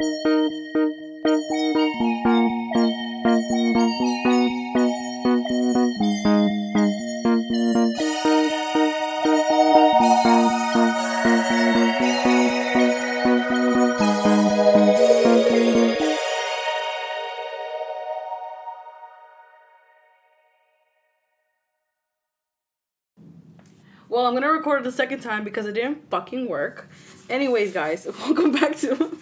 thank 0.00 0.24
you 0.74 0.97
the 24.88 24.96
second 24.96 25.20
time 25.20 25.44
because 25.44 25.66
it 25.66 25.72
didn't 25.72 26.08
fucking 26.10 26.48
work. 26.48 26.88
Anyways, 27.28 27.72
guys, 27.74 28.06
welcome 28.20 28.52
back 28.52 28.74
to 28.78 28.90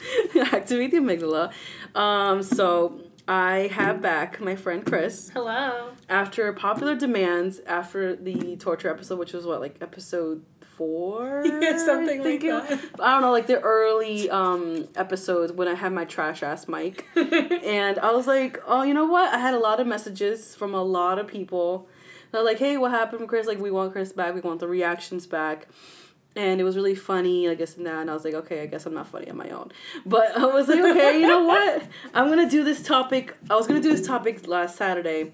Activate 0.52 0.92
the 0.92 0.98
Amygdala. 0.98 1.52
Um, 1.98 2.42
so 2.42 3.00
I 3.26 3.68
have 3.72 4.00
back 4.00 4.40
my 4.40 4.54
friend 4.54 4.86
Chris 4.86 5.30
Hello. 5.30 5.90
after 6.08 6.52
popular 6.52 6.94
demands 6.94 7.58
after 7.66 8.14
the 8.14 8.56
torture 8.56 8.88
episode, 8.88 9.18
which 9.18 9.32
was 9.32 9.44
what 9.44 9.60
like 9.60 9.76
episode 9.80 10.44
four, 10.60 11.42
Yeah, 11.44 11.78
something 11.84 12.22
like 12.22 12.44
it- 12.44 12.50
that. 12.68 13.00
I 13.00 13.10
don't 13.14 13.22
know, 13.22 13.32
like 13.32 13.48
the 13.48 13.58
early 13.60 14.30
um 14.30 14.86
episodes 14.94 15.52
when 15.52 15.66
I 15.66 15.74
had 15.74 15.92
my 15.92 16.04
trash 16.04 16.44
ass 16.44 16.68
mic, 16.68 17.06
and 17.16 17.98
I 17.98 18.12
was 18.12 18.28
like, 18.28 18.62
oh, 18.68 18.82
you 18.84 18.94
know 18.94 19.06
what? 19.06 19.34
I 19.34 19.38
had 19.38 19.54
a 19.54 19.58
lot 19.58 19.80
of 19.80 19.88
messages 19.88 20.54
from 20.54 20.74
a 20.74 20.82
lot 20.84 21.18
of 21.18 21.26
people. 21.26 21.88
They're 22.36 22.44
like, 22.44 22.58
hey, 22.58 22.76
what 22.76 22.90
happened 22.90 23.26
Chris? 23.30 23.46
Like, 23.46 23.58
we 23.58 23.70
want 23.70 23.92
Chris 23.92 24.12
back. 24.12 24.34
We 24.34 24.42
want 24.42 24.60
the 24.60 24.68
reactions 24.68 25.26
back. 25.26 25.68
And 26.36 26.60
it 26.60 26.64
was 26.64 26.76
really 26.76 26.94
funny, 26.94 27.48
I 27.48 27.54
guess, 27.54 27.78
and 27.78 27.86
that. 27.86 28.02
And 28.02 28.10
I 28.10 28.12
was 28.12 28.26
like, 28.26 28.34
okay, 28.34 28.60
I 28.60 28.66
guess 28.66 28.84
I'm 28.84 28.92
not 28.92 29.06
funny 29.06 29.30
on 29.30 29.38
my 29.38 29.48
own. 29.48 29.72
But 30.04 30.36
I 30.36 30.44
was 30.44 30.68
like, 30.68 30.80
okay, 30.80 31.18
you 31.18 31.26
know 31.26 31.44
what? 31.44 31.84
I'm 32.12 32.28
to 32.30 32.46
do 32.46 32.62
this 32.62 32.82
topic. 32.82 33.34
I 33.48 33.56
was 33.56 33.66
to 33.68 33.80
do 33.80 33.96
this 33.96 34.06
topic 34.06 34.46
last 34.46 34.76
Saturday. 34.76 35.32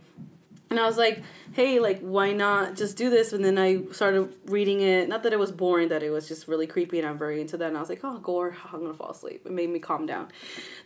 And 0.70 0.78
I 0.78 0.86
was 0.86 0.96
like, 0.96 1.24
hey, 1.54 1.80
like, 1.80 1.98
why 2.02 2.32
not 2.32 2.76
just 2.76 2.96
do 2.96 3.10
this? 3.10 3.32
And 3.32 3.44
then 3.44 3.58
I 3.58 3.82
started 3.90 4.32
reading 4.46 4.80
it. 4.80 5.08
Not 5.08 5.24
that 5.24 5.32
it 5.32 5.40
was 5.40 5.50
boring, 5.50 5.88
that 5.88 6.04
it 6.04 6.10
was 6.10 6.28
just 6.28 6.46
really 6.46 6.68
creepy, 6.68 7.00
and 7.00 7.08
I'm 7.08 7.18
very 7.18 7.40
into 7.40 7.56
that. 7.56 7.66
And 7.66 7.76
I 7.76 7.80
was 7.80 7.88
like, 7.88 8.02
oh, 8.04 8.18
gore, 8.18 8.56
I'm 8.72 8.82
gonna 8.82 8.94
fall 8.94 9.10
asleep. 9.10 9.42
It 9.44 9.50
made 9.50 9.70
me 9.70 9.80
calm 9.80 10.06
down. 10.06 10.28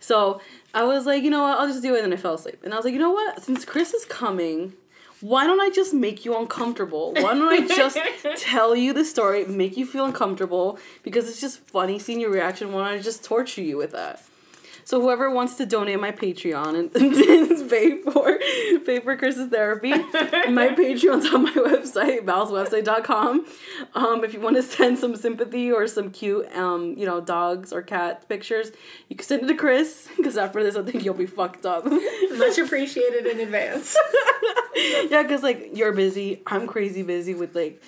So 0.01 0.41
I 0.73 0.85
was 0.85 1.05
like, 1.05 1.23
you 1.23 1.31
know 1.31 1.43
what, 1.43 1.59
I'll 1.59 1.69
just 1.69 1.83
do 1.83 1.95
it. 1.95 2.03
And 2.03 2.11
then 2.11 2.19
I 2.19 2.23
fell 2.23 2.35
asleep. 2.35 2.63
And 2.65 2.73
I 2.73 2.77
was 2.77 2.87
like, 2.87 2.95
you 2.95 3.01
know 3.01 3.13
what, 3.13 3.43
since 3.43 3.67
Chris 3.67 3.93
is 3.93 4.07
coming, 4.07 4.73
why 5.21 5.47
don't 5.47 5.61
I 5.61 5.71
just 5.71 5.95
make 5.95 6.25
you 6.25 6.37
uncomfortable? 6.39 7.13
Why 7.15 7.35
don't 7.35 7.49
I 7.49 7.67
just 7.67 7.99
tell 8.37 8.77
you 8.77 8.93
the 8.93 9.05
story, 9.05 9.45
make 9.47 9.77
you 9.77 9.87
feel 9.87 10.05
uncomfortable? 10.05 10.79
Because 11.03 11.29
it's 11.29 11.41
just 11.41 11.61
funny 11.61 11.99
seeing 11.99 12.21
your 12.21 12.31
reaction. 12.31 12.73
Why 12.73 12.89
don't 12.89 12.99
I 12.99 13.03
just 13.03 13.25
torture 13.25 13.63
you 13.63 13.77
with 13.77 13.93
that? 13.93 14.23
So 14.87 15.01
whoever 15.01 15.29
wants 15.29 15.57
to 15.57 15.67
donate 15.67 15.99
my 15.99 16.13
Patreon 16.13 16.79
and, 16.79 16.93
pay 17.69 18.01
for 18.03 18.39
pay 18.87 19.01
for 19.01 19.17
Chris's 19.17 19.49
therapy, 19.49 19.91
my 19.91 20.69
Patreon's 20.79 21.27
on 21.35 21.43
my 21.43 21.51
website, 21.51 22.21
valswebsite.com. 22.25 23.47
Um, 23.95 24.23
if 24.23 24.33
you 24.33 24.41
want 24.41 24.55
to 24.55 24.63
send 24.63 25.01
some 25.01 25.17
sympathy 25.17 25.73
or 25.73 25.89
some 25.89 26.13
cute 26.13 26.47
um, 26.55 26.95
you 26.97 27.05
know, 27.05 27.21
dogs 27.21 27.73
or 27.73 27.83
cat 27.83 28.29
pictures, 28.29 28.71
you 29.09 29.17
can 29.17 29.27
send 29.27 29.43
it 29.43 29.49
to 29.49 29.57
Chris, 29.57 30.09
because 30.17 30.37
after 30.37 30.63
this 30.63 30.77
I 30.77 30.83
think 30.83 31.05
you'll 31.05 31.15
be 31.15 31.27
fucked 31.27 31.67
up. 31.67 31.85
Much 32.31 32.59
appreciated 32.59 33.27
in 33.27 33.41
advance. 33.41 33.97
yeah, 35.11 35.25
because 35.25 35.43
like 35.43 35.71
you're 35.75 35.95
busy, 35.95 36.43
I'm 36.47 36.69
crazy 36.69 37.03
busy 37.03 37.35
with 37.35 37.57
like 37.57 37.83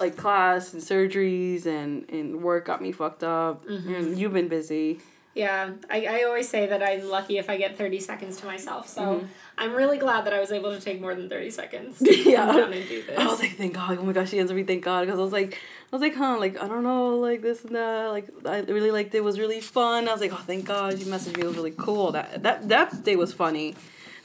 like 0.00 0.16
class 0.16 0.72
and 0.72 0.80
surgeries 0.80 1.66
and 1.66 2.08
and 2.08 2.42
work 2.42 2.64
got 2.64 2.80
me 2.80 2.92
fucked 2.92 3.24
up. 3.24 3.66
And 3.68 4.18
you've 4.18 4.32
been 4.32 4.48
busy. 4.48 5.00
Yeah, 5.34 5.70
I, 5.88 6.06
I 6.06 6.22
always 6.24 6.48
say 6.48 6.66
that 6.66 6.82
I'm 6.82 7.08
lucky 7.08 7.38
if 7.38 7.48
I 7.48 7.56
get 7.56 7.78
30 7.78 8.00
seconds 8.00 8.36
to 8.38 8.46
myself. 8.46 8.88
So 8.88 9.00
mm-hmm. 9.00 9.26
I'm 9.56 9.74
really 9.74 9.96
glad 9.96 10.24
that 10.26 10.32
I 10.32 10.40
was 10.40 10.50
able 10.50 10.74
to 10.74 10.80
take 10.80 11.00
more 11.00 11.14
than 11.14 11.28
30 11.28 11.50
seconds 11.50 11.98
to 12.04 12.30
Yeah. 12.30 12.46
come 12.46 12.56
down 12.56 12.72
and 12.72 12.88
do 12.88 13.02
this. 13.02 13.16
I 13.16 13.26
was 13.26 13.38
like, 13.38 13.56
thank 13.56 13.74
God. 13.74 13.96
Oh 13.98 14.02
my 14.02 14.12
gosh, 14.12 14.30
she 14.30 14.40
answered 14.40 14.56
me, 14.56 14.64
thank 14.64 14.82
God. 14.82 15.06
Because 15.06 15.20
I 15.20 15.22
was 15.22 15.32
like, 15.32 15.54
I 15.54 15.96
was 15.96 16.02
like, 16.02 16.16
huh, 16.16 16.36
like, 16.38 16.60
I 16.60 16.66
don't 16.66 16.82
know, 16.82 17.16
like 17.16 17.42
this 17.42 17.64
and 17.64 17.76
that. 17.76 18.08
Like, 18.08 18.28
I 18.44 18.60
really 18.62 18.90
liked 18.90 19.14
it. 19.14 19.18
It 19.18 19.24
was 19.24 19.38
really 19.38 19.60
fun. 19.60 20.08
I 20.08 20.12
was 20.12 20.20
like, 20.20 20.32
oh, 20.32 20.42
thank 20.44 20.64
God. 20.64 20.98
She 20.98 21.04
messaged 21.04 21.36
me. 21.36 21.42
It 21.44 21.46
was 21.46 21.56
really 21.56 21.74
cool. 21.76 22.10
That 22.10 22.42
that 22.42 22.68
that 22.68 23.04
day 23.04 23.14
was 23.14 23.32
funny. 23.32 23.76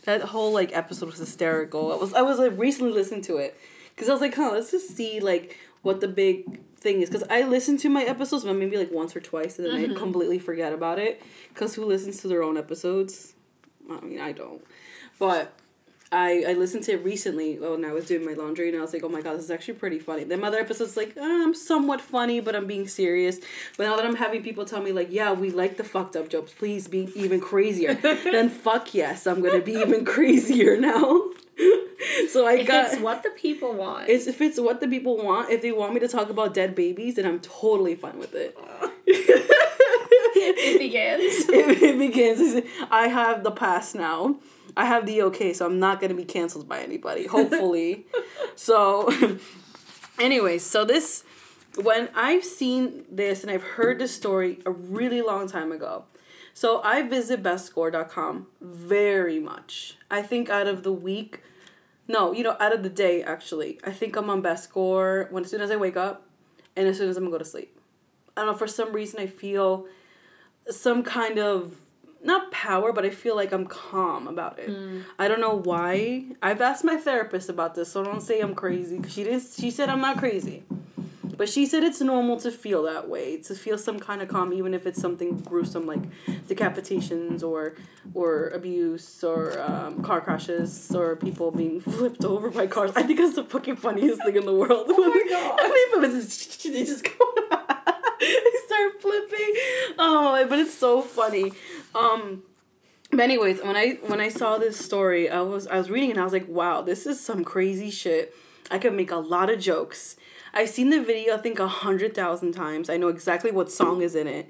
That 0.05 0.21
whole 0.21 0.51
like 0.53 0.75
episode 0.75 1.07
was 1.07 1.19
hysterical. 1.19 1.91
I 1.93 1.97
was 1.97 2.13
I 2.15 2.21
was 2.23 2.39
like 2.39 2.57
recently 2.57 2.93
listening 2.93 3.21
to 3.23 3.37
it 3.37 3.59
because 3.93 4.09
I 4.09 4.11
was 4.11 4.21
like, 4.21 4.33
huh, 4.35 4.51
let's 4.53 4.71
just 4.71 4.95
see 4.95 5.19
like 5.19 5.57
what 5.83 6.01
the 6.01 6.07
big 6.07 6.59
thing 6.85 7.01
is. 7.01 7.09
Because 7.09 7.27
I 7.29 7.41
listen 7.41 7.75
to 7.77 7.89
my 7.89 8.03
episodes, 8.03 8.45
but 8.45 8.53
maybe 8.53 8.77
like 8.77 8.91
once 8.91 9.15
or 9.15 9.19
twice, 9.19 9.57
and 9.59 9.67
then 9.67 9.75
I 9.75 9.83
mm-hmm. 9.85 9.97
completely 9.97 10.39
forget 10.39 10.71
about 10.71 10.99
it. 10.99 11.21
Because 11.49 11.75
who 11.75 11.83
listens 11.83 12.21
to 12.21 12.29
their 12.29 12.43
own 12.43 12.57
episodes? 12.57 13.33
I 13.91 13.99
mean, 14.01 14.21
I 14.21 14.31
don't. 14.31 14.63
But 15.19 15.51
I 16.11 16.45
I 16.47 16.53
listened 16.53 16.83
to 16.83 16.93
it 16.93 17.03
recently 17.03 17.57
when 17.57 17.83
I 17.83 17.91
was 17.91 18.05
doing 18.05 18.25
my 18.25 18.33
laundry, 18.33 18.69
and 18.69 18.77
I 18.77 18.81
was 18.81 18.93
like, 18.93 19.03
oh 19.03 19.09
my 19.09 19.21
god, 19.21 19.37
this 19.37 19.45
is 19.45 19.51
actually 19.51 19.75
pretty 19.75 19.99
funny. 19.99 20.23
Then 20.23 20.43
other 20.43 20.59
episodes 20.59 20.95
like, 20.95 21.17
uh, 21.17 21.21
I'm 21.21 21.53
somewhat 21.53 21.99
funny, 21.99 22.39
but 22.39 22.55
I'm 22.55 22.67
being 22.67 22.87
serious. 22.87 23.39
But 23.77 23.85
now 23.85 23.95
that 23.95 24.05
I'm 24.05 24.15
having 24.15 24.43
people 24.43 24.65
tell 24.65 24.81
me 24.81 24.91
like, 24.91 25.07
yeah, 25.11 25.33
we 25.33 25.49
like 25.49 25.77
the 25.77 25.83
fucked 25.83 26.15
up 26.15 26.29
jokes. 26.29 26.53
Please 26.53 26.87
be 26.87 27.11
even 27.15 27.39
crazier. 27.39 27.93
then 28.03 28.49
fuck 28.49 28.93
yes, 28.93 29.25
I'm 29.25 29.41
gonna 29.41 29.61
be 29.61 29.73
even 29.73 30.05
crazier 30.05 30.77
now. 30.91 31.31
so 32.29 32.45
I 32.45 32.55
if 32.59 32.67
got. 32.67 32.91
it's 32.93 33.01
what 33.01 33.23
the 33.23 33.31
people 33.31 33.73
want. 33.73 34.07
It's 34.09 34.27
if 34.27 34.41
it's 34.41 34.59
what 34.59 34.81
the 34.81 34.87
people 34.87 35.17
want. 35.17 35.49
If 35.49 35.61
they 35.61 35.71
want 35.71 35.93
me 35.93 35.99
to 36.01 36.07
talk 36.07 36.29
about 36.29 36.53
dead 36.53 36.75
babies, 36.75 37.15
then 37.15 37.25
I'm 37.25 37.39
totally 37.39 37.95
fine 37.95 38.19
with 38.19 38.35
it. 38.35 38.55
it 39.07 40.79
begins. 40.79 41.49
it, 41.49 41.81
it 41.81 41.97
begins. 41.97 42.63
I 42.91 43.07
have 43.07 43.43
the 43.43 43.51
pass 43.51 43.95
now. 43.95 44.35
I 44.77 44.85
have 44.85 45.05
the 45.05 45.21
okay, 45.23 45.53
so 45.53 45.65
I'm 45.65 45.79
not 45.79 46.01
gonna 46.01 46.13
be 46.13 46.25
canceled 46.25 46.67
by 46.67 46.81
anybody. 46.81 47.27
Hopefully. 47.27 48.05
so, 48.55 49.11
anyways, 50.19 50.63
so 50.63 50.85
this 50.85 51.23
when 51.81 52.09
I've 52.15 52.43
seen 52.43 53.05
this 53.11 53.41
and 53.41 53.51
I've 53.51 53.63
heard 53.63 53.99
this 53.99 54.15
story 54.15 54.59
a 54.65 54.71
really 54.71 55.21
long 55.21 55.47
time 55.47 55.71
ago. 55.71 56.05
So 56.53 56.81
I 56.83 57.01
visit 57.01 57.43
bestgore.com 57.43 58.47
very 58.61 59.39
much. 59.39 59.97
I 60.09 60.21
think 60.21 60.49
out 60.49 60.67
of 60.67 60.83
the 60.83 60.93
week, 60.93 61.41
no, 62.07 62.31
you 62.31 62.43
know, 62.43 62.55
out 62.59 62.73
of 62.73 62.81
the 62.81 62.89
day 62.89 63.23
actually. 63.23 63.79
I 63.83 63.91
think 63.91 64.15
I'm 64.15 64.29
on 64.29 64.41
best 64.41 64.71
gore 64.71 65.27
when 65.31 65.43
as 65.43 65.51
soon 65.51 65.61
as 65.61 65.71
I 65.71 65.75
wake 65.75 65.97
up 65.97 66.27
and 66.75 66.87
as 66.87 66.97
soon 66.97 67.09
as 67.09 67.17
I'm 67.17 67.23
gonna 67.23 67.33
go 67.33 67.39
to 67.39 67.45
sleep. 67.45 67.77
I 68.37 68.41
don't 68.41 68.51
know, 68.51 68.57
for 68.57 68.67
some 68.67 68.93
reason 68.93 69.19
I 69.19 69.27
feel 69.27 69.85
some 70.69 71.03
kind 71.03 71.39
of 71.39 71.75
not 72.25 72.51
power, 72.51 72.91
but 72.91 73.05
I 73.05 73.09
feel 73.11 73.35
like 73.35 73.51
I'm 73.51 73.65
calm 73.65 74.27
about 74.27 74.59
it. 74.59 74.69
I 75.19 75.27
don't 75.27 75.39
know 75.41 75.55
why. 75.55 76.25
I've 76.41 76.61
asked 76.61 76.83
my 76.83 76.97
therapist 76.97 77.49
about 77.49 77.75
this, 77.75 77.91
so 77.91 78.03
don't 78.03 78.21
say 78.21 78.39
I'm 78.41 78.55
crazy. 78.55 79.01
She 79.07 79.23
did. 79.23 79.41
She 79.41 79.71
said 79.71 79.89
I'm 79.89 80.01
not 80.01 80.17
crazy, 80.17 80.63
but 81.37 81.47
she 81.49 81.65
said 81.65 81.83
it's 81.83 82.01
normal 82.01 82.37
to 82.41 82.51
feel 82.51 82.83
that 82.83 83.09
way, 83.09 83.37
to 83.43 83.55
feel 83.55 83.77
some 83.77 83.99
kind 83.99 84.21
of 84.21 84.27
calm, 84.29 84.53
even 84.53 84.73
if 84.73 84.85
it's 84.87 84.99
something 85.01 85.37
gruesome 85.39 85.85
like 85.85 86.01
decapitations 86.47 87.43
or 87.43 87.75
or 88.13 88.49
abuse 88.49 89.23
or 89.23 89.59
um, 89.59 90.01
car 90.03 90.21
crashes 90.21 90.93
or 90.95 91.15
people 91.15 91.51
being 91.51 91.79
flipped 91.95 92.23
over 92.25 92.49
by 92.49 92.67
cars. 92.67 92.91
I 92.95 93.03
think 93.03 93.19
that's 93.19 93.35
the 93.35 93.43
fucking 93.43 93.75
funniest 93.77 94.23
thing 94.23 94.35
in 94.35 94.45
the 94.45 94.53
world. 94.53 94.85
Oh 94.97 95.09
my 95.09 95.25
God. 95.29 95.59
I 95.61 95.67
mean, 96.01 96.11
they 96.73 96.83
just 96.85 97.03
go. 97.03 97.25
they 98.19 98.57
start 98.65 99.01
flipping. 99.01 99.53
Oh, 99.99 100.45
but 100.49 100.59
it's 100.59 100.73
so 100.73 101.01
funny. 101.01 101.51
Um, 101.95 102.43
but 103.11 103.21
anyways, 103.21 103.61
when 103.61 103.75
I 103.75 103.99
when 104.05 104.19
I 104.19 104.29
saw 104.29 104.57
this 104.57 104.77
story, 104.77 105.29
I 105.29 105.41
was 105.41 105.67
I 105.67 105.77
was 105.77 105.89
reading 105.89 106.11
and 106.11 106.19
I 106.19 106.23
was 106.23 106.33
like, 106.33 106.47
wow, 106.47 106.81
this 106.81 107.05
is 107.05 107.19
some 107.19 107.43
crazy 107.43 107.89
shit. 107.89 108.35
I 108.69 108.77
could 108.77 108.93
make 108.93 109.11
a 109.11 109.17
lot 109.17 109.49
of 109.49 109.59
jokes. 109.59 110.17
I've 110.53 110.69
seen 110.69 110.89
the 110.89 111.03
video 111.03 111.35
I 111.35 111.37
think 111.37 111.59
a 111.59 111.67
hundred 111.67 112.15
thousand 112.15 112.53
times. 112.53 112.89
I 112.89 112.97
know 112.97 113.07
exactly 113.07 113.51
what 113.51 113.71
song 113.71 114.01
is 114.01 114.15
in 114.15 114.27
it. 114.27 114.49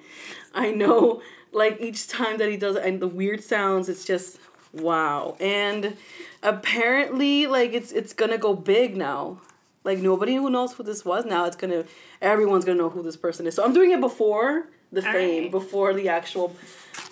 I 0.54 0.72
know 0.72 1.22
like 1.52 1.80
each 1.80 2.08
time 2.08 2.38
that 2.38 2.50
he 2.50 2.58
does 2.58 2.76
it 2.76 2.86
and 2.86 3.00
the 3.00 3.08
weird 3.08 3.44
sounds, 3.44 3.90
it's 3.90 4.06
just 4.06 4.40
wow. 4.74 5.36
And 5.40 5.98
apparently 6.42 7.48
like 7.48 7.74
it's 7.74 7.92
it's 7.92 8.14
gonna 8.14 8.38
go 8.38 8.56
big 8.56 8.96
now. 8.96 9.42
Like 9.84 10.00
nobody 10.00 10.36
who 10.36 10.50
knows 10.50 10.74
who 10.74 10.84
this 10.84 11.06
was 11.06 11.26
now, 11.26 11.46
it's 11.46 11.56
gonna 11.56 11.86
everyone's 12.22 12.66
gonna 12.66 12.78
know 12.78 12.90
who 12.90 13.04
this 13.04 13.18
person 13.18 13.46
is. 13.46 13.56
So 13.56 13.64
I'm 13.64 13.74
doing 13.74 13.92
it 13.92 14.00
before 14.00 14.68
the 14.92 15.02
fame, 15.02 15.44
right. 15.44 15.52
before 15.52 15.94
the 15.94 16.10
actual 16.10 16.56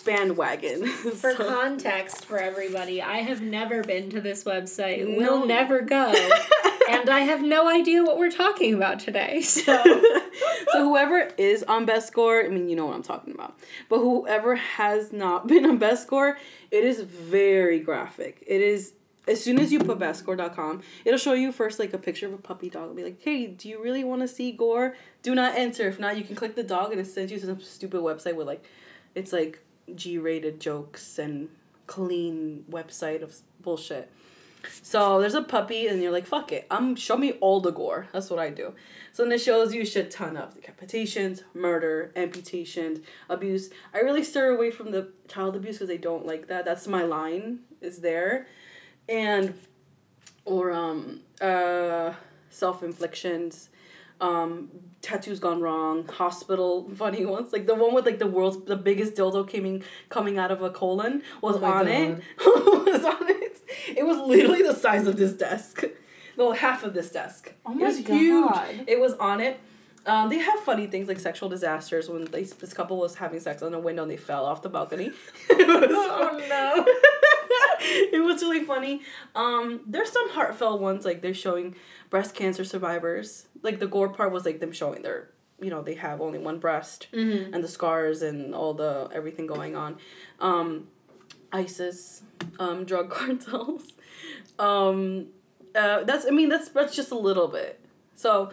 bandwagon. 0.05 0.85
For 0.87 1.33
So- 1.35 1.47
context 1.47 2.25
for 2.25 2.37
everybody, 2.37 3.01
I 3.01 3.17
have 3.17 3.41
never 3.41 3.83
been 3.83 4.09
to 4.11 4.21
this 4.21 4.43
website. 4.43 5.07
No. 5.07 5.17
Will 5.17 5.45
never 5.45 5.81
go. 5.81 6.11
and 6.89 7.09
I 7.09 7.21
have 7.21 7.41
no 7.41 7.67
idea 7.69 8.03
what 8.03 8.17
we're 8.17 8.31
talking 8.31 8.73
about 8.73 8.99
today. 8.99 9.41
So 9.63 9.81
so 10.71 10.83
whoever 10.89 11.29
is 11.37 11.63
on 11.63 11.85
best 11.85 12.13
gore, 12.13 12.43
I 12.43 12.49
mean 12.49 12.67
you 12.67 12.75
know 12.75 12.85
what 12.87 12.95
I'm 12.95 13.03
talking 13.03 13.33
about. 13.33 13.57
But 13.89 13.99
whoever 13.99 14.55
has 14.55 15.13
not 15.13 15.47
been 15.47 15.65
on 15.65 15.77
best 15.77 16.07
gore, 16.07 16.37
it 16.71 16.83
is 16.83 17.01
very 17.01 17.79
graphic. 17.79 18.43
It 18.47 18.61
is 18.61 18.93
as 19.27 19.41
soon 19.41 19.57
as 19.59 19.71
you 19.71 19.79
put 19.79 19.99
bestgore.com, 19.99 20.81
it'll 21.05 21.17
show 21.17 21.31
you 21.33 21.51
first 21.53 21.79
like 21.79 21.93
a 21.93 21.97
picture 21.97 22.27
of 22.27 22.33
a 22.33 22.37
puppy 22.37 22.69
dog. 22.69 22.83
It'll 22.83 22.95
be 22.95 23.03
like, 23.05 23.21
hey, 23.21 23.47
do 23.47 23.69
you 23.69 23.81
really 23.81 24.03
want 24.03 24.21
to 24.21 24.27
see 24.27 24.51
gore? 24.51 24.95
Do 25.21 25.33
not 25.33 25.55
enter. 25.55 25.87
If 25.87 25.97
not, 25.97 26.17
you 26.17 26.23
can 26.25 26.35
click 26.35 26.55
the 26.55 26.63
dog 26.63 26.91
and 26.91 26.99
it 26.99 27.05
sends 27.07 27.31
you 27.31 27.39
to 27.39 27.45
some 27.45 27.61
stupid 27.61 28.01
website 28.01 28.35
with 28.35 28.47
like 28.47 28.65
it's 29.15 29.31
like 29.31 29.59
G 29.93 30.17
rated 30.17 30.59
jokes 30.59 31.17
and 31.19 31.49
clean 31.87 32.65
website 32.69 33.21
of 33.21 33.35
bullshit. 33.61 34.09
So 34.81 35.19
there's 35.19 35.33
a 35.33 35.41
puppy, 35.41 35.87
and 35.87 36.01
you're 36.01 36.11
like, 36.11 36.25
fuck 36.25 36.51
it. 36.51 36.65
Um, 36.71 36.95
show 36.95 37.17
me 37.17 37.33
all 37.33 37.59
the 37.59 37.71
gore. 37.71 38.07
That's 38.13 38.29
what 38.29 38.39
I 38.39 38.49
do. 38.49 38.73
So 39.11 39.23
then 39.23 39.31
it 39.33 39.41
shows 39.41 39.73
you 39.73 39.81
a 39.81 39.85
shit 39.85 40.09
ton 40.09 40.37
of 40.37 40.55
decapitations, 40.55 41.43
murder, 41.53 42.11
amputations, 42.15 42.99
abuse. 43.29 43.69
I 43.93 43.99
really 43.99 44.23
steer 44.23 44.49
away 44.49 44.71
from 44.71 44.91
the 44.91 45.09
child 45.27 45.55
abuse 45.55 45.79
because 45.79 45.89
I 45.89 45.97
don't 45.97 46.25
like 46.25 46.47
that. 46.47 46.65
That's 46.65 46.87
my 46.87 47.03
line. 47.03 47.59
Is 47.81 47.99
there, 47.99 48.47
and 49.09 49.53
or 50.45 50.71
um 50.71 51.21
uh 51.41 52.13
self 52.49 52.83
inflictions, 52.83 53.69
um 54.21 54.69
tattoos 55.01 55.39
gone 55.39 55.61
wrong, 55.61 56.07
hospital 56.07 56.89
funny 56.95 57.25
ones 57.25 57.51
like 57.53 57.65
the 57.67 57.75
one 57.75 57.93
with 57.93 58.05
like 58.05 58.19
the 58.19 58.27
world's 58.27 58.63
the 58.65 58.75
biggest 58.75 59.13
dildo 59.15 59.49
coming 59.51 59.83
coming 60.09 60.37
out 60.37 60.51
of 60.51 60.61
a 60.61 60.69
colon 60.69 61.21
was 61.41 61.57
Oh 61.57 61.65
on 61.65 61.87
it 61.87 62.21
was 62.45 63.03
on 63.03 63.29
it. 63.29 63.59
It 63.97 64.05
was 64.05 64.17
literally 64.17 64.61
the 64.61 64.75
size 64.75 65.07
of 65.07 65.17
this 65.17 65.33
desk. 65.33 65.83
No, 66.37 66.51
half 66.51 66.83
of 66.83 66.93
this 66.93 67.11
desk. 67.11 67.53
Oh 67.65 67.71
it 67.71 67.77
my 67.77 67.85
was 67.85 67.97
huge. 67.97 68.51
It 68.87 68.99
was 68.99 69.13
on 69.13 69.39
it. 69.41 69.59
Um, 70.05 70.29
they 70.29 70.39
have 70.39 70.59
funny 70.61 70.87
things 70.87 71.07
like 71.07 71.19
sexual 71.19 71.47
disasters 71.47 72.09
when 72.09 72.25
they, 72.25 72.43
this 72.43 72.73
couple 72.73 72.97
was 72.97 73.15
having 73.15 73.39
sex 73.39 73.63
on 73.63 73.73
a 73.73 73.79
window 73.79 74.01
and 74.01 74.11
they 74.11 74.17
fell 74.17 74.45
off 74.45 74.61
the 74.61 74.69
balcony. 74.69 75.11
Oh 75.51 76.39
no. 76.49 76.85
it 78.13 78.23
was 78.23 78.41
really 78.41 78.63
funny. 78.63 79.01
Um, 79.35 79.81
there's 79.85 80.11
some 80.11 80.29
heartfelt 80.31 80.79
ones 80.81 81.05
like 81.05 81.21
they're 81.21 81.33
showing 81.33 81.75
breast 82.09 82.33
cancer 82.35 82.63
survivors. 82.63 83.47
Like 83.61 83.79
the 83.79 83.87
gore 83.87 84.09
part 84.09 84.31
was 84.31 84.45
like 84.45 84.59
them 84.59 84.71
showing 84.71 85.01
their, 85.01 85.29
you 85.59 85.69
know, 85.69 85.81
they 85.81 85.95
have 85.95 86.21
only 86.21 86.39
one 86.39 86.59
breast 86.59 87.07
Mm-hmm. 87.13 87.53
and 87.53 87.63
the 87.63 87.67
scars 87.67 88.21
and 88.21 88.53
all 88.55 88.73
the 88.73 89.09
everything 89.13 89.47
going 89.47 89.75
on. 89.75 89.97
Um, 90.39 90.87
ISIS, 91.51 92.23
um, 92.59 92.83
drug 92.91 93.09
cartels. 93.09 93.93
Um, 94.59 95.27
uh, 95.75 96.03
that's 96.03 96.25
I 96.25 96.29
mean 96.29 96.49
that's 96.49 96.69
that's 96.69 96.95
just 96.95 97.11
a 97.11 97.17
little 97.17 97.47
bit. 97.47 97.79
So, 98.15 98.51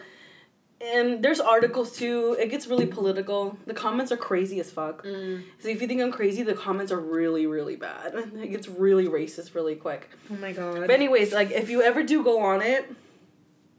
and 0.81 1.23
there's 1.23 1.39
articles 1.39 1.95
too. 1.95 2.35
It 2.39 2.49
gets 2.49 2.67
really 2.67 2.85
political. 2.85 3.57
The 3.65 3.73
comments 3.73 4.11
are 4.11 4.17
crazy 4.17 4.59
as 4.59 4.71
fuck. 4.71 5.03
Mm. 5.03 5.43
So 5.59 5.69
if 5.69 5.81
you 5.81 5.87
think 5.87 6.01
I'm 6.01 6.11
crazy, 6.11 6.43
the 6.43 6.53
comments 6.53 6.91
are 6.91 6.99
really 6.99 7.45
really 7.45 7.75
bad. 7.75 8.13
It 8.41 8.49
gets 8.51 8.67
really 8.67 9.07
racist 9.07 9.53
really 9.53 9.75
quick. 9.75 10.09
Oh 10.31 10.35
my 10.35 10.51
god. 10.51 10.81
But 10.81 10.91
anyways, 10.91 11.33
like 11.33 11.51
if 11.51 11.69
you 11.69 11.81
ever 11.81 12.03
do 12.03 12.23
go 12.23 12.41
on 12.41 12.61
it, 12.61 12.91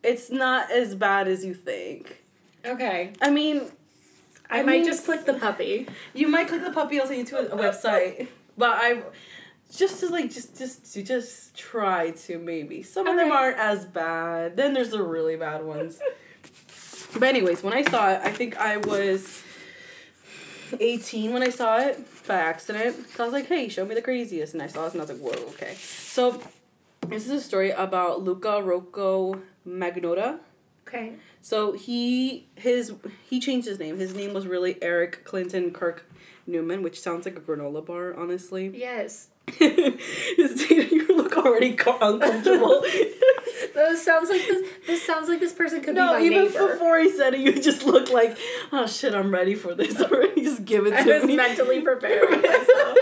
it's 0.03 0.31
not 0.31 0.71
as 0.71 0.95
bad 0.95 1.29
as 1.29 1.45
you 1.45 1.55
think. 1.55 2.23
okay. 2.65 3.13
I 3.21 3.31
mean, 3.31 3.71
I, 4.49 4.61
I 4.61 4.63
might 4.63 4.81
mean, 4.81 4.85
just 4.85 5.05
click 5.05 5.25
the 5.25 5.35
puppy. 5.35 5.89
you 6.15 6.29
might 6.29 6.49
click 6.49 6.63
the 6.63 6.73
puppy. 6.73 7.01
I'll 7.01 7.07
send 7.07 7.19
you 7.19 7.25
to 7.27 7.53
a, 7.53 7.57
a 7.57 7.59
website, 7.59 8.29
but 8.59 8.71
I 8.81 9.03
just 9.75 10.01
to 10.01 10.09
like 10.09 10.31
just 10.31 10.57
just 10.57 10.93
to 10.93 11.03
just 11.03 11.57
try 11.57 12.11
to 12.11 12.39
maybe 12.39 12.83
some 12.83 13.07
of 13.07 13.17
them 13.17 13.33
aren't 13.33 13.59
as 13.59 13.85
bad. 13.87 14.57
Then 14.57 14.75
there's 14.75 14.91
the 14.91 15.03
really 15.03 15.37
bad 15.37 15.65
ones. 15.65 15.99
but 17.13 17.25
anyways, 17.25 17.63
when 17.63 17.73
I 17.73 17.83
saw 17.83 18.11
it, 18.11 18.21
I 18.23 18.31
think 18.31 18.57
I 18.59 18.79
was 18.79 19.43
eighteen 20.81 21.33
when 21.33 21.43
I 21.43 21.51
saw 21.51 21.79
it 21.79 21.99
by 22.27 22.37
accident. 22.37 22.97
So 23.15 23.25
I 23.25 23.27
was 23.27 23.33
like, 23.33 23.47
"Hey, 23.47 23.69
show 23.69 23.85
me 23.85 23.95
the 23.95 24.03
craziest," 24.03 24.55
and 24.55 24.63
I 24.63 24.67
saw 24.67 24.85
this, 24.85 24.95
and 24.95 25.03
I 25.03 25.05
was 25.05 25.11
like, 25.11 25.21
"Whoa, 25.21 25.49
okay." 25.51 25.75
So 25.75 26.43
this 27.09 27.27
is 27.27 27.31
a 27.31 27.41
story 27.41 27.71
about 27.71 28.23
Luka 28.23 28.63
Rocco 28.63 29.41
Magnotta. 29.67 30.39
Okay. 30.87 31.15
So 31.41 31.73
he 31.73 32.49
his 32.55 32.95
he 33.29 33.41
changed 33.41 33.67
his 33.67 33.79
name. 33.79 33.99
His 33.99 34.15
name 34.15 34.33
was 34.33 34.47
really 34.47 34.81
Eric 34.83 35.25
Clinton 35.25 35.73
Kirk 35.73 36.07
Newman, 36.47 36.83
which 36.83 37.01
sounds 37.01 37.27
like 37.27 37.37
a 37.37 37.41
granola 37.41 37.85
bar, 37.85 38.15
honestly. 38.17 38.73
Yes. 38.75 39.29
his 39.59 40.71
you 40.71 41.17
look 41.17 41.37
already 41.37 41.71
uncomfortable. 41.71 42.85
This 43.75 44.05
sounds 44.05 44.29
like 44.31 44.41
this. 44.47 44.69
This 44.87 45.03
souns 45.07 45.29
like 45.29 45.41
this 45.41 45.53
person 45.53 45.81
could 45.83 45.95
no, 45.95 46.09
be 46.09 46.21
my 46.21 46.27
even 46.27 46.45
neighbor. 46.53 46.73
before 46.73 46.99
he 46.99 47.11
said 47.11 47.35
it, 47.35 47.41
you 47.41 47.53
just 47.61 47.85
look 47.85 48.11
like, 48.11 48.37
oh 48.73 48.87
shit, 48.87 49.15
I'm 49.15 49.31
ready 49.33 49.55
for 49.55 49.75
this 49.75 50.01
already. 50.01 50.43
Just 50.43 50.65
give 50.65 50.87
it 50.87 50.93
I 50.95 51.03
to 51.05 51.15
was 51.15 51.25
me. 51.25 51.37
mentally 51.37 51.81
preparing 51.91 52.43
myself. 52.43 52.97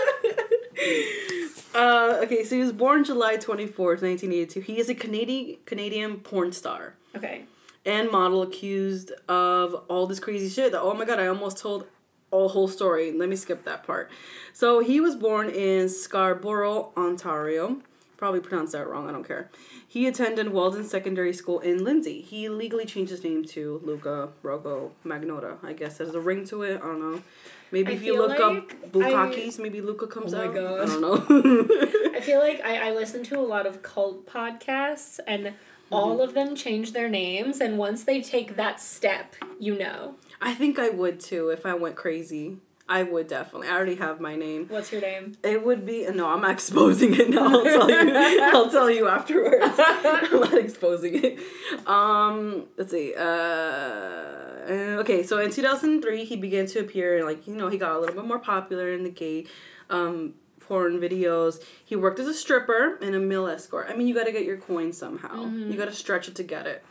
uh, 1.75 2.19
okay, 2.23 2.43
so 2.43 2.55
he 2.55 2.61
was 2.61 2.71
born 2.73 3.03
July 3.03 3.37
twenty 3.37 3.67
fourth, 3.67 4.01
nineteen 4.01 4.31
eighty 4.33 4.45
two. 4.45 4.59
He 4.61 4.79
is 4.79 4.89
a 4.89 4.95
Canadian 4.95 5.57
Canadian 5.65 6.17
porn 6.17 6.51
star. 6.51 6.95
Okay. 7.15 7.43
and 7.85 8.09
model 8.09 8.41
accused 8.41 9.11
of 9.27 9.73
all 9.89 10.07
this 10.07 10.19
crazy 10.19 10.49
shit. 10.49 10.71
That 10.71 10.81
oh 10.81 10.93
my 10.93 11.05
god, 11.05 11.19
I 11.19 11.27
almost 11.27 11.57
told 11.57 11.87
a 12.31 12.47
whole 12.47 12.67
story. 12.69 13.11
Let 13.11 13.27
me 13.29 13.35
skip 13.35 13.65
that 13.65 13.83
part. 13.83 14.09
So 14.53 14.79
he 14.79 14.99
was 15.01 15.15
born 15.15 15.49
in 15.49 15.89
Scarborough, 15.89 16.91
Ontario. 16.95 17.81
Probably 18.21 18.39
pronounced 18.39 18.73
that 18.73 18.87
wrong. 18.87 19.09
I 19.09 19.11
don't 19.11 19.27
care. 19.27 19.49
He 19.87 20.05
attended 20.05 20.53
Weldon 20.53 20.83
Secondary 20.83 21.33
School 21.33 21.59
in 21.59 21.83
Lindsay. 21.83 22.21
He 22.21 22.49
legally 22.49 22.85
changed 22.85 23.09
his 23.09 23.23
name 23.23 23.43
to 23.45 23.81
Luka 23.83 24.29
Rocco 24.43 24.91
Magnotta. 25.03 25.57
I 25.63 25.73
guess 25.73 25.97
there's 25.97 26.13
a 26.13 26.19
ring 26.19 26.45
to 26.45 26.61
it. 26.61 26.75
I 26.83 26.85
don't 26.85 26.99
know. 26.99 27.23
Maybe 27.71 27.93
I 27.93 27.95
if 27.95 28.03
you 28.03 28.15
look 28.15 28.37
like 28.37 28.39
up 28.39 28.91
Bukakis, 28.91 29.59
I- 29.59 29.63
maybe 29.63 29.81
Luca 29.81 30.05
comes 30.05 30.35
Oh 30.35 30.37
my 30.37 30.43
out. 30.45 30.53
God. 30.53 30.81
I 30.81 30.85
don't 30.85 31.01
know. 31.01 32.11
I 32.15 32.19
feel 32.21 32.37
like 32.37 32.61
I, 32.63 32.89
I 32.89 32.91
listen 32.91 33.23
to 33.23 33.39
a 33.39 33.41
lot 33.41 33.65
of 33.65 33.81
cult 33.81 34.27
podcasts 34.27 35.19
and 35.25 35.45
mm-hmm. 35.47 35.55
all 35.91 36.21
of 36.21 36.35
them 36.35 36.55
change 36.55 36.93
their 36.93 37.09
names 37.09 37.59
and 37.59 37.79
once 37.79 38.03
they 38.03 38.21
take 38.21 38.55
that 38.55 38.79
step, 38.79 39.33
you 39.59 39.75
know. 39.75 40.13
I 40.39 40.53
think 40.53 40.77
I 40.77 40.89
would 40.89 41.19
too 41.19 41.49
if 41.49 41.65
I 41.65 41.73
went 41.73 41.95
crazy. 41.95 42.57
I 42.91 43.03
would 43.03 43.27
definitely. 43.27 43.69
I 43.69 43.71
already 43.77 43.95
have 43.95 44.19
my 44.19 44.35
name. 44.35 44.67
What's 44.67 44.91
your 44.91 44.99
name? 44.99 45.37
It 45.43 45.65
would 45.65 45.85
be 45.85 46.05
no. 46.07 46.27
I'm 46.27 46.41
not 46.41 46.51
exposing 46.51 47.15
it 47.15 47.29
now. 47.29 47.47
I'll 47.47 47.63
tell 47.63 47.89
you. 47.89 48.11
I'll 48.53 48.69
tell 48.69 48.91
you 48.91 49.07
afterwards. 49.07 49.75
I'm 49.79 50.39
not 50.41 50.53
exposing 50.55 51.23
it. 51.23 51.39
Um, 51.87 52.65
let's 52.75 52.91
see. 52.91 53.13
Uh, 53.17 53.21
uh, 53.21 54.99
okay. 54.99 55.23
So 55.23 55.39
in 55.39 55.51
2003, 55.51 56.25
he 56.25 56.35
began 56.35 56.65
to 56.65 56.79
appear 56.79 57.17
in 57.17 57.25
like 57.25 57.47
you 57.47 57.55
know 57.55 57.69
he 57.69 57.77
got 57.77 57.95
a 57.95 57.99
little 57.99 58.13
bit 58.13 58.25
more 58.25 58.39
popular 58.39 58.91
in 58.91 59.03
the 59.03 59.09
gay, 59.09 59.45
um, 59.89 60.33
porn 60.59 60.99
videos. 60.99 61.63
He 61.85 61.95
worked 61.95 62.19
as 62.19 62.27
a 62.27 62.33
stripper 62.33 62.97
and 63.01 63.15
a 63.15 63.19
male 63.19 63.47
escort. 63.47 63.87
I 63.89 63.95
mean, 63.95 64.07
you 64.07 64.13
got 64.13 64.25
to 64.25 64.33
get 64.33 64.43
your 64.43 64.57
coin 64.57 64.91
somehow. 64.91 65.45
You 65.45 65.77
got 65.77 65.85
to 65.85 65.93
stretch 65.93 66.27
it 66.27 66.35
to 66.35 66.43
get 66.43 66.67
it. 66.67 66.83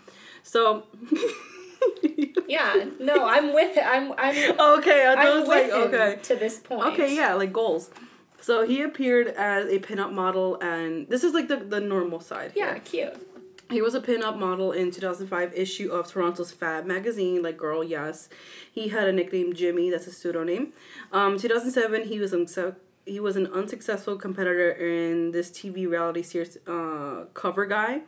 So. 0.42 0.84
Yeah, 2.48 2.86
no, 2.98 3.24
I'm 3.28 3.54
with 3.54 3.76
it. 3.76 3.84
I'm 3.86 4.12
I'm 4.18 4.36
Okay, 4.78 5.06
I 5.06 5.14
thought 5.14 5.24
it 5.24 5.28
I'm 5.30 5.40
was 5.40 5.48
with 5.48 5.72
like 5.72 5.72
okay. 5.72 6.18
to 6.22 6.34
this 6.34 6.58
point. 6.58 6.84
Okay, 6.88 7.14
yeah, 7.14 7.34
like 7.34 7.52
goals. 7.52 7.90
So 8.40 8.66
he 8.66 8.82
appeared 8.82 9.28
as 9.28 9.66
a 9.72 9.78
pinup 9.78 10.12
model, 10.12 10.58
and 10.60 11.08
this 11.08 11.22
is 11.22 11.32
like 11.32 11.46
the, 11.48 11.56
the 11.58 11.78
normal 11.80 12.18
side. 12.20 12.52
Yeah, 12.56 12.74
here. 12.74 13.12
cute. 13.12 13.26
He 13.70 13.80
was 13.80 13.94
a 13.94 14.00
pinup 14.00 14.36
model 14.36 14.72
in 14.72 14.90
2005 14.90 15.52
issue 15.54 15.90
of 15.92 16.08
Toronto's 16.08 16.50
Fab 16.50 16.86
magazine, 16.86 17.40
like 17.40 17.56
Girl 17.56 17.84
Yes. 17.84 18.28
He 18.72 18.88
had 18.88 19.06
a 19.06 19.12
nickname 19.12 19.52
Jimmy, 19.54 19.90
that's 19.90 20.08
a 20.08 20.12
pseudonym. 20.12 20.72
Um, 21.12 21.38
2007, 21.38 22.08
he 22.08 22.18
was 22.18 22.32
unsuc- 22.32 22.74
he 23.06 23.20
was 23.20 23.36
an 23.36 23.46
unsuccessful 23.46 24.16
competitor 24.16 24.70
in 24.72 25.30
this 25.30 25.50
TV 25.52 25.88
reality 25.88 26.22
series 26.22 26.56
uh, 26.66 27.26
Cover 27.34 27.66
Guy. 27.66 28.00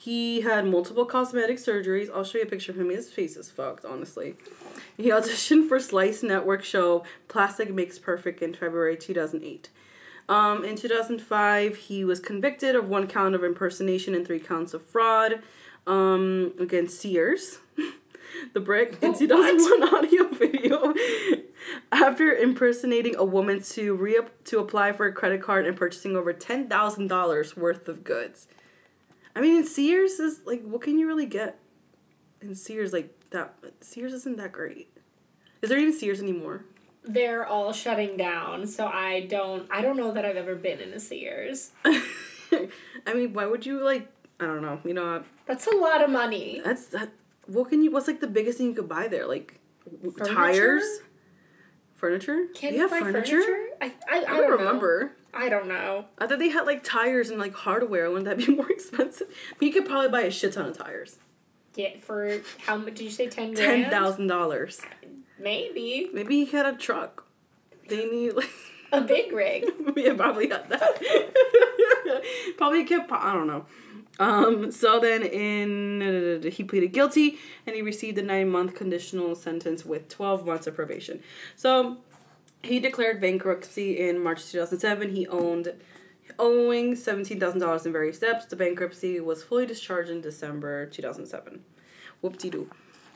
He 0.00 0.40
had 0.40 0.66
multiple 0.66 1.04
cosmetic 1.04 1.58
surgeries. 1.58 2.08
I'll 2.10 2.24
show 2.24 2.38
you 2.38 2.44
a 2.44 2.46
picture 2.46 2.72
of 2.72 2.80
him. 2.80 2.88
His 2.88 3.10
face 3.10 3.36
is 3.36 3.50
fucked, 3.50 3.84
honestly. 3.84 4.34
He 4.96 5.10
auditioned 5.10 5.68
for 5.68 5.78
Slice 5.78 6.22
Network 6.22 6.64
show 6.64 7.04
Plastic 7.28 7.70
Makes 7.70 7.98
Perfect 7.98 8.40
in 8.40 8.54
February 8.54 8.96
2008. 8.96 9.68
Um, 10.26 10.64
in 10.64 10.76
2005, 10.76 11.76
he 11.76 12.02
was 12.02 12.18
convicted 12.18 12.74
of 12.76 12.88
one 12.88 13.08
count 13.08 13.34
of 13.34 13.44
impersonation 13.44 14.14
and 14.14 14.26
three 14.26 14.40
counts 14.40 14.72
of 14.72 14.82
fraud 14.86 15.42
um, 15.86 16.54
against 16.58 16.98
Sears. 16.98 17.58
the 18.54 18.60
Brick 18.60 18.96
in 19.02 19.10
What? 19.10 19.18
2001 19.18 19.94
audio 19.94 20.28
video. 20.28 20.94
After 21.92 22.32
impersonating 22.32 23.16
a 23.16 23.24
woman 23.26 23.60
to 23.64 23.94
re 23.96 24.18
to 24.44 24.60
apply 24.60 24.92
for 24.92 25.04
a 25.04 25.12
credit 25.12 25.42
card 25.42 25.66
and 25.66 25.76
purchasing 25.76 26.16
over 26.16 26.32
ten 26.32 26.70
thousand 26.70 27.08
dollars 27.08 27.54
worth 27.54 27.86
of 27.86 28.02
goods. 28.02 28.46
I 29.34 29.40
mean, 29.40 29.64
Sears 29.64 30.18
is 30.20 30.40
like, 30.44 30.62
what 30.64 30.82
can 30.82 30.98
you 30.98 31.06
really 31.06 31.26
get? 31.26 31.58
in 32.42 32.54
Sears, 32.54 32.92
like 32.92 33.14
that. 33.30 33.54
Sears 33.80 34.12
isn't 34.14 34.36
that 34.38 34.50
great. 34.52 34.90
Is 35.62 35.68
there 35.68 35.78
even 35.78 35.92
Sears 35.92 36.20
anymore? 36.22 36.64
They're 37.04 37.46
all 37.46 37.72
shutting 37.72 38.16
down, 38.16 38.66
so 38.66 38.86
I 38.86 39.20
don't 39.26 39.66
I 39.70 39.82
don't 39.82 39.96
know 39.96 40.12
that 40.12 40.24
I've 40.24 40.36
ever 40.36 40.54
been 40.54 40.80
in 40.80 40.92
a 40.92 41.00
Sears. 41.00 41.72
I 41.84 43.14
mean, 43.14 43.32
why 43.32 43.46
would 43.46 43.64
you 43.66 43.82
like? 43.82 44.08
I 44.38 44.44
don't 44.46 44.62
know. 44.62 44.80
You 44.84 44.94
know, 44.94 45.22
That's 45.46 45.66
a 45.66 45.76
lot 45.76 46.02
of 46.02 46.10
money. 46.10 46.60
that's 46.64 46.86
that. 46.86 47.10
What 47.46 47.68
can 47.68 47.82
you? 47.82 47.90
What's 47.90 48.06
like 48.06 48.20
the 48.20 48.26
biggest 48.26 48.58
thing 48.58 48.68
you 48.68 48.74
could 48.74 48.88
buy 48.88 49.08
there? 49.08 49.26
Like 49.26 49.60
w- 49.84 50.12
Furniture? 50.12 50.34
tires, 50.34 51.00
furniture. 51.94 52.46
Can 52.54 52.74
you 52.74 52.88
buy 52.88 53.00
furniture? 53.00 53.42
furniture? 53.42 53.66
I 53.82 53.84
I, 53.86 53.92
I, 54.10 54.16
I, 54.18 54.20
don't 54.24 54.36
don't 54.42 54.58
remember. 54.60 55.12
I 55.32 55.48
don't 55.48 55.68
know. 55.68 56.06
I 56.18 56.26
thought 56.26 56.38
they 56.38 56.48
had 56.48 56.66
like 56.66 56.82
tires 56.82 57.30
and 57.30 57.38
like 57.38 57.54
hardware. 57.54 58.10
Wouldn't 58.10 58.26
that 58.26 58.38
be 58.38 58.52
more 58.54 58.70
expensive? 58.70 59.28
But 59.58 59.66
you 59.66 59.72
could 59.72 59.86
probably 59.86 60.08
buy 60.08 60.22
a 60.22 60.30
shit 60.30 60.52
ton 60.52 60.66
of 60.66 60.76
tires. 60.76 61.18
Yeah, 61.76 61.98
for 62.00 62.40
how 62.66 62.76
much 62.76 62.94
did 62.94 63.04
you 63.04 63.10
say? 63.10 63.28
Ten 63.28 63.54
Ten 63.54 63.90
thousand 63.90 64.26
dollars. 64.26 64.80
Maybe. 65.38 66.10
Maybe 66.12 66.44
he 66.44 66.56
had 66.56 66.66
a 66.66 66.76
truck. 66.76 67.26
They 67.88 68.06
need 68.06 68.32
like. 68.34 68.50
a 68.92 69.00
big 69.00 69.32
rig. 69.32 69.64
yeah, 69.96 70.14
probably 70.14 70.46
got 70.46 70.68
that. 70.68 71.00
probably 72.56 72.84
kept. 72.84 73.10
I 73.12 73.32
don't 73.32 73.46
know. 73.46 73.66
Um, 74.18 74.70
so 74.70 75.00
then 75.00 75.22
in 75.22 76.42
he 76.52 76.62
pleaded 76.64 76.92
guilty 76.92 77.38
and 77.66 77.74
he 77.74 77.80
received 77.80 78.18
a 78.18 78.22
nine 78.22 78.50
month 78.50 78.74
conditional 78.74 79.34
sentence 79.34 79.84
with 79.86 80.08
twelve 80.08 80.44
months 80.44 80.66
of 80.66 80.74
probation. 80.74 81.22
So 81.56 81.98
he 82.62 82.80
declared 82.80 83.20
bankruptcy 83.20 83.98
in 83.98 84.22
March 84.22 84.50
two 84.50 84.58
thousand 84.58 84.78
seven. 84.78 85.14
He 85.14 85.26
owned 85.26 85.74
owing 86.38 86.94
seventeen 86.94 87.40
thousand 87.40 87.60
dollars 87.60 87.86
in 87.86 87.92
various 87.92 88.18
debts. 88.18 88.46
The 88.46 88.56
bankruptcy 88.56 89.20
was 89.20 89.42
fully 89.42 89.66
discharged 89.66 90.10
in 90.10 90.20
December 90.20 90.86
two 90.86 91.02
thousand 91.02 91.26
seven. 91.26 91.64
Whoop 92.20 92.38
de 92.38 92.50
doo. 92.50 92.70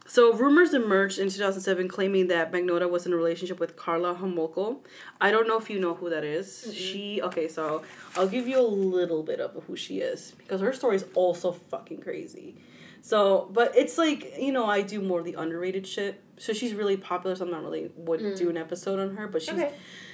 So 0.06 0.34
rumors 0.34 0.74
emerged 0.74 1.18
in 1.18 1.30
2007 1.30 1.88
claiming 1.88 2.26
that 2.26 2.52
Magnotta 2.52 2.90
was 2.90 3.06
in 3.06 3.14
a 3.14 3.16
relationship 3.16 3.58
with 3.58 3.74
Karla 3.74 4.14
Homolka. 4.14 4.76
I 5.18 5.30
don't 5.30 5.48
know 5.48 5.58
if 5.58 5.70
you 5.70 5.80
know 5.80 5.94
who 5.94 6.10
that 6.10 6.24
is. 6.24 6.48
Mm-hmm. 6.48 6.72
She 6.72 7.22
okay, 7.22 7.48
so 7.48 7.82
I'll 8.16 8.28
give 8.28 8.46
you 8.46 8.60
a 8.60 8.66
little 8.66 9.22
bit 9.22 9.40
of 9.40 9.62
who 9.64 9.76
she 9.76 10.00
is 10.00 10.32
because 10.36 10.60
her 10.60 10.72
story 10.72 10.96
is 10.96 11.06
also 11.14 11.52
fucking 11.52 12.02
crazy. 12.02 12.56
So, 13.00 13.50
but 13.52 13.74
it's 13.76 13.96
like 13.96 14.34
you 14.38 14.52
know 14.52 14.66
I 14.66 14.82
do 14.82 15.00
more 15.00 15.20
of 15.20 15.24
the 15.24 15.34
underrated 15.34 15.86
shit. 15.86 16.22
So 16.38 16.52
she's 16.52 16.74
really 16.74 16.96
popular. 16.96 17.36
So 17.36 17.44
I'm 17.44 17.50
not 17.50 17.62
really 17.62 17.90
would 17.96 18.34
do 18.36 18.50
an 18.50 18.56
episode 18.56 18.98
on 18.98 19.16
her, 19.16 19.28
but 19.28 19.42
she's 19.42 19.54
Okay. 19.54 19.72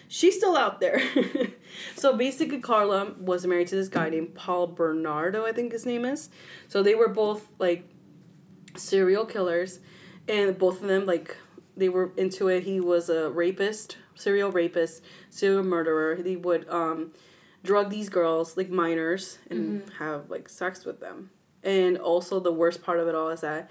she's 0.09 0.37
still 0.37 0.57
out 0.57 0.81
there. 0.81 1.01
so 1.97 2.17
basically, 2.17 2.61
Karla 2.61 3.15
was 3.19 3.47
married 3.47 3.69
to 3.69 3.77
this 3.77 3.89
guy 3.89 4.11
named 4.11 4.35
Paul 4.35 4.67
Bernardo, 4.69 5.47
I 5.47 5.53
think 5.53 5.73
his 5.73 5.87
name 5.87 6.05
is. 6.05 6.29
So 6.69 6.83
they 6.83 6.95
were 6.95 7.09
both 7.09 7.49
like 7.59 7.89
serial 8.77 9.25
killers, 9.25 9.81
and 10.29 10.57
both 10.59 10.83
of 10.83 10.89
them 10.89 11.07
like 11.07 11.37
they 11.77 11.89
were 11.89 12.13
into 12.17 12.49
it. 12.49 12.65
He 12.65 12.81
was 12.81 13.09
a 13.09 13.31
rapist, 13.31 13.97
serial 14.15 14.51
rapist, 14.51 15.03
serial 15.31 15.63
murderer. 15.63 16.17
He 16.17 16.37
would 16.37 16.69
um, 16.69 17.13
drug 17.65 17.91
these 17.91 18.09
girls, 18.11 18.57
like 18.57 18.69
minors, 18.71 19.39
and 19.49 19.83
have 19.99 20.29
like 20.31 20.49
sex 20.49 20.85
with 20.85 21.01
them. 21.01 21.31
And 21.63 21.97
also 21.99 22.41
the 22.41 22.53
worst 22.53 22.83
part 22.83 22.99
of 23.01 23.09
it 23.09 23.15
all 23.15 23.31
is 23.31 23.41
that 23.43 23.71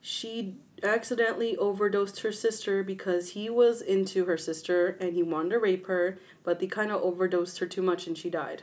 she 0.00 0.56
accidentally 0.82 1.56
overdosed 1.56 2.20
her 2.20 2.32
sister 2.32 2.82
because 2.82 3.30
he 3.30 3.50
was 3.50 3.80
into 3.80 4.24
her 4.24 4.36
sister 4.36 4.96
and 5.00 5.14
he 5.14 5.22
wanted 5.22 5.50
to 5.50 5.58
rape 5.58 5.86
her, 5.86 6.18
but 6.42 6.60
they 6.60 6.66
kind 6.66 6.90
of 6.90 7.02
overdosed 7.02 7.58
her 7.58 7.66
too 7.66 7.82
much 7.82 8.06
and 8.06 8.16
she 8.16 8.30
died. 8.30 8.62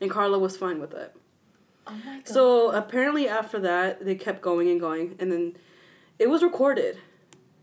And 0.00 0.10
Karla 0.10 0.38
was 0.38 0.56
fine 0.56 0.80
with 0.80 0.94
it. 0.94 1.14
Oh 1.86 1.92
my 2.04 2.16
god. 2.16 2.28
So 2.28 2.70
apparently 2.70 3.28
after 3.28 3.58
that 3.60 4.04
they 4.04 4.14
kept 4.14 4.40
going 4.42 4.68
and 4.68 4.80
going 4.80 5.16
and 5.18 5.30
then 5.30 5.56
it 6.18 6.28
was 6.28 6.42
recorded. 6.42 6.98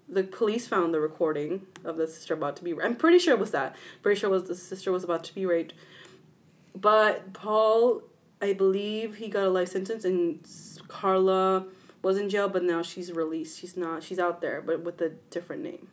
The 0.10 0.24
police 0.24 0.68
found 0.68 0.94
the 0.94 1.00
recording 1.00 1.66
of 1.84 1.98
the 1.98 2.08
sister 2.08 2.34
about 2.34 2.56
to 2.58 2.64
be 2.64 2.74
I'm 2.82 2.96
pretty 2.96 3.20
sure 3.20 3.34
it 3.34 3.40
was 3.40 3.52
that. 3.52 3.76
Pretty 4.02 4.20
sure 4.20 4.30
it 4.30 4.34
was 4.34 4.48
the 4.48 4.56
sister 4.56 4.92
was 4.92 5.04
about 5.04 5.24
to 5.26 5.36
be 5.36 5.46
raped. 5.46 5.74
But 6.76 7.34
Paul, 7.34 8.04
I 8.42 8.54
believe 8.54 9.16
he 9.16 9.30
got 9.30 9.44
a 9.46 9.50
life 9.50 9.70
sentence 9.70 10.06
and 10.06 10.48
Karla 10.88 11.66
was 12.02 12.18
in 12.18 12.30
jail 12.30 12.50
but 12.50 12.64
now 12.64 12.82
she's 12.82 13.12
released. 13.12 13.60
She's 13.60 13.78
not 13.78 14.04
she's 14.04 14.20
out 14.20 14.42
there 14.42 14.62
but 14.62 14.82
with 14.82 15.02
a 15.02 15.10
different 15.30 15.64
name. 15.64 15.88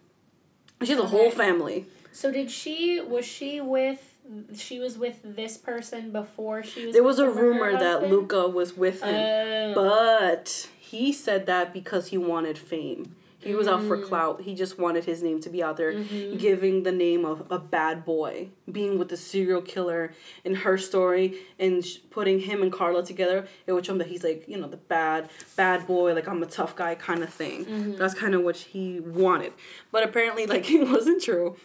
She 0.83 0.91
has 0.91 1.01
a 1.01 1.07
whole 1.07 1.31
family. 1.31 1.87
so 2.13 2.31
did 2.31 2.51
she? 2.51 3.01
Was 3.01 3.25
she 3.25 3.61
with? 3.61 4.11
She 4.57 4.79
was 4.79 4.97
with 4.97 5.21
this 5.23 5.57
person 5.59 6.11
before 6.11 6.63
she 6.63 6.87
was. 6.87 6.95
There 6.95 7.03
was 7.03 7.19
a 7.19 7.29
rumor 7.29 7.73
that? 7.73 8.09
Luka 8.09 8.49
was 8.49 8.77
with 8.77 9.03
him. 9.03 9.15
Oh. 9.15 9.75
But 9.75 10.69
he 10.79 11.13
said 11.13 11.47
that 11.47 11.73
because 11.73 12.09
he 12.09 12.19
wanted 12.19 12.57
fame. 12.59 13.17
He 13.45 13.55
was 13.55 13.69
out 13.69 13.83
for 13.83 13.97
mm-hmm. 13.97 14.07
clout. 14.07 14.41
He 14.43 14.55
just 14.55 14.79
wanted 14.79 15.05
his 15.05 15.23
name 15.23 15.41
to 15.41 15.51
be 15.51 15.63
out 15.63 15.77
there, 15.77 15.93
mm-hmm. 15.93 16.39
giving 16.39 16.83
the 16.83 16.93
name 16.93 17.25
of 17.25 17.47
a 17.51 17.59
bad 17.59 18.05
boy, 18.05 18.49
being 18.71 18.99
with 18.99 19.11
the 19.11 19.17
serial 19.17 19.61
killer 19.61 20.13
in 20.45 20.55
her 20.57 20.79
story, 20.79 21.35
and 21.59 21.85
sh- 21.85 21.99
putting 22.11 22.41
him 22.41 22.63
and 22.63 22.73
Karla 22.73 23.05
together. 23.05 23.47
It 23.67 23.73
would 23.73 23.85
show 23.85 23.93
him 23.93 23.99
that 23.99 24.09
he's 24.09 24.25
like, 24.25 24.49
you 24.49 24.59
know, 24.59 24.69
the 24.69 24.79
bad, 24.79 25.31
bad 25.57 25.87
boy, 25.87 26.15
like 26.15 26.27
I'm 26.27 26.43
a 26.43 26.47
tough 26.47 26.75
guy 26.75 26.95
kind 26.95 27.23
of 27.23 27.33
thing. 27.33 27.67
Mm-hmm. 27.67 27.97
That's 27.97 28.15
kind 28.15 28.35
of 28.35 28.43
what 28.43 28.57
he 28.57 29.01
wanted. 29.01 29.53
But 29.93 30.03
apparently, 30.03 30.47
like, 30.55 30.71
it 30.71 30.89
wasn't 30.89 31.23
true. 31.23 31.57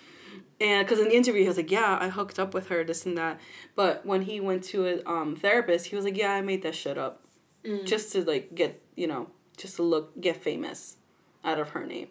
And 0.62 0.86
because 0.86 1.00
in 1.00 1.10
the 1.10 1.16
interview, 1.16 1.44
he 1.44 1.48
was 1.48 1.56
like, 1.56 1.72
"Yeah, 1.72 1.98
I 2.02 2.10
hooked 2.10 2.38
up 2.38 2.54
with 2.54 2.68
her, 2.68 2.84
this 2.84 3.06
and 3.06 3.18
that." 3.18 3.40
But 3.76 4.06
when 4.06 4.24
he 4.24 4.42
went 4.42 4.66
to 4.66 4.86
a 4.88 5.10
um, 5.10 5.38
therapist, 5.38 5.88
he 5.88 5.96
was 5.96 6.04
like, 6.04 6.18
"Yeah, 6.18 6.34
I 6.34 6.42
made 6.42 6.64
that 6.64 6.76
shit 6.76 6.98
up, 6.98 7.24
mm. 7.64 7.86
just 7.86 8.12
to 8.12 8.26
like 8.26 8.54
get 8.56 8.82
you 8.98 9.08
know, 9.08 9.30
just 9.56 9.78
to 9.78 9.84
look 9.84 10.20
get 10.20 10.44
famous 10.44 10.98
out 11.44 11.60
of 11.60 11.70
her 11.70 11.86
name." 11.86 12.08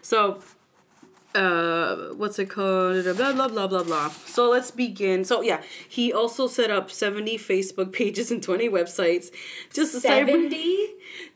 So, 0.00 0.40
uh, 1.34 1.96
what's 2.14 2.38
it 2.38 2.50
called? 2.50 3.04
Blah 3.04 3.32
blah 3.32 3.48
blah 3.48 3.66
blah 3.66 3.82
blah. 3.82 4.08
So 4.08 4.50
let's 4.50 4.70
begin. 4.70 5.24
So 5.24 5.40
yeah, 5.42 5.62
he 5.88 6.12
also 6.12 6.46
set 6.46 6.70
up 6.70 6.90
seventy 6.90 7.38
Facebook 7.38 7.92
pages 7.92 8.30
and 8.30 8.42
twenty 8.42 8.68
websites, 8.68 9.30
just 9.72 9.92
to 9.92 9.98
cyber. 9.98 10.26
Seventy. 10.26 10.94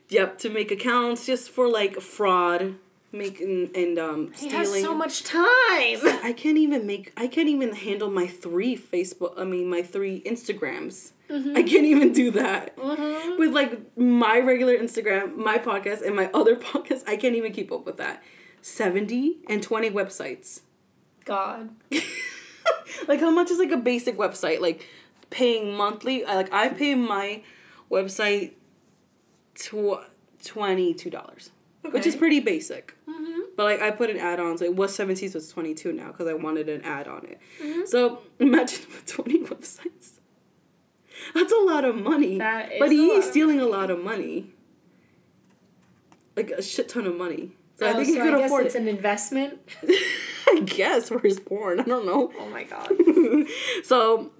Yep, 0.09 0.37
to 0.39 0.49
make 0.49 0.71
accounts 0.71 1.25
just 1.25 1.49
for 1.49 1.69
like 1.69 1.99
fraud, 1.99 2.75
making 3.11 3.71
and 3.75 3.97
um 3.97 4.31
stealing. 4.33 4.51
He 4.51 4.57
has 4.57 4.81
so 4.81 4.93
much 4.93 5.23
time. 5.23 5.39
I 6.23 6.33
can't 6.35 6.57
even 6.57 6.85
make. 6.85 7.13
I 7.17 7.27
can't 7.27 7.49
even 7.49 7.73
handle 7.73 8.09
my 8.09 8.27
three 8.27 8.77
Facebook. 8.77 9.33
I 9.37 9.43
mean, 9.43 9.69
my 9.69 9.81
three 9.81 10.21
Instagrams. 10.21 11.11
Mm-hmm. 11.29 11.57
I 11.57 11.63
can't 11.63 11.85
even 11.85 12.13
do 12.13 12.31
that 12.31 12.77
mm-hmm. 12.77 13.37
with 13.37 13.51
like 13.51 13.97
my 13.97 14.39
regular 14.39 14.77
Instagram, 14.77 15.35
my 15.35 15.57
podcast, 15.57 16.01
and 16.01 16.15
my 16.15 16.29
other 16.33 16.55
podcast. 16.55 17.03
I 17.07 17.17
can't 17.17 17.35
even 17.35 17.51
keep 17.51 17.71
up 17.71 17.85
with 17.85 17.97
that. 17.97 18.23
Seventy 18.61 19.37
and 19.49 19.61
twenty 19.61 19.89
websites. 19.89 20.61
God. 21.25 21.69
like 23.07 23.19
how 23.19 23.31
much 23.31 23.51
is 23.51 23.59
like 23.59 23.71
a 23.71 23.77
basic 23.77 24.17
website? 24.17 24.61
Like 24.61 24.87
paying 25.29 25.73
monthly. 25.75 26.23
I 26.23 26.35
like 26.35 26.53
I 26.53 26.69
pay 26.69 26.95
my 26.95 27.41
website. 27.91 28.53
Tw- 29.55 30.05
$22 30.43 31.49
okay. 31.87 31.97
which 31.97 32.07
is 32.07 32.15
pretty 32.15 32.39
basic. 32.39 32.95
Mm-hmm. 33.07 33.39
But 33.55 33.63
like 33.63 33.81
I 33.81 33.91
put 33.91 34.09
an 34.09 34.17
add-on, 34.17 34.57
so 34.57 34.65
it 34.65 34.75
was 34.75 34.93
17, 34.95 35.29
so 35.29 35.37
it's 35.37 35.51
22 35.51 35.93
now 35.93 36.07
because 36.07 36.27
I 36.27 36.33
wanted 36.33 36.69
an 36.69 36.81
ad 36.81 37.07
on 37.07 37.25
it. 37.25 37.39
Mm-hmm. 37.61 37.85
So 37.85 38.19
imagine 38.39 38.85
20 39.05 39.43
websites. 39.45 40.19
That's 41.33 41.51
a 41.51 41.59
lot 41.59 41.83
of 41.83 41.95
money. 41.95 42.37
but 42.37 42.91
he's 42.91 43.27
stealing 43.29 43.57
money. 43.57 43.69
a 43.69 43.71
lot 43.71 43.89
of 43.89 44.03
money. 44.03 44.53
Like 46.35 46.51
a 46.51 46.61
shit 46.61 46.89
ton 46.89 47.07
of 47.07 47.15
money. 47.15 47.53
So 47.77 47.85
oh, 47.85 47.89
I 47.89 47.93
think 47.93 48.07
so 48.07 48.13
he 48.13 48.19
could 48.19 48.33
I 48.33 48.45
afford 48.45 48.65
it's 48.65 48.75
it. 48.75 48.81
an 48.81 48.87
investment. 48.87 49.59
I 50.47 50.61
guess 50.65 51.09
for 51.09 51.19
his 51.19 51.39
porn. 51.39 51.79
I 51.79 51.83
don't 51.83 52.05
know. 52.05 52.31
Oh 52.39 52.49
my 52.49 52.63
god. 52.63 52.91
so 53.83 54.31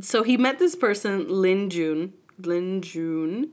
so 0.00 0.22
he 0.22 0.36
met 0.36 0.58
this 0.58 0.76
person, 0.76 1.28
Lin 1.28 1.70
Jun. 1.70 2.12
Lin 2.38 2.82
Jun. 2.82 3.50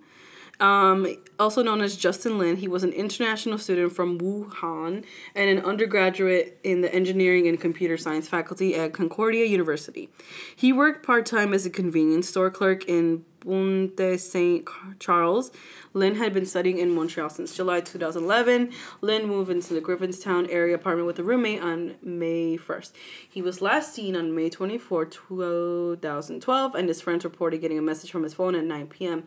Um, 0.60 1.08
also 1.40 1.64
known 1.64 1.82
as 1.82 1.96
Justin 1.96 2.38
Lin, 2.38 2.58
he 2.58 2.68
was 2.68 2.84
an 2.84 2.92
international 2.94 3.58
student 3.58 3.94
from 3.94 4.20
Wuhan 4.20 5.04
and 5.36 5.50
an 5.50 5.64
undergraduate 5.64 6.60
in 6.64 6.82
the 6.82 6.94
engineering 6.94 7.48
and 7.48 7.60
computer 7.60 7.98
science 7.98 8.28
faculty 8.28 8.76
at 8.76 8.94
Concordia 8.94 9.46
University. 9.46 10.10
He 10.56 10.74
worked 10.74 11.06
part 11.06 11.26
time 11.26 11.54
as 11.54 11.66
a 11.66 11.70
convenience 11.70 12.30
store 12.30 12.50
clerk 12.50 12.86
in 12.86 13.26
Pointe 13.48 14.20
Saint 14.20 14.68
Charles. 15.00 15.52
Lin 15.94 16.16
had 16.16 16.34
been 16.34 16.46
studying 16.46 16.78
in 16.80 16.94
Montreal 16.94 17.30
since 17.30 17.56
July 17.56 17.80
2011. 17.80 18.72
Lin 19.02 19.26
moved 19.26 19.50
into 19.50 19.74
the 19.74 19.82
Griffintown 19.82 20.48
area 20.52 20.76
apartment 20.76 21.08
with 21.08 21.18
a 21.18 21.24
roommate 21.24 21.62
on 21.62 21.96
May 22.04 22.58
1st. 22.58 22.92
He 23.28 23.42
was 23.42 23.62
last 23.62 23.96
seen 23.96 24.16
on 24.16 24.36
May 24.36 24.50
24, 24.50 25.06
2012, 25.06 26.76
and 26.76 26.88
his 26.88 27.02
friends 27.02 27.24
reported 27.24 27.62
getting 27.62 27.80
a 27.80 27.82
message 27.82 28.12
from 28.12 28.24
his 28.24 28.34
phone 28.34 28.54
at 28.54 28.66
9 28.66 28.88
p.m. 28.88 29.24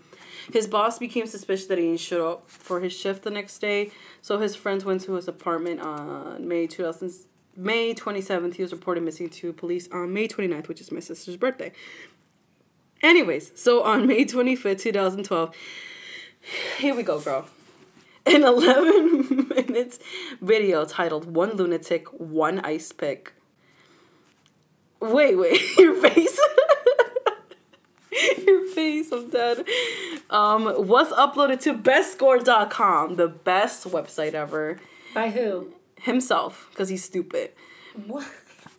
His 0.53 0.67
boss 0.67 0.99
became 0.99 1.27
suspicious 1.27 1.67
that 1.67 1.79
he 1.79 1.97
didn't 2.01 2.19
show 2.19 2.33
up 2.33 2.49
for 2.49 2.81
his 2.81 2.93
shift 2.93 3.23
the 3.23 3.31
next 3.31 3.59
day, 3.59 3.91
so 4.23 4.39
his 4.39 4.57
friends 4.57 4.85
went 4.85 5.03
to 5.03 5.15
his 5.15 5.29
apartment 5.29 5.81
on 5.81 6.47
May 6.47 6.67
2000. 6.67 7.11
May 7.57 7.95
27th, 7.95 8.55
he 8.55 8.63
was 8.63 8.73
reported 8.73 9.03
missing 9.03 9.29
to 9.29 9.53
police 9.53 9.89
on 9.93 10.15
May 10.15 10.29
29th, 10.29 10.69
which 10.69 10.81
is 10.81 10.93
my 10.93 11.01
sister's 11.01 11.37
birthday. 11.37 11.73
Anyways, 13.03 13.53
so 13.55 13.83
on 13.83 14.07
May 14.07 14.25
25th, 14.25 14.81
2012, 14.81 15.55
here 16.79 16.95
we 16.95 17.03
go, 17.03 17.21
girl. 17.21 17.47
An 18.25 18.45
11 18.45 19.49
minutes 19.67 19.99
video 20.41 20.85
titled 20.85 21.35
One 21.35 21.57
Lunatic, 21.57 22.07
One 22.09 22.61
Ice 22.61 22.93
Pick. 22.93 23.35
Wait, 25.01 25.37
wait, 25.37 25.61
your 25.79 25.95
face? 25.95 26.40
Face, 28.81 29.13
I'm 29.13 29.29
dead. 29.29 29.65
Um, 30.31 30.65
was 30.89 31.13
uploaded 31.13 31.61
to 31.63 31.75
bestgore.com, 31.75 33.17
the 33.17 33.29
best 33.29 33.85
website 33.87 34.33
ever. 34.33 34.79
By 35.15 35.29
who? 35.31 35.75
Himself, 35.97 36.67
because 36.71 36.89
he's 36.89 37.05
stupid. 37.05 37.51
What? 38.07 38.27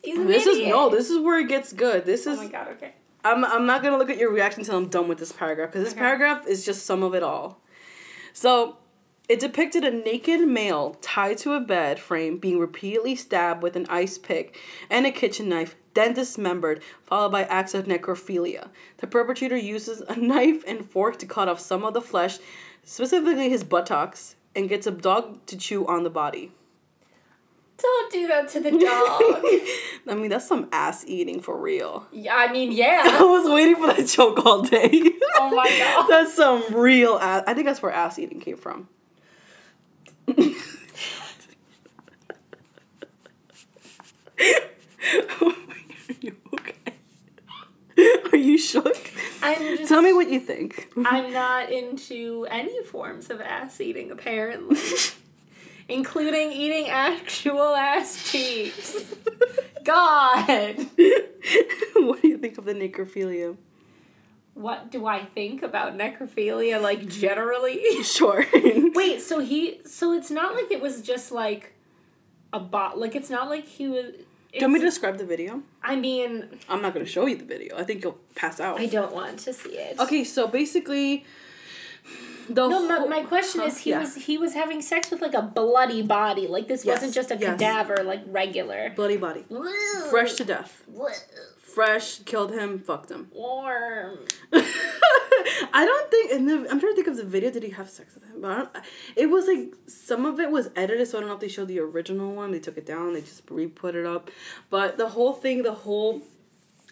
He's 0.03 0.17
This 0.25 0.47
is 0.47 0.67
no, 0.67 0.89
this 0.89 1.11
is 1.11 1.19
where 1.19 1.39
it 1.39 1.47
gets 1.47 1.71
good. 1.73 2.05
This 2.05 2.21
is. 2.21 2.39
Oh 2.39 2.41
is 2.41 2.47
my 2.47 2.47
god. 2.47 2.67
Okay. 2.69 2.93
I'm 3.23 3.45
I'm 3.45 3.67
not 3.67 3.83
gonna 3.83 3.97
look 3.97 4.09
at 4.09 4.17
your 4.17 4.31
reaction 4.31 4.61
until 4.61 4.77
I'm 4.77 4.87
done 4.87 5.07
with 5.07 5.19
this 5.19 5.31
paragraph 5.31 5.69
because 5.69 5.83
this 5.83 5.93
Okay. 5.93 6.01
paragraph 6.01 6.47
is 6.47 6.65
just 6.65 6.83
some 6.87 7.03
of 7.03 7.13
it 7.13 7.21
all. 7.21 7.61
So, 8.33 8.77
It 9.29 9.39
depicted 9.39 9.83
a 9.83 9.91
naked 9.91 10.41
male 10.47 10.97
tied 11.01 11.37
to 11.39 11.53
a 11.53 11.59
bed 11.59 11.99
frame 11.99 12.37
being 12.39 12.57
repeatedly 12.59 13.15
stabbed 13.15 13.61
with 13.61 13.75
an 13.75 13.85
ice 13.87 14.17
pick 14.17 14.57
and 14.89 15.05
a 15.05 15.11
kitchen 15.11 15.47
knife, 15.47 15.75
then 15.93 16.13
dismembered, 16.13 16.81
followed 17.03 17.31
by 17.31 17.43
acts 17.43 17.73
of 17.73 17.85
necrophilia. 17.85 18.69
The 18.97 19.07
perpetrator 19.07 19.57
uses 19.57 20.01
a 20.01 20.15
knife 20.19 20.63
and 20.67 20.89
fork 20.89 21.17
to 21.19 21.25
cut 21.25 21.49
off 21.49 21.59
some 21.59 21.83
of 21.83 21.93
the 21.93 22.01
flesh, 22.01 22.39
specifically 22.83 23.49
his 23.49 23.63
buttocks, 23.63 24.35
and 24.55 24.69
gets 24.69 24.87
a 24.87 24.91
dog 24.91 25.45
to 25.47 25.57
chew 25.57 25.85
on 25.87 26.03
the 26.03 26.09
body. 26.09 26.51
Don't 27.77 28.11
do 28.11 28.27
that 28.27 28.47
to 28.49 28.59
the 28.59 28.69
dog. 28.71 29.21
I 30.07 30.15
mean, 30.15 30.29
that's 30.29 30.47
some 30.47 30.67
ass 30.71 31.03
eating 31.07 31.41
for 31.41 31.57
real. 31.59 32.05
yeah, 32.11 32.35
I 32.35 32.51
mean, 32.51 32.71
yeah. 32.71 33.01
I 33.05 33.23
was 33.23 33.49
waiting 33.49 33.75
for 33.75 33.87
that 33.87 34.05
joke 34.07 34.45
all 34.45 34.61
day. 34.61 34.89
Oh 35.37 35.55
my 35.55 35.67
God. 35.79 36.07
that's 36.07 36.35
some 36.35 36.75
real 36.75 37.17
ass. 37.17 37.43
I 37.47 37.53
think 37.55 37.65
that's 37.65 37.81
where 37.81 37.91
ass 37.91 38.19
eating 38.19 38.39
came 38.39 38.57
from. 38.57 38.87
Are 40.27 40.33
you 46.21 46.35
okay? 46.53 46.93
Are 48.33 48.37
you 48.37 48.57
shook? 48.57 49.11
I'm 49.41 49.77
just. 49.77 49.89
Tell 49.89 50.01
me 50.01 50.13
what 50.13 50.29
you 50.29 50.39
think. 50.39 50.89
I'm 51.05 51.33
not 51.33 51.69
into 51.69 52.47
any 52.49 52.83
forms 52.83 53.29
of 53.29 53.41
ass 53.41 53.81
eating, 53.81 54.09
apparently. 54.09 54.77
Including 55.89 56.53
eating 56.53 56.87
actual 56.87 57.75
ass 57.75 58.31
cheeks. 58.31 59.03
God! 59.83 60.77
what 61.95 62.21
do 62.21 62.27
you 62.27 62.37
think 62.37 62.57
of 62.57 62.63
the 62.63 62.73
necrophilia? 62.73 63.57
What 64.53 64.91
do 64.91 65.05
I 65.05 65.25
think 65.25 65.63
about 65.63 65.97
necrophilia, 65.97 66.81
like, 66.81 67.07
generally? 67.09 68.03
Sure. 68.03 68.45
Wait, 68.93 69.21
so 69.21 69.39
he. 69.39 69.81
So 69.85 70.13
it's 70.13 70.31
not 70.31 70.55
like 70.55 70.71
it 70.71 70.81
was 70.81 71.01
just 71.01 71.31
like 71.31 71.73
a 72.53 72.59
bot. 72.59 72.97
Like, 72.97 73.15
it's 73.15 73.29
not 73.29 73.49
like 73.49 73.65
he 73.65 73.89
was. 73.89 74.05
Do 74.53 74.59
you 74.59 74.65
want 74.65 74.73
me 74.73 74.79
to 74.81 74.85
describe 74.85 75.17
the 75.17 75.25
video? 75.25 75.61
I 75.81 75.95
mean, 75.95 76.45
I'm 76.67 76.81
not 76.81 76.93
going 76.93 77.05
to 77.05 77.11
show 77.11 77.25
you 77.25 77.37
the 77.37 77.45
video. 77.45 77.77
I 77.77 77.83
think 77.83 78.03
you'll 78.03 78.19
pass 78.35 78.59
out. 78.59 78.79
I 78.79 78.85
don't 78.87 79.13
want 79.13 79.39
to 79.39 79.53
see 79.53 79.69
it. 79.77 79.97
Okay, 79.99 80.23
so 80.25 80.45
basically, 80.47 81.23
the 82.49 82.67
No, 82.67 82.85
my, 82.87 82.95
whole- 82.97 83.07
my 83.07 83.21
question 83.23 83.61
Huh? 83.61 83.67
is 83.67 83.77
he 83.79 83.91
Yeah. 83.91 83.99
was 83.99 84.15
he 84.15 84.37
was 84.37 84.53
having 84.53 84.81
sex 84.81 85.09
with 85.09 85.21
like 85.21 85.33
a 85.35 85.41
bloody 85.41 86.01
body. 86.01 86.47
Like 86.47 86.67
this 86.67 86.83
Yes, 86.83 86.97
wasn't 86.97 87.13
just 87.13 87.31
a 87.31 87.37
yes. 87.37 87.57
cadaver, 87.59 88.03
like 88.03 88.21
regular. 88.27 88.91
bloody 88.95 89.15
body, 89.17 89.45
fresh 90.09 90.33
to 90.33 90.43
death, 90.43 90.83
fresh 91.73 92.19
killed 92.19 92.51
him, 92.51 92.79
fucked 92.79 93.11
him. 93.11 93.27
Warm. 93.33 94.19
I 94.53 95.85
don't 95.85 96.11
think, 96.11 96.31
and 96.31 96.47
the, 96.47 96.53
I'm 96.69 96.79
trying 96.79 96.93
to 96.93 96.95
think 96.95 97.07
of 97.07 97.17
the 97.17 97.23
video. 97.23 97.51
Did 97.51 97.63
he 97.63 97.69
have 97.71 97.89
sex 97.89 98.13
with 98.13 98.25
him? 98.25 98.41
But 98.41 98.51
I 98.51 98.55
don't, 98.57 98.69
it 99.15 99.25
was 99.27 99.47
like 99.47 99.73
some 99.87 100.25
of 100.25 100.39
it 100.39 100.51
was 100.51 100.69
edited, 100.75 101.07
so 101.07 101.17
I 101.17 101.21
don't 101.21 101.29
know 101.29 101.35
if 101.35 101.41
they 101.41 101.47
showed 101.47 101.67
the 101.67 101.79
original 101.79 102.33
one. 102.33 102.51
They 102.51 102.59
took 102.59 102.77
it 102.77 102.85
down. 102.85 103.13
They 103.13 103.21
just 103.21 103.43
re 103.49 103.67
put 103.67 103.95
it 103.95 104.05
up. 104.05 104.29
But 104.69 104.97
the 104.97 105.09
whole 105.09 105.33
thing, 105.33 105.63
the 105.63 105.73
whole, 105.73 106.21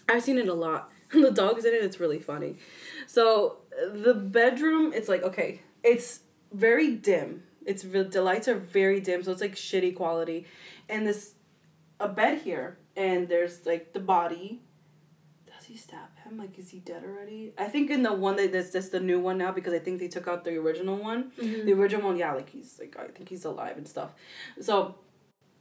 I've 0.07 0.23
seen 0.23 0.37
it 0.37 0.47
a 0.47 0.53
lot. 0.53 0.91
the 1.11 1.31
dog's 1.31 1.65
in 1.65 1.73
it. 1.73 1.83
It's 1.83 1.99
really 1.99 2.19
funny. 2.19 2.57
So 3.07 3.57
the 3.93 4.13
bedroom, 4.13 4.93
it's 4.93 5.09
like 5.09 5.23
okay, 5.23 5.61
it's 5.83 6.21
very 6.51 6.95
dim. 6.95 7.43
It's 7.65 7.83
the 7.83 8.21
lights 8.21 8.47
are 8.47 8.55
very 8.55 8.99
dim, 8.99 9.23
so 9.23 9.31
it's 9.31 9.41
like 9.41 9.55
shitty 9.55 9.95
quality, 9.95 10.45
and 10.87 11.05
this 11.05 11.33
a 11.99 12.07
bed 12.07 12.39
here, 12.39 12.77
and 12.95 13.27
there's 13.27 13.65
like 13.65 13.93
the 13.93 13.99
body. 13.99 14.61
He 15.69 15.77
stab 15.77 16.17
him? 16.23 16.39
Like, 16.39 16.57
is 16.57 16.71
he 16.71 16.79
dead 16.79 17.03
already? 17.05 17.53
I 17.55 17.65
think 17.65 17.91
in 17.91 18.01
the 18.01 18.11
one 18.11 18.37
that 18.37 18.51
that's 18.51 18.71
that's 18.71 18.89
the 18.89 18.99
new 18.99 19.19
one 19.19 19.37
now 19.37 19.51
because 19.51 19.71
I 19.71 19.77
think 19.77 19.99
they 19.99 20.07
took 20.07 20.27
out 20.27 20.43
the 20.43 20.55
original 20.57 20.97
one. 20.97 21.31
Mm-hmm. 21.39 21.67
The 21.67 21.73
original 21.73 22.07
one, 22.07 22.17
yeah, 22.17 22.33
like 22.33 22.49
he's 22.49 22.79
like 22.79 22.97
I 22.97 23.05
think 23.09 23.29
he's 23.29 23.45
alive 23.45 23.77
and 23.77 23.87
stuff. 23.87 24.15
So, 24.59 24.95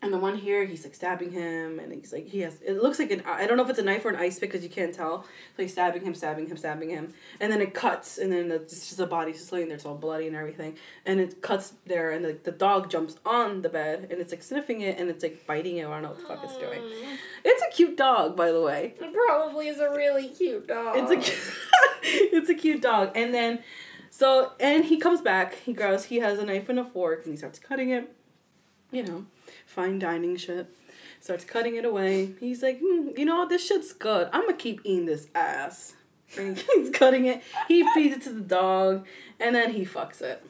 and 0.01 0.13
the 0.13 0.19
one 0.19 0.37
here, 0.37 0.65
he's 0.65 0.85
like 0.85 0.95
stabbing 0.95 1.33
him, 1.33 1.81
and 1.81 1.93
he's 1.93 2.13
like 2.13 2.29
he 2.29 2.41
has. 2.41 2.61
It 2.63 2.81
looks 2.81 3.01
like 3.01 3.11
an 3.11 3.23
I 3.27 3.47
don't 3.47 3.57
know 3.57 3.65
if 3.65 3.71
it's 3.71 3.81
a 3.81 3.85
knife 3.85 4.05
or 4.05 4.11
an 4.11 4.17
ice 4.17 4.39
pick 4.39 4.51
because 4.51 4.63
you 4.63 4.71
can't 4.71 4.95
tell. 4.95 5.23
So 5.57 5.63
he's 5.63 5.73
stabbing 5.73 6.03
him, 6.03 6.15
stabbing 6.15 6.47
him, 6.47 6.57
stabbing 6.57 6.91
him, 6.91 7.13
and 7.41 7.53
then 7.53 7.61
it 7.61 7.75
cuts, 7.75 8.17
and 8.17 8.33
then 8.33 8.51
it's 8.53 8.73
just 8.73 8.97
the 8.97 9.07
body's 9.07 9.39
just 9.39 9.53
laying 9.53 9.67
there, 9.69 9.77
it's 9.77 9.85
all 9.85 9.97
bloody 9.97 10.29
and 10.29 10.37
everything, 10.37 10.77
and 11.05 11.21
it 11.21 11.43
cuts 11.43 11.73
there, 11.87 12.13
and 12.13 12.25
the, 12.25 12.39
the 12.45 12.53
dog 12.53 12.91
jumps 12.91 13.17
on 13.27 13.63
the 13.63 13.69
bed, 13.69 14.07
and 14.11 14.21
it's 14.21 14.33
like 14.33 14.43
sniffing 14.43 14.83
it, 14.83 14.99
and 14.99 15.11
it's 15.11 15.23
like 15.23 15.45
biting 15.47 15.79
it. 15.79 15.87
I 15.87 15.91
don't 15.91 16.03
know 16.03 16.11
what 16.11 16.19
the 16.19 16.27
fuck 16.27 16.45
it's 16.45 16.57
doing. 16.57 16.81
Hmm. 16.81 17.15
It's 17.45 17.63
a 17.63 17.71
cute 17.75 17.97
dog, 17.97 18.37
by 18.37 18.53
the 18.53 18.61
way. 18.61 18.95
It 19.01 19.13
probably 19.13 19.69
is 19.69 19.81
a 19.81 19.91
really 19.91 20.29
cute 20.29 20.69
dog. 20.69 20.95
It's 20.97 21.11
a 21.11 21.59
it's 22.03 22.49
a 22.49 22.55
cute 22.55 22.83
dog. 22.83 23.13
And 23.17 23.35
then 23.35 23.61
so 24.11 24.53
and 24.61 24.85
he 24.85 24.99
comes 24.99 25.21
back, 25.21 25.55
he 25.55 25.73
goes, 25.73 26.05
he 26.05 26.17
has 26.17 26.39
a 26.39 26.45
knife 26.45 26.69
and 26.69 26.79
a 26.79 26.85
fork 26.85 27.25
and 27.25 27.33
he 27.33 27.37
starts 27.37 27.59
cutting 27.59 27.91
it. 27.91 28.15
You 28.91 29.03
know, 29.03 29.27
fine 29.67 29.99
dining 29.99 30.37
shit. 30.37 30.69
Starts 31.21 31.45
cutting 31.45 31.77
it 31.77 31.85
away. 31.85 32.33
He's 32.39 32.63
like, 32.63 32.81
hmm, 32.81 33.09
you 33.17 33.25
know, 33.25 33.47
this 33.47 33.67
shit's 33.67 33.93
good. 33.93 34.29
I'm 34.33 34.43
gonna 34.43 34.57
keep 34.57 34.81
eating 34.85 35.07
this 35.07 35.29
ass. 35.35 35.95
And 36.37 36.57
he's 36.75 36.91
cutting 36.91 37.25
it. 37.27 37.43
He 37.67 37.85
feeds 37.95 38.17
it 38.17 38.23
to 38.23 38.33
the 38.33 38.41
dog, 38.41 39.07
and 39.41 39.55
then 39.55 39.73
he 39.73 39.85
fucks 39.85 40.21
it. 40.21 40.45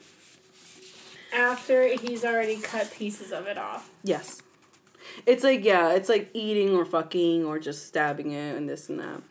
after 1.33 1.87
he's 1.87 2.23
already 2.25 2.57
cut 2.59 2.91
pieces 2.91 3.31
of 3.31 3.47
it 3.47 3.57
off. 3.57 3.89
Yes. 4.03 4.41
It's 5.25 5.43
like 5.43 5.63
yeah, 5.63 5.93
it's 5.93 6.09
like 6.09 6.29
eating 6.33 6.75
or 6.75 6.85
fucking 6.85 7.45
or 7.45 7.59
just 7.59 7.87
stabbing 7.87 8.31
it 8.31 8.55
and 8.55 8.69
this 8.69 8.89
and 8.89 8.99
that. 8.99 9.21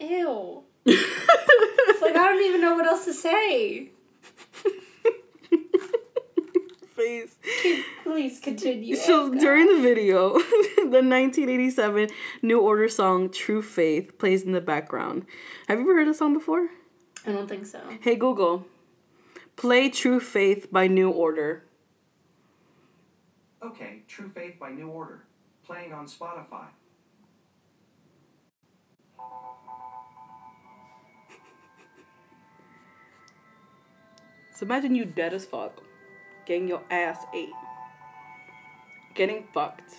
Ew. 0.00 0.62
It's 0.84 2.02
like 2.02 2.16
I 2.16 2.26
don't 2.32 2.42
even 2.44 2.60
know 2.60 2.74
what 2.74 2.86
else 2.86 3.04
to 3.06 3.14
say. 3.14 3.90
Face. 7.06 7.36
Please 8.02 8.40
continue. 8.40 8.96
So 8.96 9.26
Erica. 9.26 9.38
during 9.38 9.66
the 9.66 9.80
video, 9.80 10.32
the 10.76 11.02
1987 11.04 12.08
New 12.42 12.60
Order 12.60 12.88
song 12.88 13.30
"True 13.30 13.62
Faith" 13.62 14.18
plays 14.18 14.42
in 14.42 14.50
the 14.52 14.60
background. 14.60 15.24
Have 15.68 15.78
you 15.78 15.84
ever 15.84 15.94
heard 15.94 16.08
the 16.08 16.14
song 16.14 16.34
before? 16.34 16.68
I 17.24 17.30
don't 17.30 17.48
think 17.48 17.66
so. 17.66 17.80
Hey 18.00 18.16
Google, 18.16 18.66
play 19.54 19.88
"True 19.88 20.18
Faith" 20.18 20.72
by 20.72 20.88
New 20.88 21.10
Order. 21.10 21.64
Okay, 23.62 24.02
True 24.08 24.28
Faith 24.34 24.58
by 24.58 24.70
New 24.70 24.88
Order. 24.88 25.24
Playing 25.64 25.92
on 25.92 26.06
Spotify. 26.06 26.66
So 34.56 34.64
imagine 34.64 34.94
you 34.94 35.04
dead 35.04 35.34
as 35.34 35.44
fuck, 35.44 35.82
getting 36.46 36.68
your 36.68 36.82
ass 36.90 37.26
ate, 37.34 37.50
getting 39.14 39.44
fucked. 39.52 39.94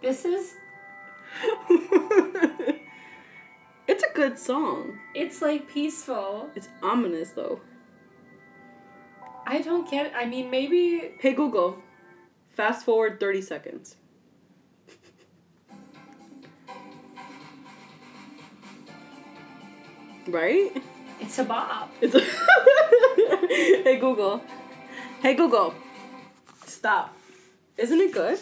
This 0.00 0.24
is 0.24 0.54
it's 3.86 4.02
a 4.02 4.12
good 4.14 4.38
song. 4.38 4.98
it's 5.14 5.42
like 5.42 5.68
peaceful. 5.68 6.48
It's 6.54 6.68
ominous 6.82 7.32
though. 7.32 7.60
I 9.46 9.60
don't 9.60 9.90
get 9.90 10.12
I 10.16 10.24
mean 10.24 10.50
maybe 10.50 11.12
Hey 11.18 11.34
Google, 11.34 11.78
fast 12.48 12.84
forward 12.86 13.20
30 13.20 13.42
seconds. 13.42 13.96
Right? 20.26 20.82
It's 21.20 21.38
a 21.38 21.44
bop. 21.44 21.92
It's 22.00 22.14
hey 23.84 23.98
Google. 23.98 24.42
Hey 25.22 25.34
Google. 25.34 25.74
Stop. 26.66 27.16
Isn't 27.76 28.00
it 28.00 28.12
good? 28.12 28.38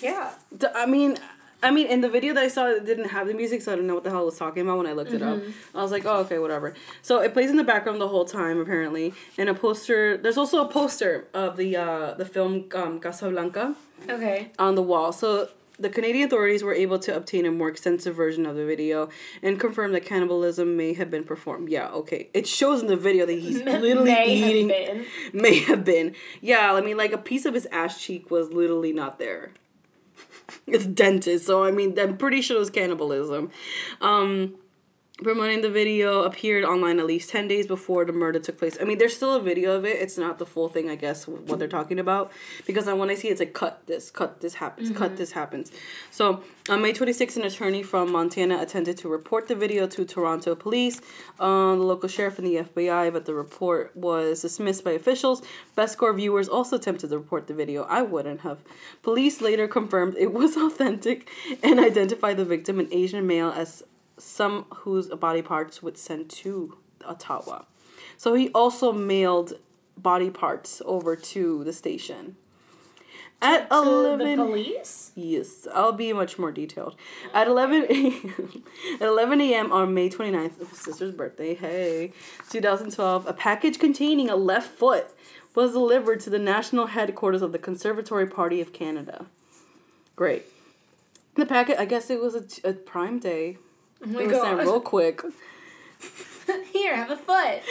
Yeah. 0.00 0.32
D- 0.56 0.66
I 0.74 0.86
mean, 0.86 1.16
I 1.62 1.70
mean, 1.70 1.86
in 1.86 2.00
the 2.00 2.08
video 2.08 2.34
that 2.34 2.42
I 2.44 2.48
saw, 2.48 2.66
it 2.68 2.84
didn't 2.84 3.08
have 3.08 3.26
the 3.26 3.34
music, 3.34 3.62
so 3.62 3.72
I 3.72 3.76
don't 3.76 3.86
know 3.86 3.94
what 3.94 4.04
the 4.04 4.10
hell 4.10 4.22
it 4.22 4.26
was 4.26 4.38
talking 4.38 4.62
about 4.62 4.78
when 4.78 4.86
I 4.86 4.92
looked 4.92 5.12
it 5.12 5.22
up. 5.22 5.40
I 5.74 5.82
was 5.82 5.90
like, 5.90 6.04
oh, 6.04 6.18
okay, 6.20 6.38
whatever. 6.38 6.74
So 7.02 7.20
it 7.20 7.32
plays 7.32 7.50
in 7.50 7.56
the 7.56 7.64
background 7.64 8.00
the 8.00 8.08
whole 8.08 8.24
time, 8.26 8.60
apparently, 8.60 9.14
and 9.38 9.48
a 9.48 9.54
poster. 9.54 10.16
There's 10.16 10.36
also 10.36 10.62
a 10.64 10.68
poster 10.68 11.26
of 11.34 11.56
the 11.56 11.76
uh, 11.76 12.14
the 12.14 12.24
film 12.26 12.66
um, 12.74 13.00
Casablanca 13.00 13.74
Okay. 14.08 14.50
on 14.58 14.74
the 14.74 14.82
wall. 14.82 15.12
So 15.12 15.48
the 15.78 15.90
Canadian 15.90 16.26
authorities 16.26 16.62
were 16.62 16.72
able 16.74 16.98
to 17.00 17.14
obtain 17.14 17.44
a 17.46 17.50
more 17.50 17.68
extensive 17.68 18.14
version 18.14 18.46
of 18.46 18.56
the 18.56 18.64
video 18.64 19.08
and 19.42 19.60
confirm 19.60 19.92
that 19.92 20.04
cannibalism 20.04 20.76
may 20.76 20.94
have 20.94 21.10
been 21.10 21.24
performed. 21.24 21.68
Yeah, 21.68 21.88
okay. 21.90 22.28
It 22.32 22.46
shows 22.46 22.80
in 22.80 22.88
the 22.88 22.96
video 22.96 23.26
that 23.26 23.32
he's 23.38 23.58
literally 23.62 24.04
May 24.04 24.38
have 24.38 24.48
eating. 24.50 24.68
been. 24.68 25.06
May 25.32 25.58
have 25.60 25.84
been. 25.84 26.14
Yeah, 26.40 26.72
I 26.74 26.80
mean, 26.80 26.96
like 26.96 27.12
a 27.12 27.18
piece 27.18 27.44
of 27.44 27.54
his 27.54 27.66
ass 27.70 28.00
cheek 28.00 28.30
was 28.30 28.50
literally 28.52 28.92
not 28.92 29.18
there. 29.18 29.50
It's 30.66 30.86
dented, 30.86 31.40
so 31.42 31.64
I 31.64 31.70
mean, 31.72 31.98
I'm 31.98 32.16
pretty 32.16 32.40
sure 32.40 32.56
it 32.56 32.60
was 32.60 32.70
cannibalism. 32.70 33.50
Um, 34.00 34.54
promoting 35.22 35.62
the 35.62 35.70
video 35.70 36.24
appeared 36.24 36.62
online 36.62 36.98
at 36.98 37.06
least 37.06 37.30
10 37.30 37.48
days 37.48 37.66
before 37.66 38.04
the 38.04 38.12
murder 38.12 38.38
took 38.38 38.58
place. 38.58 38.76
I 38.80 38.84
mean, 38.84 38.98
there's 38.98 39.16
still 39.16 39.34
a 39.34 39.40
video 39.40 39.72
of 39.72 39.84
it. 39.86 39.96
It's 39.96 40.18
not 40.18 40.38
the 40.38 40.44
full 40.44 40.68
thing, 40.68 40.90
I 40.90 40.94
guess, 40.94 41.26
what 41.26 41.58
they're 41.58 41.68
talking 41.68 41.98
about. 41.98 42.30
Because 42.66 42.86
I, 42.86 42.92
when 42.92 43.08
I 43.08 43.14
see 43.14 43.28
it, 43.28 43.32
it's 43.32 43.40
like, 43.40 43.54
cut 43.54 43.86
this, 43.86 44.10
cut 44.10 44.40
this 44.40 44.54
happens, 44.54 44.90
cut 44.96 45.16
this 45.16 45.32
happens. 45.32 45.72
So, 46.10 46.42
on 46.68 46.82
May 46.82 46.92
26th, 46.92 47.36
an 47.36 47.44
attorney 47.44 47.82
from 47.82 48.12
Montana 48.12 48.60
attempted 48.60 48.98
to 48.98 49.08
report 49.08 49.48
the 49.48 49.54
video 49.54 49.86
to 49.86 50.04
Toronto 50.04 50.54
police, 50.54 51.00
um, 51.40 51.78
the 51.78 51.84
local 51.84 52.08
sheriff, 52.08 52.38
and 52.38 52.46
the 52.46 52.56
FBI, 52.56 53.10
but 53.12 53.24
the 53.24 53.34
report 53.34 53.96
was 53.96 54.42
dismissed 54.42 54.84
by 54.84 54.90
officials. 54.90 55.42
Best 55.74 55.96
Gore 55.96 56.12
viewers 56.12 56.48
also 56.48 56.76
attempted 56.76 57.08
to 57.10 57.18
report 57.18 57.46
the 57.46 57.54
video. 57.54 57.84
I 57.84 58.02
wouldn't 58.02 58.42
have. 58.42 58.58
Police 59.02 59.40
later 59.40 59.66
confirmed 59.66 60.14
it 60.18 60.32
was 60.32 60.56
authentic 60.58 61.30
and 61.62 61.80
identified 61.80 62.36
the 62.36 62.44
victim, 62.44 62.78
an 62.80 62.88
Asian 62.90 63.26
male, 63.26 63.50
as 63.56 63.82
some 64.18 64.66
whose 64.70 65.08
body 65.08 65.42
parts 65.42 65.82
would 65.82 65.98
send 65.98 66.30
to 66.30 66.78
Ottawa. 67.04 67.62
So 68.16 68.34
he 68.34 68.48
also 68.50 68.92
mailed 68.92 69.54
body 69.96 70.30
parts 70.30 70.82
over 70.84 71.16
to 71.16 71.64
the 71.64 71.72
station. 71.72 72.36
At 73.42 73.68
To 73.70 73.84
the 73.84 73.90
11 73.90 74.36
police? 74.38 75.12
Yes, 75.14 75.66
I'll 75.74 75.92
be 75.92 76.12
much 76.14 76.38
more 76.38 76.50
detailed. 76.50 76.96
At 77.34 77.46
11 77.46 77.86
a.m. 77.90 78.64
at 78.94 79.06
11 79.06 79.40
a.m. 79.42 79.72
on 79.72 79.92
May 79.92 80.08
29th, 80.08 80.60
of 80.60 80.72
sister's 80.72 81.12
birthday, 81.12 81.54
hey, 81.54 82.12
2012, 82.48 83.26
a 83.26 83.32
package 83.34 83.78
containing 83.78 84.30
a 84.30 84.36
left 84.36 84.70
foot 84.70 85.08
was 85.54 85.72
delivered 85.72 86.20
to 86.20 86.30
the 86.30 86.38
national 86.38 86.88
headquarters 86.88 87.42
of 87.42 87.52
the 87.52 87.58
Conservatory 87.58 88.26
Party 88.26 88.60
of 88.60 88.72
Canada. 88.72 89.26
Great. 90.14 90.44
The 91.34 91.44
packet, 91.44 91.78
I 91.78 91.84
guess 91.84 92.08
it 92.08 92.20
was 92.20 92.34
a 92.64 92.72
prime 92.72 93.18
day. 93.18 93.58
Oh 94.02 94.06
my 94.06 94.22
It 94.22 94.26
was 94.28 94.40
sent 94.40 94.58
god. 94.58 94.66
real 94.66 94.80
quick. 94.80 95.22
Here, 96.72 96.94
have 96.96 97.10
a 97.10 97.16
foot. 97.16 97.62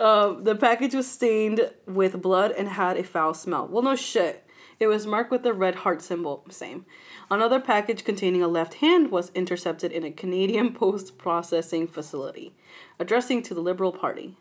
Uh, 0.00 0.32
the 0.40 0.56
package 0.56 0.94
was 0.94 1.10
stained 1.10 1.70
with 1.86 2.22
blood 2.22 2.52
and 2.52 2.68
had 2.68 2.96
a 2.96 3.04
foul 3.04 3.34
smell. 3.34 3.66
Well, 3.66 3.82
no 3.82 3.94
shit. 3.96 4.44
It 4.80 4.86
was 4.86 5.06
marked 5.06 5.30
with 5.30 5.42
the 5.42 5.52
red 5.52 5.76
heart 5.76 6.00
symbol. 6.02 6.44
Same. 6.50 6.86
Another 7.30 7.60
package 7.60 8.04
containing 8.04 8.42
a 8.42 8.48
left 8.48 8.74
hand 8.74 9.10
was 9.10 9.30
intercepted 9.34 9.92
in 9.92 10.04
a 10.04 10.10
Canadian 10.10 10.72
post 10.74 11.18
processing 11.18 11.86
facility, 11.88 12.54
addressing 12.98 13.42
to 13.42 13.54
the 13.54 13.60
Liberal 13.60 13.92
Party. 13.92 14.36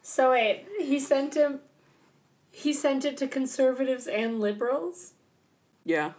So 0.00 0.30
wait, 0.30 0.64
he 0.78 1.00
sent 1.00 1.34
him. 1.34 1.60
He 2.52 2.72
sent 2.72 3.04
it 3.04 3.16
to 3.18 3.26
conservatives 3.26 4.06
and 4.06 4.40
liberals. 4.40 5.12
Yeah. 5.84 6.12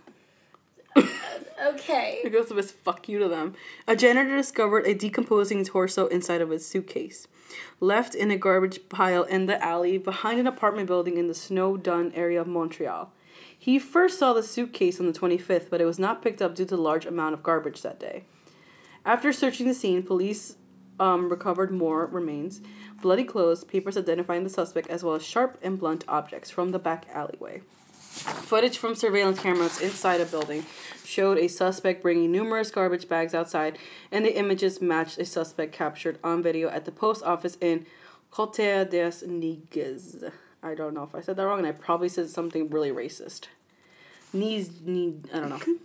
Okay. 1.63 2.21
It 2.23 2.31
goes 2.31 2.49
his 2.49 2.71
fuck 2.71 3.09
you 3.09 3.19
to 3.19 3.27
them. 3.27 3.55
A 3.87 3.95
janitor 3.95 4.35
discovered 4.35 4.85
a 4.85 4.93
decomposing 4.93 5.63
torso 5.65 6.07
inside 6.07 6.41
of 6.41 6.51
a 6.51 6.59
suitcase, 6.59 7.27
left 7.79 8.13
in 8.13 8.29
a 8.29 8.37
garbage 8.37 8.89
pile 8.89 9.23
in 9.23 9.47
the 9.47 9.63
alley 9.63 9.97
behind 9.97 10.39
an 10.39 10.47
apartment 10.47 10.87
building 10.87 11.17
in 11.17 11.27
the 11.27 11.33
Snowdon 11.33 12.11
area 12.13 12.39
of 12.39 12.47
Montreal. 12.47 13.11
He 13.57 13.79
first 13.79 14.19
saw 14.19 14.33
the 14.33 14.43
suitcase 14.43 14.99
on 14.99 15.07
the 15.07 15.19
25th, 15.19 15.69
but 15.69 15.81
it 15.81 15.85
was 15.85 15.97
not 15.97 16.21
picked 16.21 16.41
up 16.41 16.53
due 16.53 16.65
to 16.65 16.75
the 16.75 16.81
large 16.81 17.05
amount 17.05 17.33
of 17.33 17.43
garbage 17.43 17.81
that 17.81 17.99
day. 17.99 18.23
After 19.03 19.33
searching 19.33 19.67
the 19.67 19.73
scene, 19.73 20.03
police 20.03 20.57
um, 20.99 21.29
recovered 21.29 21.71
more 21.71 22.05
remains, 22.05 22.61
bloody 23.01 23.23
clothes, 23.23 23.63
papers 23.63 23.97
identifying 23.97 24.43
the 24.43 24.49
suspect, 24.49 24.87
as 24.89 25.03
well 25.03 25.15
as 25.15 25.25
sharp 25.25 25.57
and 25.61 25.79
blunt 25.79 26.03
objects 26.07 26.51
from 26.51 26.69
the 26.69 26.79
back 26.79 27.07
alleyway. 27.13 27.61
Footage 28.17 28.77
from 28.77 28.95
surveillance 28.95 29.39
cameras 29.39 29.79
inside 29.81 30.21
a 30.21 30.25
building 30.25 30.65
showed 31.03 31.37
a 31.37 31.47
suspect 31.47 32.01
bringing 32.01 32.31
numerous 32.31 32.71
garbage 32.71 33.07
bags 33.07 33.33
outside, 33.33 33.77
and 34.11 34.25
the 34.25 34.37
images 34.37 34.81
matched 34.81 35.17
a 35.17 35.25
suspect 35.25 35.71
captured 35.71 36.19
on 36.23 36.41
video 36.43 36.69
at 36.69 36.85
the 36.85 36.91
post 36.91 37.23
office 37.23 37.57
in 37.61 37.85
Cotea 38.31 38.89
des 38.89 39.25
Niguez. 39.25 40.31
I 40.63 40.73
don't 40.75 40.93
know 40.93 41.03
if 41.03 41.15
I 41.15 41.21
said 41.21 41.37
that 41.37 41.45
wrong, 41.45 41.59
and 41.59 41.67
I 41.67 41.71
probably 41.71 42.09
said 42.09 42.29
something 42.29 42.69
really 42.69 42.91
racist. 42.91 43.45
Knees, 44.33 44.69
knee, 44.83 45.15
I 45.33 45.39
don't 45.39 45.49
know. 45.49 45.61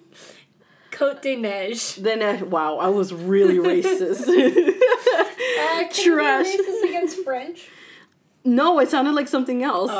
Cote 0.90 1.22
de 1.22 1.36
Neige. 1.36 1.94
Then, 1.96 2.20
uh, 2.22 2.44
wow, 2.44 2.76
I 2.78 2.88
was 2.88 3.12
really 3.12 3.58
racist. 3.58 4.26
Uh, 5.12 5.84
can 5.90 6.04
you 6.04 6.12
be 6.12 6.12
Trash. 6.16 6.46
racist 6.46 6.82
against 6.84 7.18
French? 7.24 7.68
No, 8.44 8.78
it 8.78 8.88
sounded 8.90 9.12
like 9.14 9.28
something 9.28 9.62
else. 9.62 9.90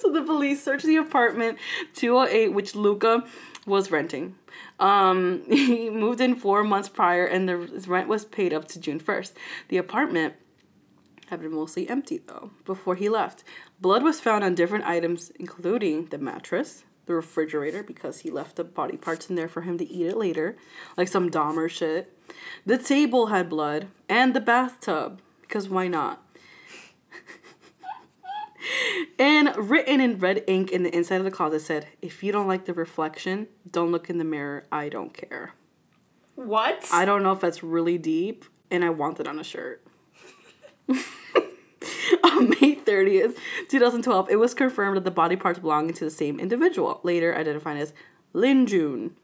So 0.00 0.12
the 0.12 0.22
police 0.22 0.62
searched 0.62 0.86
the 0.86 0.96
apartment 0.96 1.58
208, 1.94 2.48
which 2.52 2.74
Luka 2.74 3.24
was 3.66 3.90
renting. 3.90 4.36
Um, 4.78 5.42
he 5.48 5.90
moved 5.90 6.20
in 6.20 6.34
four 6.34 6.64
months 6.64 6.88
prior, 6.88 7.26
and 7.26 7.48
the 7.48 7.56
rent 7.86 8.08
was 8.08 8.24
paid 8.24 8.52
up 8.52 8.66
to 8.68 8.80
June 8.80 9.00
1st. 9.00 9.32
The 9.68 9.76
apartment 9.76 10.34
had 11.28 11.40
been 11.42 11.52
mostly 11.52 11.88
empty, 11.88 12.18
though, 12.26 12.50
before 12.64 12.94
he 12.94 13.08
left. 13.08 13.44
Blood 13.80 14.02
was 14.02 14.20
found 14.20 14.44
on 14.44 14.54
different 14.54 14.84
items, 14.86 15.30
including 15.38 16.06
the 16.06 16.18
mattress, 16.18 16.84
the 17.06 17.14
refrigerator, 17.14 17.82
because 17.82 18.20
he 18.20 18.30
left 18.30 18.56
the 18.56 18.64
body 18.64 18.96
parts 18.96 19.28
in 19.28 19.36
there 19.36 19.48
for 19.48 19.62
him 19.62 19.76
to 19.78 19.88
eat 19.88 20.06
it 20.06 20.16
later, 20.16 20.56
like 20.96 21.08
some 21.08 21.30
Dahmer 21.30 21.68
shit. 21.68 22.12
The 22.64 22.78
table 22.78 23.26
had 23.26 23.48
blood, 23.48 23.88
and 24.08 24.34
the 24.34 24.40
bathtub, 24.40 25.20
because 25.42 25.68
why 25.68 25.88
not? 25.88 26.22
And 29.18 29.54
written 29.56 30.00
in 30.00 30.18
red 30.18 30.44
ink 30.46 30.70
in 30.70 30.82
the 30.82 30.94
inside 30.94 31.16
of 31.16 31.24
the 31.24 31.30
closet 31.30 31.60
said, 31.60 31.88
If 32.02 32.22
you 32.22 32.32
don't 32.32 32.48
like 32.48 32.64
the 32.64 32.74
reflection, 32.74 33.48
don't 33.70 33.92
look 33.92 34.08
in 34.10 34.18
the 34.18 34.24
mirror. 34.24 34.64
I 34.70 34.88
don't 34.88 35.12
care. 35.12 35.54
What? 36.34 36.88
I 36.92 37.04
don't 37.04 37.22
know 37.22 37.32
if 37.32 37.40
that's 37.40 37.62
really 37.62 37.98
deep, 37.98 38.44
and 38.70 38.84
I 38.84 38.90
want 38.90 39.18
it 39.18 39.26
on 39.26 39.38
a 39.38 39.44
shirt. 39.44 39.84
on 40.88 42.50
May 42.50 42.76
30th, 42.76 43.36
2012, 43.68 44.30
it 44.30 44.36
was 44.36 44.54
confirmed 44.54 44.96
that 44.96 45.04
the 45.04 45.10
body 45.10 45.36
parts 45.36 45.58
belonged 45.58 45.94
to 45.96 46.04
the 46.04 46.10
same 46.10 46.38
individual, 46.38 47.00
later 47.02 47.36
identified 47.36 47.76
as 47.76 47.92
Lin 48.32 48.66
Jun. 48.66 49.16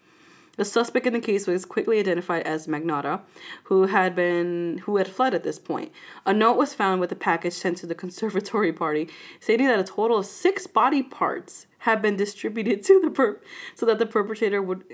The 0.57 0.65
suspect 0.65 1.07
in 1.07 1.13
the 1.13 1.21
case 1.21 1.47
was 1.47 1.65
quickly 1.65 1.99
identified 1.99 2.43
as 2.45 2.67
Magnotta, 2.69 3.23
who 3.65 3.87
had 3.87 4.15
been 4.15 4.79
who 4.85 4.99
had 4.99 5.09
fled 5.09 5.35
at 5.35 5.43
this 5.43 5.59
point. 5.59 5.91
A 6.25 6.33
note 6.33 6.57
was 6.57 6.75
found 6.75 7.01
with 7.01 7.11
a 7.11 7.17
package 7.17 7.55
sent 7.55 7.79
to 7.79 7.87
the 7.87 7.95
Conservatory 8.05 8.73
Party, 8.73 9.09
stating 9.41 9.67
that 9.67 9.81
a 9.81 9.85
total 9.85 10.19
of 10.19 10.27
six 10.27 10.67
body 10.67 11.03
parts 11.03 11.67
had 11.79 12.01
been 12.01 12.17
distributed 12.17 12.85
to 12.85 13.01
the 13.01 13.11
per- 13.11 13.41
so 13.75 13.85
that 13.87 13.99
the 13.99 14.07
perpetrator 14.07 14.63
would 14.63 14.85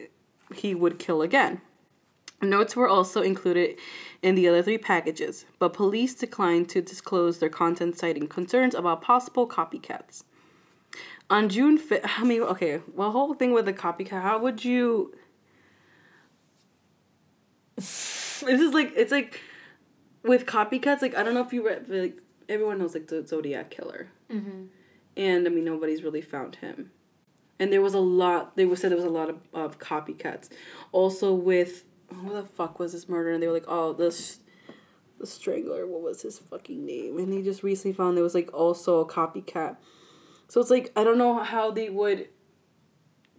he 0.55 0.75
would 0.75 0.99
kill 0.99 1.23
again. 1.23 1.61
Notes 2.43 2.75
were 2.75 2.89
also 2.89 3.21
included 3.21 3.77
in 4.23 4.35
the 4.35 4.49
other 4.49 4.63
three 4.63 4.79
packages, 4.79 5.45
but 5.59 5.75
police 5.75 6.15
declined 6.15 6.71
to 6.71 6.81
disclose 6.81 7.39
their 7.39 7.51
content, 7.51 7.99
citing 7.99 8.29
concerns 8.29 8.75
about 8.75 9.03
possible 9.03 9.47
copycats. 9.47 10.25
On 11.29 11.49
June 11.49 11.79
5th, 11.79 12.01
I 12.19 12.25
mean, 12.25 12.43
okay, 12.43 12.81
well, 12.95 13.09
the 13.09 13.13
whole 13.13 13.35
thing 13.35 13.53
with 13.53 13.67
the 13.67 13.73
copycat, 13.73 14.23
how 14.23 14.39
would 14.39 14.65
you. 14.65 15.15
This 17.81 18.61
is 18.61 18.75
like, 18.75 18.93
it's 18.97 19.13
like 19.13 19.41
with 20.23 20.47
copycats, 20.47 21.03
like, 21.03 21.17
I 21.17 21.23
don't 21.23 21.35
know 21.35 21.43
if 21.43 21.53
you 21.53 21.67
read, 21.67 21.89
like, 21.89 22.19
everyone 22.49 22.79
knows, 22.79 22.95
like, 22.95 23.09
the 23.09 23.27
Zodiac 23.27 23.71
Killer. 23.71 24.09
Mm-hmm. 24.31 24.65
And, 25.17 25.47
I 25.47 25.51
mean, 25.51 25.65
nobody's 25.65 26.03
really 26.03 26.21
found 26.21 26.57
him. 26.57 26.91
And 27.59 27.73
there 27.73 27.83
was 27.83 27.95
a 27.95 28.01
lot, 28.01 28.57
they 28.57 28.75
said 28.75 28.91
there 28.91 28.97
was 28.97 29.05
a 29.05 29.11
lot 29.11 29.29
of, 29.29 29.39
of 29.53 29.79
copycats. 29.79 30.49
Also 30.93 31.35
with 31.35 31.85
who 32.09 32.33
the 32.33 32.45
fuck 32.45 32.79
was 32.79 32.93
this 32.93 33.09
murder? 33.09 33.31
And 33.31 33.43
they 33.43 33.47
were 33.47 33.53
like, 33.53 33.69
oh, 33.69 33.93
this 33.93 34.41
the 35.21 35.27
strangler. 35.27 35.87
What 35.87 36.03
was 36.03 36.23
his 36.23 36.39
fucking 36.39 36.85
name? 36.85 37.19
And 37.19 37.33
they 37.33 37.43
just 37.43 37.63
recently 37.63 37.93
found 37.93 38.17
there 38.17 38.25
was 38.25 38.35
like 38.35 38.53
also 38.53 39.01
a 39.01 39.07
copycat. 39.07 39.77
So 40.49 40.61
it's 40.61 40.71
like 40.71 40.91
I 40.97 41.05
don't 41.05 41.19
know 41.19 41.39
how 41.39 41.71
they 41.71 41.91
would 41.91 42.29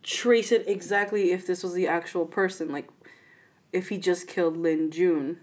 trace 0.04 0.52
it 0.52 0.64
exactly 0.68 1.32
if 1.32 1.46
this 1.46 1.64
was 1.64 1.74
the 1.74 1.88
actual 1.88 2.26
person. 2.26 2.72
Like 2.72 2.88
if 3.74 3.90
he 3.90 3.98
just 3.98 4.28
killed 4.28 4.58
Lin 4.58 4.92
Jun. 4.92 5.38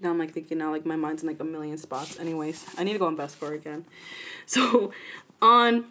Now 0.00 0.10
I'm 0.10 0.18
like 0.18 0.32
thinking 0.32 0.58
now 0.58 0.70
like 0.70 0.86
my 0.86 0.96
mind's 0.96 1.22
in 1.22 1.28
like 1.28 1.40
a 1.40 1.44
million 1.44 1.78
spots. 1.78 2.18
Anyways, 2.18 2.64
I 2.78 2.84
need 2.84 2.92
to 2.92 2.98
go 2.98 3.06
on 3.06 3.16
best 3.16 3.40
gore 3.40 3.54
again. 3.54 3.84
So 4.46 4.92
on 5.42 5.84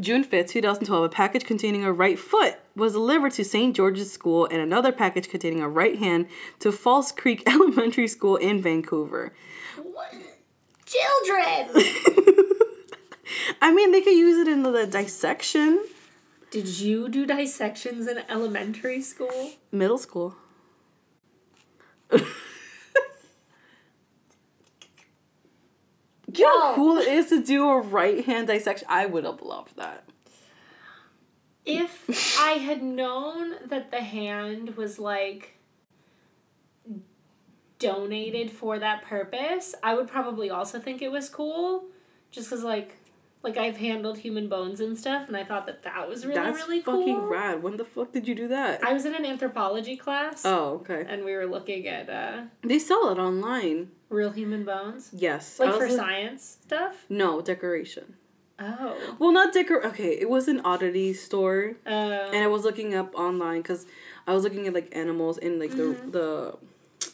June 0.00 0.24
5th, 0.24 0.48
2012, 0.48 1.04
a 1.04 1.08
package 1.10 1.44
containing 1.44 1.84
a 1.84 1.92
right 1.92 2.18
foot 2.18 2.56
was 2.74 2.94
delivered 2.94 3.32
to 3.32 3.44
St. 3.44 3.76
George's 3.76 4.10
School 4.10 4.46
and 4.46 4.60
another 4.60 4.90
package 4.90 5.28
containing 5.28 5.60
a 5.60 5.68
right 5.68 5.98
hand 5.98 6.28
to 6.60 6.72
False 6.72 7.12
Creek 7.12 7.42
Elementary 7.46 8.08
School 8.08 8.36
in 8.36 8.62
Vancouver. 8.62 9.34
What? 9.76 10.14
Children! 10.86 11.84
I 13.60 13.74
mean, 13.74 13.92
they 13.92 14.00
could 14.00 14.16
use 14.16 14.38
it 14.38 14.48
in 14.48 14.62
the 14.62 14.86
dissection. 14.86 15.84
Did 16.50 16.80
you 16.80 17.08
do 17.08 17.26
dissections 17.26 18.06
in 18.06 18.22
elementary 18.28 19.02
school? 19.02 19.52
Middle 19.70 19.98
school. 19.98 20.36
You 26.34 26.44
know 26.44 26.60
how 26.60 26.74
cool 26.74 26.98
it 26.98 27.08
is 27.08 27.30
to 27.30 27.42
do 27.42 27.68
a 27.68 27.80
right 27.80 28.24
hand 28.24 28.46
dissection? 28.46 28.86
I 28.88 29.06
would 29.06 29.24
have 29.24 29.42
loved 29.42 29.76
that. 29.76 30.04
If 31.64 32.38
I 32.38 32.52
had 32.52 32.82
known 32.82 33.54
that 33.66 33.90
the 33.90 34.00
hand 34.00 34.76
was 34.76 34.98
like 34.98 35.56
donated 37.78 38.50
for 38.50 38.78
that 38.78 39.02
purpose, 39.02 39.74
I 39.82 39.94
would 39.94 40.06
probably 40.08 40.48
also 40.48 40.78
think 40.78 41.02
it 41.02 41.10
was 41.10 41.28
cool. 41.28 41.86
Just 42.30 42.50
because, 42.50 42.62
like, 42.62 42.96
like 43.42 43.56
I've 43.56 43.76
handled 43.76 44.18
human 44.18 44.48
bones 44.48 44.80
and 44.80 44.98
stuff, 44.98 45.28
and 45.28 45.36
I 45.36 45.44
thought 45.44 45.66
that 45.66 45.82
that 45.84 46.08
was 46.08 46.26
really 46.26 46.40
That's 46.40 46.56
really 46.58 46.82
cool. 46.82 46.98
fucking 47.00 47.20
rad. 47.20 47.62
When 47.62 47.76
the 47.76 47.84
fuck 47.84 48.12
did 48.12 48.26
you 48.26 48.34
do 48.34 48.48
that? 48.48 48.82
I 48.84 48.92
was 48.92 49.04
in 49.04 49.14
an 49.14 49.24
anthropology 49.24 49.96
class, 49.96 50.42
oh, 50.44 50.80
okay. 50.80 51.04
and 51.08 51.24
we 51.24 51.32
were 51.34 51.46
looking 51.46 51.86
at 51.86 52.10
uh, 52.10 52.42
They 52.62 52.78
sell 52.78 53.08
it 53.10 53.18
online. 53.18 53.90
real 54.10 54.30
human 54.32 54.64
bones, 54.64 55.10
Yes. 55.12 55.58
like 55.60 55.74
for 55.74 55.86
look- 55.88 55.96
science 55.96 56.58
stuff. 56.62 57.04
No, 57.08 57.40
decoration. 57.40 58.14
Oh, 58.60 58.96
Well, 59.20 59.30
not 59.30 59.52
decor. 59.52 59.86
Okay, 59.86 60.18
it 60.18 60.28
was 60.28 60.48
an 60.48 60.60
oddity 60.64 61.12
store, 61.14 61.76
uh, 61.86 61.90
and 62.34 62.42
I 62.42 62.48
was 62.48 62.64
looking 62.64 62.92
up 62.92 63.14
online 63.14 63.62
because 63.62 63.86
I 64.26 64.34
was 64.34 64.42
looking 64.42 64.66
at 64.66 64.74
like 64.74 64.88
animals 64.96 65.38
in 65.38 65.60
like 65.60 65.70
Mhm. 65.70 66.10
the 66.10 66.18
the 66.18 67.08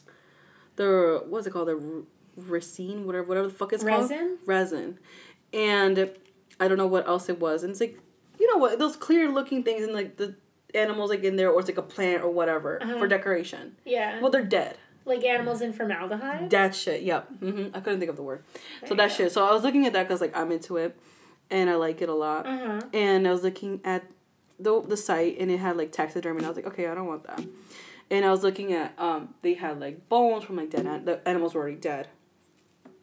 the 0.76 1.22
what's 1.28 1.46
it 1.46 1.50
called 1.50 1.68
the 1.68 1.74
r- 1.76 2.02
resin 2.48 3.06
whatever 3.06 3.24
whatever 3.28 3.46
the 3.48 3.54
fuck 3.54 3.72
it's 3.72 3.84
called 3.84 4.10
resin. 4.46 4.98
And 5.54 6.10
I 6.60 6.68
don't 6.68 6.78
know 6.78 6.86
what 6.86 7.06
else 7.08 7.28
it 7.28 7.38
was, 7.40 7.62
and 7.62 7.70
it's 7.70 7.80
like 7.80 7.98
you 8.38 8.46
know 8.52 8.58
what 8.58 8.78
those 8.78 8.96
clear 8.96 9.30
looking 9.30 9.62
things 9.62 9.82
and 9.84 9.92
like 9.94 10.16
the 10.16 10.34
animals 10.74 11.08
like 11.10 11.22
in 11.22 11.36
there 11.36 11.50
or 11.50 11.60
it's 11.60 11.68
like 11.68 11.78
a 11.78 11.82
plant 11.82 12.22
or 12.24 12.30
whatever 12.30 12.82
Uh-huh. 12.82 12.98
for 12.98 13.06
decoration. 13.06 13.76
Yeah, 13.84 14.20
Well, 14.20 14.30
they're 14.32 14.42
dead. 14.44 14.76
like 15.04 15.22
animals 15.24 15.60
in 15.62 15.72
formaldehyde. 15.72 16.50
That 16.50 16.74
shit. 16.74 17.02
Yep. 17.02 17.28
hmm 17.38 17.66
I 17.72 17.78
couldn't 17.80 18.00
think 18.00 18.10
of 18.10 18.16
the 18.16 18.22
word. 18.24 18.42
There 18.80 18.88
So 18.88 18.94
that 18.96 19.10
go. 19.10 19.14
shit. 19.14 19.32
So 19.32 19.44
I 19.46 19.52
was 19.52 19.62
looking 19.62 19.86
at 19.86 19.92
that 19.92 20.08
because 20.08 20.20
like 20.20 20.36
I'm 20.36 20.50
into 20.50 20.76
it, 20.78 20.98
and 21.50 21.70
I 21.70 21.76
like 21.76 22.02
it 22.02 22.08
a 22.08 22.14
lot. 22.14 22.46
Uh 22.46 22.56
huh. 22.58 22.80
And 22.92 23.28
I 23.28 23.30
was 23.30 23.42
looking 23.44 23.80
at 23.84 24.04
the 24.58 24.80
the 24.82 24.96
site, 24.96 25.36
and 25.38 25.50
it 25.50 25.58
had 25.58 25.76
like 25.76 25.92
taxidermy, 25.92 26.38
and 26.38 26.46
I 26.46 26.48
was 26.48 26.56
like, 26.56 26.66
okay, 26.66 26.88
I 26.88 26.94
don't 26.94 27.06
want 27.06 27.24
that. 27.28 27.44
And 28.10 28.24
I 28.24 28.30
was 28.30 28.42
looking 28.42 28.72
at 28.72 28.94
um, 28.98 29.34
they 29.42 29.54
had 29.54 29.78
like 29.80 30.08
bones 30.08 30.42
from 30.44 30.56
like 30.56 30.70
dead 30.70 30.86
an- 30.86 31.04
the 31.04 31.26
animals 31.28 31.54
were 31.54 31.60
already 31.62 31.76
dead, 31.76 32.08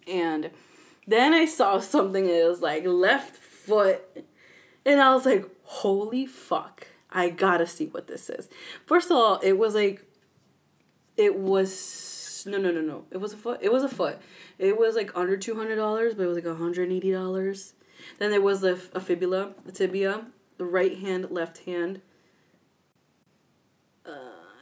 and 0.07 0.49
then 1.07 1.33
I 1.33 1.45
saw 1.45 1.79
something 1.79 2.25
that 2.25 2.47
was 2.47 2.61
like 2.61 2.85
left 2.85 3.35
foot, 3.35 4.01
and 4.85 5.01
I 5.01 5.13
was 5.13 5.25
like, 5.25 5.45
holy 5.63 6.25
fuck, 6.25 6.87
I 7.09 7.29
gotta 7.29 7.67
see 7.67 7.87
what 7.87 8.07
this 8.07 8.29
is. 8.29 8.49
First 8.85 9.11
of 9.11 9.17
all, 9.17 9.39
it 9.39 9.53
was 9.53 9.75
like, 9.75 10.05
it 11.17 11.37
was 11.37 12.45
no 12.47 12.57
no 12.57 12.71
no 12.71 12.81
no, 12.81 13.05
it 13.11 13.17
was 13.17 13.33
a 13.33 13.37
foot. 13.37 13.59
It 13.61 13.71
was 13.71 13.83
a 13.83 13.89
foot. 13.89 14.19
It 14.57 14.77
was 14.77 14.95
like 14.95 15.11
under 15.15 15.37
two 15.37 15.55
hundred 15.55 15.75
dollars, 15.75 16.13
but 16.13 16.23
it 16.23 16.27
was 16.27 16.35
like 16.43 16.57
hundred 16.57 16.83
and 16.89 16.93
eighty 16.93 17.11
dollars. 17.11 17.73
Then 18.19 18.31
there 18.31 18.41
was 18.41 18.61
the 18.61 18.79
a 18.93 18.99
fibula, 18.99 19.53
the 19.65 19.71
tibia, 19.71 20.25
the 20.57 20.65
right 20.65 20.97
hand, 20.97 21.27
left 21.29 21.59
hand, 21.65 22.01
uh, 24.05 24.11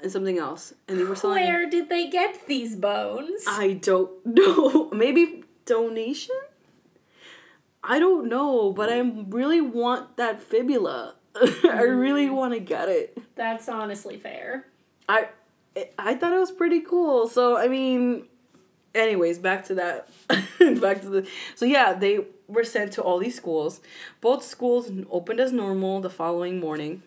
and 0.01 0.11
something 0.11 0.37
else. 0.37 0.73
And 0.87 0.99
they 0.99 1.03
were 1.03 1.15
selling. 1.15 1.41
Where 1.41 1.69
did 1.69 1.89
they 1.89 2.09
get 2.09 2.47
these 2.47 2.75
bones? 2.75 3.45
I 3.47 3.73
don't 3.73 4.11
know. 4.25 4.89
Maybe 4.91 5.43
donation. 5.69 6.35
I 7.83 7.99
don't 7.99 8.27
know, 8.27 8.73
but 8.73 8.89
I 8.91 8.99
really 8.99 9.61
want 9.61 10.17
that 10.17 10.41
fibula. 10.41 11.15
I 11.63 11.83
really 11.83 12.27
mm. 12.27 12.33
want 12.33 12.53
to 12.53 12.59
get 12.59 12.89
it. 12.89 13.17
That's 13.35 13.69
honestly 13.69 14.17
fair. 14.17 14.65
I 15.07 15.29
eh, 15.75 15.85
I 15.97 16.15
thought 16.15 16.33
it 16.33 16.39
was 16.39 16.51
pretty 16.51 16.81
cool. 16.81 17.27
So 17.27 17.57
I 17.57 17.67
mean, 17.67 18.25
anyways, 18.93 19.39
back 19.39 19.63
to 19.65 19.75
that. 19.75 20.09
back 20.81 21.01
to 21.01 21.09
the. 21.09 21.27
So 21.55 21.65
yeah, 21.65 21.93
they 21.93 22.25
were 22.47 22.63
sent 22.63 22.91
to 22.93 23.01
all 23.01 23.19
these 23.19 23.35
schools. 23.35 23.79
Both 24.19 24.43
schools 24.43 24.91
opened 25.09 25.39
as 25.39 25.53
normal 25.53 26.01
the 26.01 26.09
following 26.09 26.59
morning. 26.59 27.03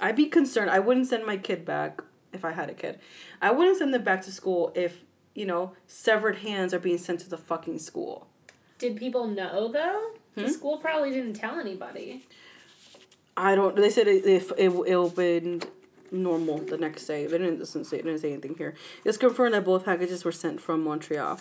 I'd 0.00 0.16
be 0.16 0.26
concerned. 0.26 0.68
I 0.68 0.80
wouldn't 0.80 1.06
send 1.06 1.24
my 1.24 1.36
kid 1.36 1.64
back 1.64 2.02
if 2.32 2.44
I 2.44 2.52
had 2.52 2.68
a 2.68 2.74
kid. 2.74 2.98
I 3.40 3.52
wouldn't 3.52 3.78
send 3.78 3.94
them 3.94 4.02
back 4.02 4.22
to 4.22 4.32
school 4.32 4.72
if 4.74 5.00
you 5.34 5.46
know 5.46 5.72
severed 5.86 6.38
hands 6.38 6.74
are 6.74 6.78
being 6.78 6.98
sent 6.98 7.20
to 7.20 7.30
the 7.30 7.38
fucking 7.38 7.78
school. 7.78 8.26
Did 8.78 8.96
people 8.96 9.26
know 9.26 9.68
though? 9.68 10.10
Hmm? 10.34 10.42
The 10.42 10.48
school 10.50 10.78
probably 10.78 11.10
didn't 11.10 11.34
tell 11.34 11.58
anybody. 11.58 12.26
I 13.36 13.54
don't. 13.54 13.76
They 13.76 13.90
said 13.90 14.08
it, 14.08 14.24
it, 14.26 14.50
it, 14.58 14.68
it 14.68 14.94
opened 14.94 15.66
normal 16.10 16.58
the 16.58 16.76
next 16.76 17.06
day. 17.06 17.26
They 17.26 17.38
didn't, 17.38 17.58
doesn't 17.58 17.84
say, 17.84 17.98
didn't 17.98 18.18
say 18.18 18.32
anything 18.32 18.54
here. 18.56 18.74
It's 19.04 19.16
confirmed 19.16 19.54
that 19.54 19.64
both 19.64 19.84
packages 19.84 20.24
were 20.24 20.32
sent 20.32 20.60
from 20.60 20.84
Montreal. 20.84 21.40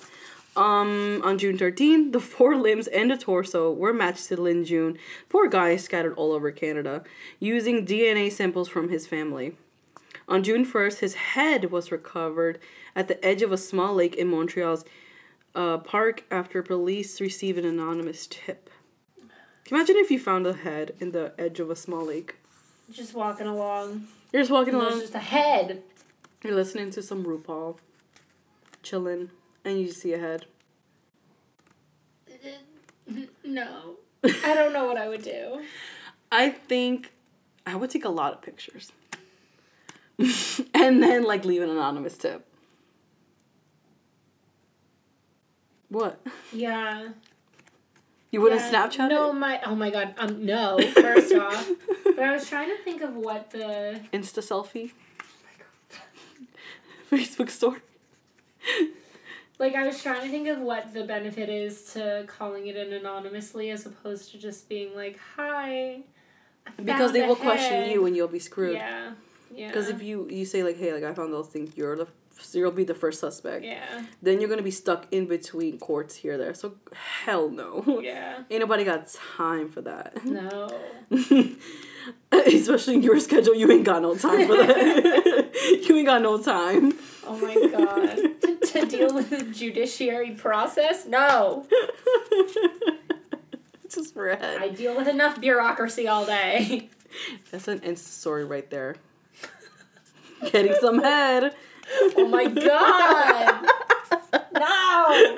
Um, 0.55 1.21
on 1.23 1.37
June 1.37 1.57
13th, 1.57 2.11
the 2.11 2.19
four 2.19 2.55
limbs 2.55 2.87
and 2.87 3.09
the 3.09 3.17
torso 3.17 3.71
were 3.71 3.93
matched 3.93 4.27
to 4.27 4.39
Lin 4.39 4.65
Jun. 4.65 4.97
Poor 5.29 5.47
guy 5.47 5.77
scattered 5.77 6.13
all 6.15 6.33
over 6.33 6.51
Canada, 6.51 7.03
using 7.39 7.85
DNA 7.85 8.31
samples 8.31 8.67
from 8.67 8.89
his 8.89 9.07
family. 9.07 9.55
On 10.31 10.43
June 10.43 10.65
1st, 10.65 10.99
his 10.99 11.13
head 11.15 11.71
was 11.71 11.91
recovered 11.91 12.57
at 12.95 13.09
the 13.09 13.23
edge 13.23 13.41
of 13.41 13.51
a 13.51 13.57
small 13.57 13.93
lake 13.95 14.15
in 14.15 14.29
Montreal's 14.29 14.85
uh, 15.53 15.77
park 15.79 16.23
after 16.31 16.63
police 16.63 17.19
received 17.19 17.59
an 17.59 17.65
anonymous 17.65 18.27
tip. 18.27 18.69
Can 19.17 19.27
you 19.71 19.75
imagine 19.77 19.97
if 19.97 20.09
you 20.09 20.17
found 20.17 20.47
a 20.47 20.53
head 20.53 20.93
in 21.01 21.11
the 21.11 21.33
edge 21.37 21.59
of 21.59 21.69
a 21.69 21.75
small 21.75 22.05
lake? 22.05 22.35
Just 22.89 23.13
walking 23.13 23.45
along. 23.45 24.07
You're 24.31 24.41
just 24.43 24.51
walking 24.51 24.73
And 24.73 24.81
there's 24.83 24.93
along, 24.93 25.01
just 25.01 25.15
a 25.15 25.19
head. 25.19 25.83
you're 26.41 26.55
listening 26.55 26.91
to 26.91 27.01
some 27.01 27.25
RuPaul, 27.25 27.79
chilling, 28.83 29.31
and 29.65 29.81
you 29.81 29.91
see 29.91 30.13
a 30.13 30.17
head. 30.17 30.45
No. 33.43 33.95
I 34.23 34.53
don't 34.53 34.71
know 34.71 34.85
what 34.85 34.95
I 34.95 35.09
would 35.09 35.23
do. 35.23 35.61
I 36.31 36.49
think 36.51 37.11
I 37.65 37.75
would 37.75 37.89
take 37.89 38.05
a 38.05 38.09
lot 38.09 38.31
of 38.31 38.41
pictures. 38.41 38.93
and 40.73 41.01
then 41.01 41.23
like 41.23 41.45
leave 41.45 41.61
an 41.61 41.69
anonymous 41.69 42.17
tip. 42.17 42.45
What? 45.89 46.21
Yeah. 46.53 47.09
You 48.31 48.39
wouldn't 48.41 48.61
Yeah. 48.61 48.71
Snapchat 48.87 49.09
No, 49.09 49.31
it? 49.31 49.33
my 49.33 49.61
oh 49.65 49.75
my 49.75 49.89
god. 49.89 50.13
Um 50.17 50.45
no, 50.45 50.79
first 50.93 51.33
off. 51.33 51.69
But 52.05 52.19
I 52.19 52.31
was 52.31 52.47
trying 52.47 52.69
to 52.69 52.77
think 52.83 53.01
of 53.01 53.15
what 53.15 53.51
the 53.51 53.99
Insta 54.13 54.39
selfie? 54.39 54.91
Facebook 57.11 57.49
story? 57.49 57.79
like 59.59 59.75
I 59.75 59.85
was 59.85 60.01
trying 60.01 60.21
to 60.21 60.29
think 60.29 60.47
of 60.47 60.59
what 60.59 60.93
the 60.93 61.03
benefit 61.03 61.49
is 61.49 61.91
to 61.93 62.23
calling 62.27 62.67
it 62.67 62.75
in 62.77 62.93
anonymously 62.93 63.69
as 63.69 63.85
opposed 63.85 64.31
to 64.31 64.37
just 64.37 64.69
being 64.69 64.95
like, 64.95 65.19
Hi. 65.35 66.03
Because 66.83 67.11
they 67.11 67.27
will 67.27 67.35
question 67.35 67.89
you 67.89 68.05
and 68.05 68.15
you'll 68.15 68.27
be 68.27 68.39
screwed. 68.39 68.75
Yeah. 68.75 69.11
Yeah. 69.53 69.67
Because 69.67 69.89
if 69.89 70.01
you 70.01 70.27
you 70.29 70.45
say 70.45 70.63
like, 70.63 70.77
hey, 70.77 70.93
like 70.93 71.03
I 71.03 71.13
found 71.13 71.33
those 71.33 71.47
things, 71.47 71.75
you're 71.75 71.95
the 71.95 72.07
you'll 72.53 72.71
be 72.71 72.83
the 72.83 72.95
first 72.95 73.19
suspect. 73.19 73.63
Yeah. 73.63 74.05
Then 74.21 74.39
you're 74.39 74.49
gonna 74.49 74.61
be 74.61 74.71
stuck 74.71 75.05
in 75.11 75.25
between 75.25 75.77
courts 75.79 76.15
here 76.15 76.37
there. 76.37 76.53
So 76.53 76.75
hell 77.25 77.49
no. 77.49 78.01
Yeah. 78.03 78.43
Ain't 78.49 78.61
nobody 78.61 78.83
got 78.83 79.07
time 79.37 79.69
for 79.69 79.81
that. 79.81 80.25
No. 80.25 80.69
Especially 82.31 82.95
in 82.95 83.03
your 83.03 83.19
schedule, 83.19 83.53
you 83.53 83.71
ain't 83.71 83.83
got 83.83 84.01
no 84.01 84.15
time 84.15 84.47
for 84.47 84.57
that. 84.57 85.83
you 85.87 85.97
ain't 85.97 86.07
got 86.07 86.21
no 86.21 86.41
time. 86.41 86.93
Oh 87.27 87.37
my 87.37 87.53
god. 87.69 88.41
to 88.71 88.85
deal 88.87 89.13
with 89.13 89.29
the 89.29 89.43
judiciary 89.43 90.31
process? 90.31 91.05
No. 91.05 91.67
Just 93.89 94.15
head. 94.15 94.61
I 94.61 94.69
deal 94.69 94.95
with 94.95 95.07
enough 95.07 95.39
bureaucracy 95.39 96.07
all 96.07 96.25
day. 96.25 96.89
That's 97.51 97.67
an 97.67 97.79
Insta 97.81 97.97
story 97.97 98.45
right 98.45 98.69
there. 98.69 98.95
Getting 100.49 100.75
some 100.79 101.01
head. 101.01 101.53
Oh 102.17 102.27
my 102.27 102.47
god. 102.47 103.65
No. 104.53 105.35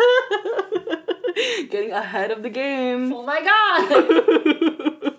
Getting 1.70 1.92
ahead 1.92 2.32
of 2.32 2.42
the 2.44 2.50
game. 2.50 3.14
Oh 3.14 3.24
my 3.24 3.42
god. 3.42 5.14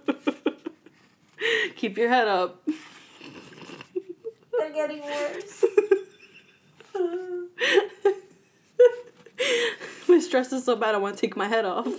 Keep 1.76 1.98
your 1.98 2.08
head 2.08 2.28
up. 2.28 2.62
They're 4.58 4.72
getting 4.72 5.02
worse. 5.02 5.64
my 10.08 10.18
stress 10.20 10.52
is 10.52 10.64
so 10.64 10.76
bad 10.76 10.94
I 10.94 10.98
want 10.98 11.16
to 11.16 11.20
take 11.20 11.36
my 11.36 11.48
head 11.48 11.64
off. 11.64 11.86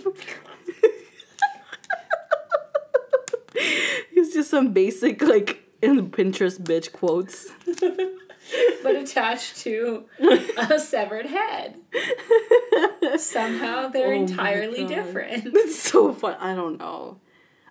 it's 3.54 4.32
just 4.34 4.50
some 4.50 4.72
basic 4.72 5.20
like 5.22 5.65
in 5.82 5.96
the 5.96 6.02
Pinterest 6.02 6.60
bitch 6.60 6.92
quotes. 6.92 7.48
But 8.84 8.94
attached 8.94 9.56
to 9.62 10.04
a 10.70 10.78
severed 10.78 11.26
head. 11.26 11.74
Somehow 13.16 13.88
they're 13.88 14.12
Oh 14.14 14.20
entirely 14.20 14.84
different. 14.86 15.48
It's 15.52 15.80
so 15.80 16.12
fun. 16.12 16.36
I 16.38 16.54
don't 16.54 16.78
know. 16.78 17.18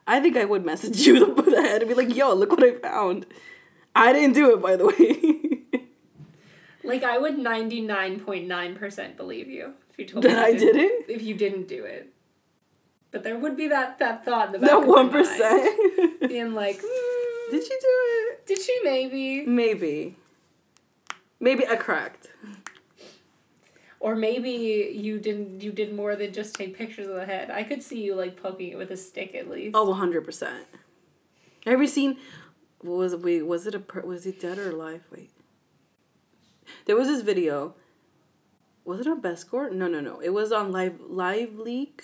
I 0.05 0.19
think 0.19 0.35
I 0.35 0.43
would 0.43 0.65
message 0.65 0.99
you 1.07 1.31
with 1.33 1.45
the 1.45 1.61
head 1.61 1.81
and 1.81 1.87
be 1.87 1.95
like, 1.95 2.13
"Yo, 2.13 2.33
look 2.33 2.51
what 2.51 2.61
I 2.63 2.73
found." 2.73 3.25
I 3.95 4.11
didn't 4.11 4.33
do 4.33 4.51
it, 4.53 4.61
by 4.61 4.75
the 4.75 4.87
way. 4.87 5.61
Like 6.83 7.03
I 7.03 7.17
would 7.17 7.37
ninety 7.39 7.79
nine 7.81 8.19
point 8.19 8.45
nine 8.47 8.75
percent 8.75 9.15
believe 9.17 9.47
you 9.47 9.73
if 9.91 9.97
you 9.97 10.05
told 10.05 10.23
me 10.25 10.29
that 10.29 10.43
I 10.43 10.51
did 10.53 10.75
it. 10.75 11.05
if 11.09 11.21
you 11.23 11.33
didn't 11.33 11.67
do 11.67 11.83
it. 11.85 12.13
But 13.11 13.23
there 13.23 13.39
would 13.39 13.55
be 13.57 13.69
that 13.69 13.97
that 13.99 14.23
thought 14.25 14.47
in 14.47 14.51
the 14.51 14.59
back 14.59 14.69
That 14.69 14.77
of 14.79 14.83
my 14.83 14.89
one 14.89 15.11
mind, 15.11 15.11
percent. 15.25 16.19
being 16.29 16.53
like, 16.53 16.79
mm, 16.81 17.24
Did 17.55 17.63
she 17.63 17.69
do 17.69 17.87
it? 17.87 18.45
did 18.45 18.61
she 18.61 18.79
maybe? 18.83 19.45
Maybe. 19.45 20.17
Maybe 21.39 21.65
I 21.65 21.77
cracked. 21.77 22.27
Or 24.01 24.13
maybe 24.13 24.91
you 24.93 25.19
didn't. 25.19 25.61
You 25.61 25.71
did 25.71 25.95
more 25.95 26.17
than 26.17 26.33
just 26.33 26.53
take 26.53 26.77
pictures 26.77 27.07
of 27.07 27.15
the 27.15 27.25
head. 27.25 27.49
I 27.49 27.63
could 27.63 27.81
see 27.81 28.01
you 28.01 28.13
like 28.13 28.41
poking 28.41 28.71
it 28.71 28.77
with 28.77 28.91
a 28.91 28.97
stick 28.97 29.33
at 29.35 29.49
least. 29.49 29.73
Oh, 29.73 29.87
100%. 29.87 30.63
Have 31.65 31.81
you 31.81 31.87
seen 31.87 32.17
was 32.83 33.13
it 33.13 33.21
wait, 33.21 33.43
was 33.43 33.65
it 33.65 33.73
a 33.73 34.01
was 34.01 34.25
he 34.25 34.33
dead 34.33 34.57
or 34.57 34.71
alive? 34.71 35.05
Wait. 35.09 35.31
There 36.85 36.97
was 36.97 37.07
this 37.07 37.21
video. 37.21 37.73
Was 38.83 38.99
it 38.99 39.07
on 39.07 39.21
Best 39.21 39.49
Gore? 39.49 39.69
No, 39.69 39.87
no, 39.87 40.01
no. 40.01 40.19
It 40.19 40.31
was 40.31 40.51
on 40.51 40.73
Live 40.73 40.99
Live 41.07 41.57
Leak. 41.57 42.03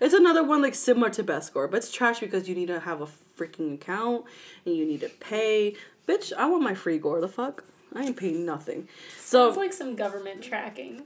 It's 0.00 0.14
another 0.14 0.42
one 0.42 0.62
like 0.62 0.74
similar 0.74 1.10
to 1.10 1.22
Best 1.22 1.52
Gore, 1.52 1.68
but 1.68 1.76
it's 1.76 1.92
trash 1.92 2.20
because 2.20 2.48
you 2.48 2.54
need 2.54 2.68
to 2.68 2.80
have 2.80 3.02
a 3.02 3.08
freaking 3.38 3.74
account 3.74 4.24
and 4.64 4.76
you 4.76 4.84
need 4.84 5.00
to 5.00 5.08
pay. 5.08 5.76
Bitch, 6.06 6.32
I 6.32 6.48
want 6.48 6.62
my 6.62 6.74
free 6.74 6.98
gore. 6.98 7.20
The 7.20 7.28
fuck? 7.28 7.64
I 7.94 8.04
ain't 8.04 8.16
paying 8.16 8.44
nothing. 8.44 8.88
So 9.18 9.46
Sounds 9.46 9.56
like 9.56 9.72
some 9.72 9.94
government 9.94 10.42
tracking. 10.42 11.02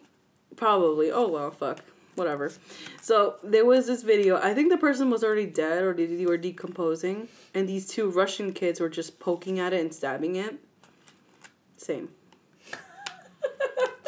Probably. 0.56 1.10
Oh 1.10 1.28
well, 1.28 1.50
fuck. 1.50 1.80
Whatever. 2.14 2.52
So 3.00 3.36
there 3.42 3.64
was 3.64 3.86
this 3.86 4.02
video. 4.02 4.36
I 4.36 4.52
think 4.52 4.70
the 4.70 4.76
person 4.76 5.08
was 5.08 5.24
already 5.24 5.46
dead 5.46 5.82
or 5.82 5.94
they 5.94 6.26
were 6.26 6.36
decomposing, 6.36 7.28
and 7.54 7.68
these 7.68 7.88
two 7.88 8.10
Russian 8.10 8.52
kids 8.52 8.80
were 8.80 8.90
just 8.90 9.18
poking 9.18 9.58
at 9.58 9.72
it 9.72 9.80
and 9.80 9.94
stabbing 9.94 10.36
it. 10.36 10.56
Same. 11.76 12.10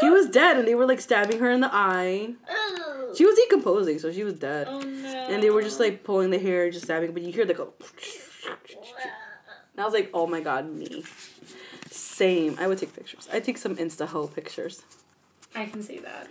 She 0.00 0.10
was 0.10 0.28
dead, 0.28 0.58
and 0.58 0.68
they 0.68 0.74
were 0.74 0.84
like 0.84 1.00
stabbing 1.00 1.38
her 1.38 1.50
in 1.50 1.60
the 1.60 1.70
eye. 1.72 2.34
She 3.16 3.24
was 3.24 3.36
decomposing, 3.36 3.98
so 3.98 4.12
she 4.12 4.24
was 4.24 4.34
dead. 4.34 4.66
oh 4.68 4.80
no. 4.80 5.08
And 5.30 5.42
they 5.42 5.50
were 5.50 5.62
just 5.62 5.80
like 5.80 6.04
pulling 6.04 6.30
the 6.30 6.38
hair, 6.38 6.70
just 6.70 6.84
stabbing, 6.84 7.12
but 7.12 7.22
you 7.22 7.32
hear 7.32 7.44
the 7.44 7.54
go. 7.54 7.72
And 9.72 9.80
I 9.80 9.84
was 9.84 9.94
like, 9.94 10.10
oh 10.14 10.26
my 10.26 10.40
god, 10.40 10.70
me. 10.72 11.04
Same. 11.90 12.56
I 12.60 12.66
would 12.66 12.78
take 12.78 12.94
pictures. 12.94 13.28
I 13.32 13.40
take 13.40 13.58
some 13.58 13.76
Insta 13.76 14.06
ho 14.06 14.28
pictures. 14.28 14.82
I 15.54 15.66
can 15.66 15.82
see 15.82 16.00
that. 16.00 16.28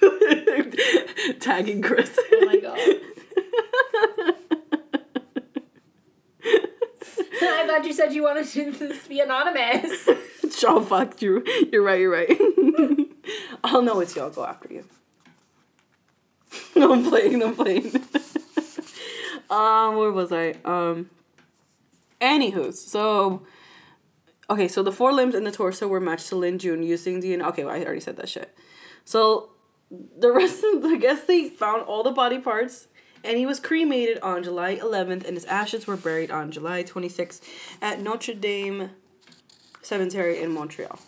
Tagging 1.40 1.82
Chris. 1.82 2.18
Oh 2.32 2.46
my 2.46 2.60
god. 2.60 2.78
I 7.40 7.66
thought 7.66 7.84
you 7.84 7.92
said 7.92 8.12
you 8.12 8.22
wanted 8.22 8.46
to 8.48 8.94
be 9.08 9.20
anonymous. 9.20 10.08
Shaw 10.56 10.80
fucked 10.80 11.22
you. 11.22 11.44
You're 11.72 11.82
right, 11.82 12.00
you're 12.00 12.10
right. 12.10 12.38
I'll 13.64 13.82
know 13.82 14.00
it's 14.00 14.16
you. 14.16 14.22
I'll 14.22 14.30
go 14.30 14.44
after 14.44 14.72
you. 14.72 14.84
I'm 16.76 17.04
playing, 17.04 17.42
I'm 17.42 17.54
playing. 17.54 17.86
um, 19.50 19.96
where 19.96 20.12
was 20.12 20.32
I? 20.32 20.54
Um, 20.64 21.10
anywho, 22.20 22.72
so, 22.74 23.42
okay, 24.48 24.68
so 24.68 24.82
the 24.82 24.92
four 24.92 25.12
limbs 25.12 25.34
and 25.34 25.46
the 25.46 25.52
torso 25.52 25.86
were 25.88 26.00
matched 26.00 26.28
to 26.28 26.36
Lin 26.36 26.58
Jun 26.58 26.82
using 26.82 27.22
DNA. 27.22 27.46
Okay, 27.48 27.64
well, 27.64 27.74
I 27.74 27.84
already 27.84 28.00
said 28.00 28.16
that 28.16 28.28
shit. 28.28 28.54
So, 29.04 29.50
the 29.90 30.32
rest 30.32 30.62
of, 30.64 30.84
I 30.84 30.96
guess 30.96 31.24
they 31.24 31.48
found 31.48 31.82
all 31.82 32.02
the 32.02 32.10
body 32.10 32.38
parts 32.38 32.88
and 33.24 33.36
he 33.36 33.46
was 33.46 33.60
cremated 33.60 34.18
on 34.20 34.42
July 34.42 34.76
11th 34.76 35.24
and 35.26 35.36
his 35.36 35.44
ashes 35.46 35.86
were 35.86 35.96
buried 35.96 36.30
on 36.30 36.50
July 36.50 36.84
26th 36.84 37.40
at 37.80 38.00
Notre 38.00 38.34
Dame 38.34 38.90
Cemetery 39.82 40.40
in 40.40 40.52
Montreal. 40.52 40.98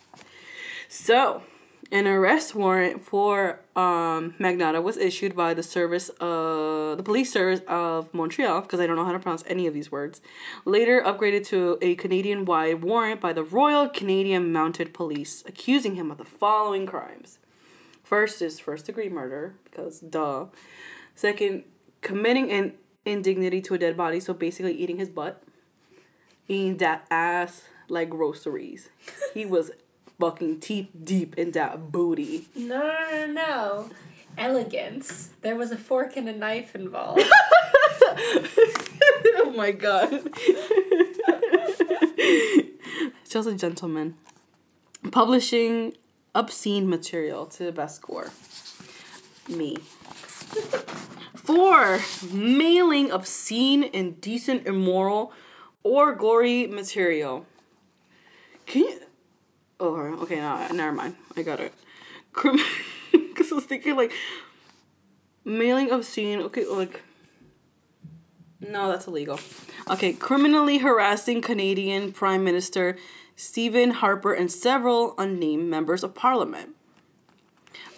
So, 0.89 1.43
an 1.91 2.07
arrest 2.07 2.55
warrant 2.55 3.03
for 3.03 3.59
um, 3.75 4.33
Magnotta 4.39 4.81
was 4.81 4.95
issued 4.95 5.35
by 5.35 5.53
the 5.53 5.61
service, 5.61 6.09
of 6.21 6.97
the 6.97 7.03
police 7.03 7.31
service 7.31 7.59
of 7.67 8.13
Montreal, 8.13 8.61
because 8.61 8.79
I 8.79 8.87
don't 8.87 8.95
know 8.95 9.05
how 9.05 9.11
to 9.11 9.19
pronounce 9.19 9.43
any 9.47 9.67
of 9.67 9.73
these 9.73 9.91
words. 9.91 10.21
Later 10.63 11.01
upgraded 11.01 11.45
to 11.47 11.77
a 11.81 11.95
Canadian-wide 11.95 12.81
warrant 12.81 13.19
by 13.19 13.33
the 13.33 13.43
Royal 13.43 13.89
Canadian 13.89 14.53
Mounted 14.53 14.93
Police, 14.93 15.43
accusing 15.45 15.95
him 15.95 16.09
of 16.09 16.17
the 16.17 16.25
following 16.25 16.85
crimes. 16.85 17.39
First 18.03 18.41
is 18.41 18.59
first-degree 18.59 19.09
murder, 19.09 19.55
because 19.65 19.99
duh. 19.99 20.45
Second, 21.13 21.65
committing 22.01 22.51
an 22.51 22.73
indignity 23.05 23.61
to 23.61 23.73
a 23.73 23.77
dead 23.77 23.97
body, 23.97 24.19
so 24.19 24.33
basically 24.33 24.73
eating 24.73 24.97
his 24.97 25.09
butt. 25.09 25.43
Eating 26.47 26.77
that 26.77 27.05
ass 27.11 27.63
like 27.89 28.09
groceries. 28.09 28.89
He 29.33 29.45
was 29.45 29.71
fucking 30.19 30.59
teeth 30.59 30.89
deep 31.03 31.37
in 31.37 31.51
that 31.51 31.91
booty. 31.91 32.47
No, 32.55 32.77
no, 32.77 33.25
no, 33.25 33.33
no. 33.33 33.89
Elegance. 34.37 35.29
There 35.41 35.55
was 35.55 35.71
a 35.71 35.77
fork 35.77 36.15
and 36.15 36.29
a 36.29 36.33
knife 36.33 36.75
involved. 36.75 37.21
oh 39.33 39.53
my 39.55 39.71
god. 39.71 40.09
Just 43.29 43.47
a 43.47 43.55
gentleman. 43.55 44.15
Publishing 45.11 45.93
obscene 46.33 46.89
material 46.89 47.45
to 47.47 47.63
the 47.63 47.71
best 47.71 48.01
gore. 48.01 48.31
Me. 49.47 49.77
Four, 51.35 51.99
mailing 52.31 53.11
obscene, 53.11 53.83
indecent, 53.83 54.67
immoral, 54.67 55.33
or 55.83 56.13
gory 56.13 56.67
material. 56.67 57.45
Can 58.65 58.83
you? 58.83 58.99
Oh, 59.83 59.95
okay, 60.21 60.35
no, 60.35 60.67
never 60.73 60.91
mind. 60.91 61.15
I 61.35 61.41
got 61.41 61.59
it. 61.59 61.73
Because 62.31 62.61
I 63.51 63.55
was 63.55 63.65
thinking, 63.65 63.95
like, 63.95 64.13
mailing 65.43 65.89
obscene, 65.89 66.39
okay, 66.43 66.67
like. 66.67 67.01
No, 68.59 68.89
that's 68.91 69.07
illegal. 69.07 69.39
Okay, 69.89 70.13
criminally 70.13 70.77
harassing 70.77 71.41
Canadian 71.41 72.11
Prime 72.11 72.43
Minister 72.43 72.95
Stephen 73.35 73.89
Harper 73.89 74.33
and 74.33 74.51
several 74.51 75.15
unnamed 75.17 75.67
members 75.67 76.03
of 76.03 76.13
parliament. 76.13 76.75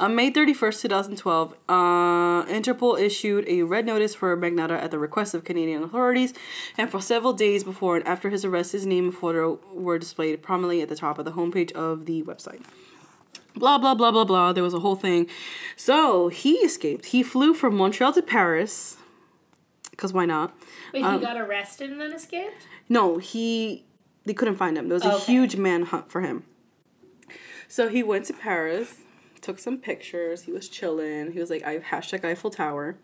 On 0.04 0.16
May 0.16 0.30
31st, 0.32 0.82
2012, 0.82 1.54
uh, 1.70 2.44
Interpol 2.48 3.00
issued 3.00 3.48
a 3.48 3.62
red 3.62 3.86
notice 3.86 4.13
for 4.13 4.36
Magnotta 4.36 4.72
at 4.72 4.92
the 4.92 5.00
request 5.00 5.34
of 5.34 5.46
Canadian 5.46 5.82
authorities, 5.82 6.34
and 6.78 6.92
for 6.92 7.00
several 7.00 7.32
days 7.32 7.63
before 7.63 7.96
and 7.96 8.06
after 8.06 8.30
his 8.30 8.44
arrest, 8.44 8.74
his 8.74 8.86
name 8.86 9.06
and 9.06 9.13
photo 9.16 9.62
were 9.72 9.98
displayed 9.98 10.42
prominently 10.44 10.82
at 10.82 10.89
the 10.89 10.98
top 10.98 11.20
of 11.20 11.24
the 11.24 11.32
homepage 11.32 11.72
of 11.72 12.06
the 12.06 12.22
website. 12.24 12.62
Blah, 13.56 13.78
blah, 13.78 13.96
blah, 13.96 14.12
blah, 14.12 14.26
blah. 14.26 14.52
There 14.52 14.62
was 14.62 14.74
a 14.74 14.82
whole 14.82 14.98
thing. 14.98 15.26
So 15.78 16.28
he 16.28 16.56
escaped. 16.56 17.06
He 17.06 17.24
flew 17.24 17.54
from 17.54 17.78
Montreal 17.78 18.12
to 18.12 18.22
Paris, 18.22 18.98
because 19.92 20.12
why 20.12 20.26
not? 20.26 20.54
Wait, 20.94 21.06
Um, 21.06 21.20
he 21.22 21.26
got 21.26 21.38
arrested 21.38 21.92
and 21.92 22.02
then 22.02 22.12
escaped? 22.12 22.68
No, 22.89 23.20
he 23.20 23.86
they 24.26 24.34
couldn't 24.34 24.58
find 24.58 24.78
him. 24.78 24.89
There 24.89 24.96
was 24.96 25.06
a 25.06 25.13
Okay. 25.13 25.32
huge 25.32 25.56
manhunt 25.56 26.12
for 26.12 26.20
him. 26.20 26.44
So 27.70 27.88
he 27.88 28.04
went 28.04 28.26
to 28.26 28.34
Paris, 28.34 28.98
took 29.43 29.60
some 29.60 29.77
pictures. 29.77 30.43
He 30.43 30.51
was 30.51 30.67
chilling. 30.67 31.34
He 31.34 31.39
was 31.39 31.49
like, 31.51 31.63
"I 31.63 31.77
hashtag 31.79 32.25
Eiffel 32.25 32.49
Tower." 32.49 32.95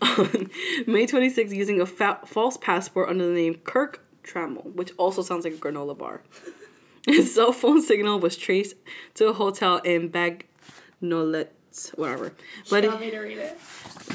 On 0.00 0.08
um, 0.20 0.50
May 0.86 1.06
26th, 1.06 1.52
using 1.54 1.80
a 1.80 1.86
fa- 1.86 2.20
false 2.24 2.56
passport 2.56 3.08
under 3.08 3.26
the 3.26 3.32
name 3.34 3.54
Kirk 3.64 4.04
Trammell, 4.24 4.72
which 4.74 4.92
also 4.96 5.22
sounds 5.22 5.44
like 5.44 5.54
a 5.54 5.56
granola 5.56 5.96
bar. 5.96 6.22
His 7.06 7.34
cell 7.34 7.52
phone 7.52 7.82
signal 7.82 8.20
was 8.20 8.36
traced 8.36 8.76
to 9.14 9.28
a 9.28 9.32
hotel 9.32 9.78
in 9.78 10.08
Bagnolet, 10.10 11.48
whatever. 11.96 12.32
But 12.70 12.82
Tell 12.82 12.98
me 12.98 13.10
to 13.10 13.18
read 13.20 13.38
it. 13.38 13.58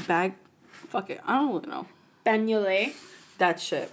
bag, 0.08 0.34
fuck 0.72 1.10
it, 1.10 1.20
I 1.26 1.36
don't 1.36 1.54
really 1.54 1.68
know 1.68 1.86
Bagnolet. 2.26 2.94
that 3.40 3.60
shit. 3.60 3.92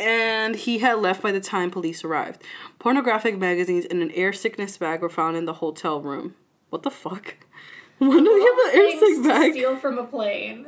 And 0.00 0.56
he 0.56 0.78
had 0.78 0.94
left 0.98 1.22
by 1.22 1.32
the 1.32 1.40
time 1.40 1.70
police 1.70 2.04
arrived. 2.04 2.42
Pornographic 2.78 3.38
magazines 3.38 3.86
and 3.86 4.02
an 4.02 4.10
air 4.12 4.32
sickness 4.32 4.76
bag 4.76 5.00
were 5.00 5.08
found 5.08 5.36
in 5.36 5.44
the 5.46 5.54
hotel 5.54 6.00
room. 6.00 6.34
What 6.76 6.82
the 6.82 6.90
fuck? 6.90 7.36
Why 7.98 8.18
do 8.18 8.22
he 8.22 8.44
have 8.44 8.74
an 8.74 8.80
air 8.80 9.00
Things 9.00 9.16
sick 9.16 9.22
to 9.22 9.28
bag? 9.30 9.52
steal 9.52 9.76
from 9.78 9.96
a 9.96 10.04
plane. 10.04 10.66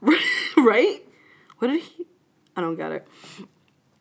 right? 0.56 1.00
What 1.58 1.66
did 1.66 1.82
he? 1.82 2.06
I 2.56 2.60
don't 2.60 2.76
get 2.76 2.92
it. 2.92 3.08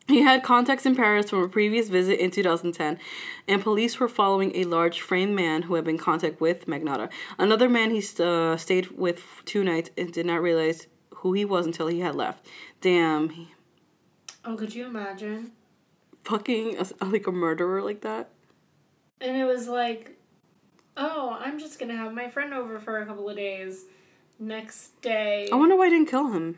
He 0.07 0.21
had 0.21 0.43
contacts 0.43 0.85
in 0.85 0.95
Paris 0.95 1.31
from 1.31 1.41
a 1.41 1.47
previous 1.49 1.89
visit 1.89 2.19
in 2.19 2.29
2010, 2.29 2.99
and 3.47 3.59
police 3.63 3.99
were 3.99 4.07
following 4.07 4.55
a 4.55 4.65
large 4.65 5.01
framed 5.01 5.35
man 5.35 5.63
who 5.63 5.73
had 5.73 5.83
been 5.83 5.95
in 5.95 5.99
contact 5.99 6.39
with 6.39 6.67
Magnotta. 6.67 7.09
Another 7.39 7.67
man 7.67 7.89
he 7.89 8.03
uh, 8.19 8.55
stayed 8.55 8.91
with 8.91 9.23
two 9.45 9.63
nights 9.63 9.89
and 9.97 10.13
did 10.13 10.27
not 10.27 10.43
realize 10.43 10.85
who 11.15 11.33
he 11.33 11.43
was 11.43 11.65
until 11.65 11.87
he 11.87 12.01
had 12.01 12.13
left. 12.13 12.45
Damn, 12.81 13.29
he, 13.29 13.47
Oh, 14.45 14.55
could 14.55 14.75
you 14.75 14.85
imagine? 14.85 15.53
fucking 16.23 16.77
a, 16.77 17.05
like 17.05 17.25
a 17.25 17.31
murderer 17.31 17.81
like 17.81 18.01
that. 18.01 18.29
And 19.19 19.35
it 19.35 19.45
was 19.45 19.67
like, 19.67 20.17
just 21.61 21.79
gonna 21.79 21.95
have 21.95 22.13
my 22.13 22.29
friend 22.29 22.53
over 22.53 22.79
for 22.79 22.99
a 22.99 23.05
couple 23.05 23.29
of 23.29 23.35
days. 23.35 23.85
Next 24.39 24.99
day, 25.01 25.47
I 25.51 25.55
wonder 25.55 25.75
why 25.75 25.85
I 25.85 25.89
didn't 25.89 26.09
kill 26.09 26.31
him. 26.31 26.57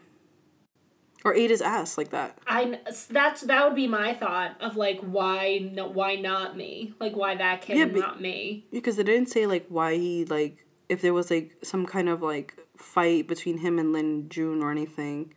Or 1.25 1.33
ate 1.33 1.49
his 1.51 1.61
ass 1.61 1.97
like 1.97 2.09
that. 2.09 2.37
I 2.47 2.79
that's 3.09 3.41
that 3.41 3.65
would 3.65 3.75
be 3.75 3.87
my 3.87 4.13
thought 4.13 4.55
of 4.61 4.75
like 4.75 4.99
why 5.01 5.69
no 5.71 5.87
why 5.87 6.15
not 6.15 6.57
me 6.57 6.93
like 6.99 7.15
why 7.15 7.35
that 7.35 7.61
kid 7.61 7.77
Yeah, 7.77 7.85
but- 7.85 7.99
not 7.99 8.21
me 8.21 8.65
Because 8.71 8.97
they 8.97 9.03
didn't 9.03 9.29
say 9.29 9.45
like 9.45 9.65
why 9.69 9.95
he 9.95 10.25
like 10.25 10.65
if 10.89 11.01
there 11.01 11.13
was 11.13 11.31
like 11.31 11.55
some 11.63 11.85
kind 11.85 12.09
of 12.09 12.21
like 12.21 12.57
fight 12.75 13.27
between 13.27 13.59
him 13.59 13.79
and 13.79 13.93
Lin 13.93 14.27
Jun 14.29 14.61
or 14.61 14.71
anything. 14.71 15.33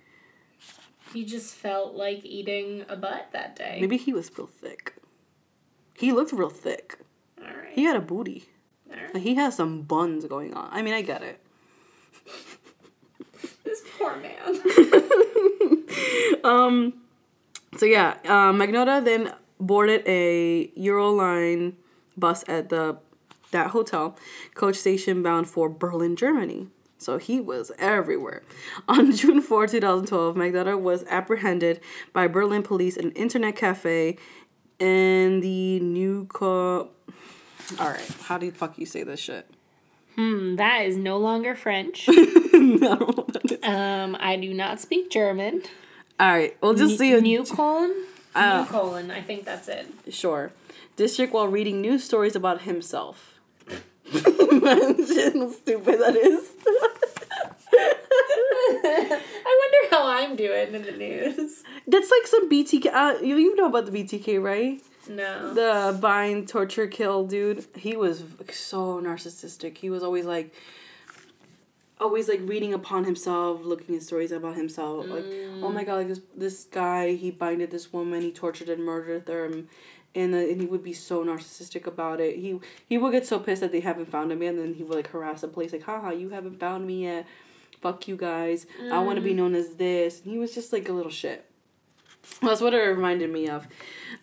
He 1.12 1.24
just 1.24 1.54
felt 1.54 1.94
like 1.94 2.24
eating 2.24 2.84
a 2.88 2.96
butt 2.96 3.28
that 3.32 3.54
day. 3.56 3.78
Maybe 3.80 3.96
he 3.96 4.12
was 4.12 4.30
real 4.36 4.48
thick. 4.48 4.94
He 5.94 6.12
looked 6.12 6.32
real 6.32 6.50
thick. 6.50 6.98
All 7.40 7.46
right. 7.46 7.72
He 7.72 7.84
had 7.84 7.96
a 7.96 8.00
booty. 8.00 8.48
Like 8.90 9.22
he 9.22 9.34
has 9.34 9.56
some 9.56 9.82
buns 9.82 10.24
going 10.26 10.54
on. 10.54 10.68
I 10.70 10.82
mean, 10.82 10.94
I 10.94 11.02
get 11.02 11.22
it. 11.22 11.40
This 13.64 13.82
poor 13.98 14.16
man. 14.16 15.82
Um, 16.44 16.94
so 17.76 17.86
yeah, 17.86 18.16
uh, 18.24 18.52
Magnotta 18.52 19.04
then 19.04 19.34
boarded 19.58 20.02
a 20.06 20.68
Euroline 20.76 21.74
bus 22.16 22.44
at 22.48 22.68
the 22.68 22.98
that 23.50 23.68
hotel, 23.68 24.16
coach 24.54 24.76
station 24.76 25.22
bound 25.22 25.48
for 25.48 25.68
Berlin, 25.68 26.16
Germany. 26.16 26.68
So 26.98 27.18
he 27.18 27.40
was 27.40 27.72
everywhere. 27.78 28.42
On 28.88 29.12
June 29.12 29.40
4, 29.40 29.66
2012, 29.66 30.34
Magnotta 30.36 30.80
was 30.80 31.04
apprehended 31.08 31.80
by 32.12 32.26
Berlin 32.26 32.62
police 32.62 32.96
in 32.96 33.06
an 33.06 33.12
internet 33.12 33.56
cafe 33.56 34.16
in 34.78 35.40
the 35.40 35.80
New 35.80 36.26
Co. 36.26 36.90
All 37.78 37.88
right, 37.88 38.10
how 38.22 38.38
do 38.38 38.46
you 38.46 38.52
fuck 38.52 38.78
you 38.78 38.86
say 38.86 39.02
this 39.02 39.20
shit? 39.20 39.48
hmm, 40.14 40.56
that 40.56 40.86
is 40.86 40.96
no 40.96 41.18
longer 41.18 41.54
French. 41.54 42.08
I 42.08 42.14
don't 42.52 42.80
know 42.80 42.96
what 42.96 43.32
that 43.34 43.52
is. 43.52 43.58
Um, 43.62 44.16
I 44.18 44.36
do 44.36 44.54
not 44.54 44.80
speak 44.80 45.10
German. 45.10 45.62
All 46.18 46.28
right, 46.28 46.56
we'll 46.62 46.74
just 46.74 46.96
see 46.98 47.12
a 47.12 47.20
New 47.20 47.44
colon? 47.44 47.94
Uh, 48.34 48.62
New 48.62 48.66
colon. 48.68 49.10
I 49.10 49.20
think 49.20 49.44
that's 49.44 49.68
it. 49.68 49.86
Sure. 50.10 50.52
District 50.96 51.32
while 51.34 51.48
reading 51.48 51.80
news 51.82 52.04
stories 52.04 52.34
about 52.34 52.62
himself. 52.62 53.38
Imagine 54.12 55.40
how 55.40 55.50
stupid 55.50 56.00
that 56.00 56.16
is. 56.16 56.50
I 58.88 59.60
wonder 59.60 59.90
how 59.96 60.06
I'm 60.06 60.36
doing 60.36 60.74
in 60.74 60.82
the 60.82 60.92
news. 60.92 61.62
That's 61.86 62.10
like 62.10 62.26
some 62.26 62.48
BTK. 62.48 62.86
Uh, 62.92 63.18
you, 63.22 63.36
you 63.36 63.54
know 63.56 63.66
about 63.66 63.86
the 63.86 63.92
BTK, 63.92 64.40
right? 64.42 64.80
No. 65.08 65.54
The 65.54 65.98
bind, 65.98 66.48
torture, 66.48 66.86
kill 66.86 67.26
dude. 67.26 67.64
He 67.76 67.96
was 67.96 68.24
so 68.52 69.00
narcissistic. 69.00 69.78
He 69.78 69.90
was 69.90 70.02
always 70.02 70.24
like, 70.24 70.54
always 72.00 72.28
like 72.28 72.40
reading 72.42 72.74
upon 72.74 73.04
himself, 73.04 73.64
looking 73.64 73.96
at 73.96 74.02
stories 74.02 74.32
about 74.32 74.56
himself. 74.56 75.06
Like, 75.06 75.24
oh 75.62 75.70
my 75.70 75.84
god, 75.84 75.96
like 75.96 76.08
this 76.08 76.20
this 76.36 76.64
guy, 76.64 77.14
he 77.14 77.30
binded 77.30 77.70
this 77.70 77.92
woman, 77.92 78.22
he 78.22 78.32
tortured 78.32 78.68
and 78.68 78.84
murdered 78.84 79.26
them. 79.26 79.68
And, 80.14 80.34
uh, 80.34 80.38
and 80.38 80.62
he 80.62 80.66
would 80.66 80.82
be 80.82 80.94
so 80.94 81.22
narcissistic 81.22 81.86
about 81.86 82.20
it. 82.20 82.36
He 82.36 82.58
he 82.88 82.96
would 82.96 83.12
get 83.12 83.26
so 83.26 83.38
pissed 83.38 83.60
that 83.60 83.70
they 83.70 83.80
haven't 83.80 84.06
found 84.10 84.32
him 84.32 84.42
yet, 84.42 84.54
and 84.54 84.58
then 84.58 84.74
he 84.74 84.82
would 84.82 84.96
like 84.96 85.08
harass 85.08 85.42
the 85.42 85.48
police, 85.48 85.72
like, 85.72 85.82
haha, 85.82 86.10
you 86.10 86.30
haven't 86.30 86.58
found 86.58 86.86
me 86.86 87.02
yet. 87.04 87.26
Fuck 87.82 88.08
you 88.08 88.16
guys. 88.16 88.66
I 88.90 89.00
want 89.00 89.16
to 89.16 89.22
be 89.22 89.34
known 89.34 89.54
as 89.54 89.74
this. 89.74 90.22
And 90.22 90.32
he 90.32 90.38
was 90.38 90.54
just 90.54 90.72
like 90.72 90.88
a 90.88 90.92
little 90.92 91.10
shit. 91.10 91.44
That's 92.42 92.60
what 92.60 92.74
it 92.74 92.78
reminded 92.78 93.30
me 93.30 93.48
of. 93.48 93.66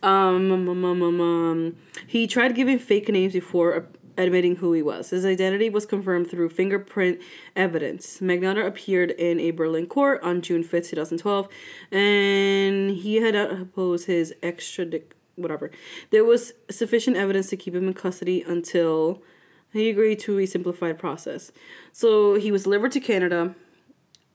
Um, 0.02 0.52
um, 0.52 0.70
um, 0.70 0.86
um, 0.86 1.02
um, 1.02 1.22
um, 1.22 1.76
he 2.08 2.28
tried 2.28 2.56
giving 2.56 2.80
fake 2.80 3.10
names 3.10 3.34
before 3.34 3.88
admitting 4.18 4.58
who 4.58 4.74
he 4.74 4.82
was. 4.82 5.10
His 5.10 5.26
identity 5.26 5.70
was 5.70 5.86
confirmed 5.86 6.30
through 6.30 6.50
fingerprint 6.50 7.20
evidence. 7.56 8.20
Magnotta 8.20 8.66
appeared 8.66 9.12
in 9.12 9.40
a 9.40 9.52
Berlin 9.52 9.88
court 9.88 10.22
on 10.22 10.42
June 10.42 10.64
5th, 10.64 10.90
2012, 10.90 11.48
and 11.92 12.92
he 12.92 13.16
had 13.18 13.36
opposed 13.36 14.08
his 14.08 14.34
extradition, 14.44 15.08
whatever. 15.36 15.72
There 16.12 16.24
was 16.24 16.54
sufficient 16.70 17.18
evidence 17.18 17.50
to 17.50 17.58
keep 17.58 17.74
him 17.74 17.88
in 17.88 17.94
custody 17.94 18.44
until 18.44 19.24
he 19.72 19.90
agreed 19.90 20.20
to 20.20 20.38
a 20.40 20.46
simplified 20.46 21.00
process. 21.00 21.52
So 21.92 22.36
he 22.36 22.52
was 22.52 22.64
delivered 22.64 22.92
to 22.92 23.00
Canada 23.00 23.56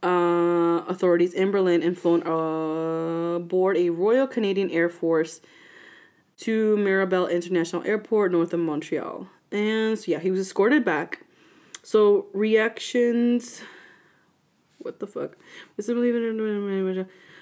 uh, 0.03 0.83
authorities 0.89 1.35
in 1.35 1.51
Berlin 1.51 1.83
and 1.83 1.99
flown 1.99 2.23
aboard 2.23 3.77
a 3.77 3.91
Royal 3.91 4.27
Canadian 4.27 4.71
Air 4.71 4.89
Force 4.89 5.41
to 6.39 6.77
Mirabel 6.77 7.27
International 7.27 7.83
Airport, 7.85 8.33
north 8.33 8.53
of 8.53 8.61
Montreal. 8.61 9.27
And 9.51 9.99
so, 9.99 10.13
yeah, 10.13 10.21
he 10.21 10.31
was 10.31 10.41
escorted 10.41 10.85
back. 10.85 11.25
So, 11.83 12.27
reactions. 12.33 13.63
What 14.79 15.01
the 15.01 15.07
fuck? 15.07 15.37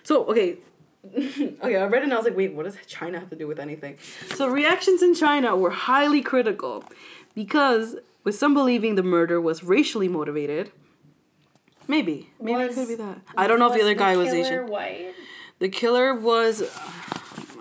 So, 0.03 0.25
okay. 0.27 0.59
okay, 1.17 1.77
I 1.77 1.85
read 1.87 2.03
it 2.03 2.05
and 2.05 2.13
I 2.13 2.17
was 2.17 2.25
like, 2.25 2.37
wait, 2.37 2.55
what 2.55 2.65
does 2.65 2.77
China 2.87 3.21
have 3.21 3.31
to 3.31 3.37
do 3.37 3.47
with 3.47 3.61
anything? 3.61 3.99
So, 4.35 4.49
reactions 4.49 5.03
in 5.03 5.15
China 5.15 5.57
were 5.57 5.71
highly 5.71 6.23
critical 6.23 6.85
because, 7.35 7.97
with 8.25 8.35
some 8.37 8.55
believing 8.55 8.95
the 8.95 9.03
murder 9.03 9.41
was 9.41 9.63
racially 9.63 10.09
motivated. 10.09 10.73
Maybe. 11.89 12.31
Maybe 12.41 12.63
it 12.63 12.75
could 12.75 12.89
be 12.89 12.95
that. 12.97 13.19
I 13.37 13.47
don't 13.47 13.59
know 13.59 13.69
if 13.69 13.75
the 13.75 13.83
other 13.83 13.95
guy 13.95 14.17
was 14.17 14.33
Asian. 14.33 14.67
white? 14.69 15.15
The 15.59 15.69
killer 15.69 16.15
was. 16.15 16.63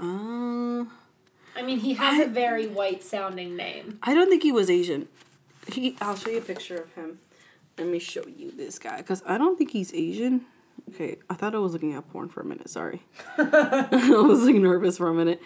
Uh, 0.02 0.86
I 1.58 1.62
mean, 1.64 1.80
he 1.80 1.94
has 1.94 2.20
a 2.26 2.30
very 2.30 2.68
white 2.68 3.04
sounding 3.04 3.56
name. 3.56 4.00
I 4.04 4.14
don't 4.14 4.30
think 4.30 4.44
he 4.44 4.52
was 4.52 4.70
Asian. 4.70 5.08
He. 5.72 5.96
I'll 6.02 6.16
show 6.16 6.30
you 6.30 6.40
a 6.40 6.42
picture 6.42 6.76
of 6.76 6.94
him. 6.94 7.20
Let 7.78 7.88
me 7.88 8.00
show 8.00 8.26
you 8.28 8.52
this 8.52 8.80
guy 8.80 8.98
because 8.98 9.22
I 9.26 9.38
don't 9.38 9.58
think 9.58 9.72
he's 9.72 9.94
Asian. 9.94 10.46
Okay, 10.94 11.18
I 11.30 11.34
thought 11.36 11.56
I 11.56 11.58
was 11.60 11.74
looking 11.74 11.94
at 11.94 12.10
porn 12.12 12.30
for 12.30 12.42
a 12.42 12.46
minute. 12.46 12.70
Sorry, 12.70 13.02
I 13.38 13.88
was 14.28 14.44
like 14.44 14.56
nervous 14.56 14.98
for 14.98 15.08
a 15.08 15.14
minute. 15.14 15.42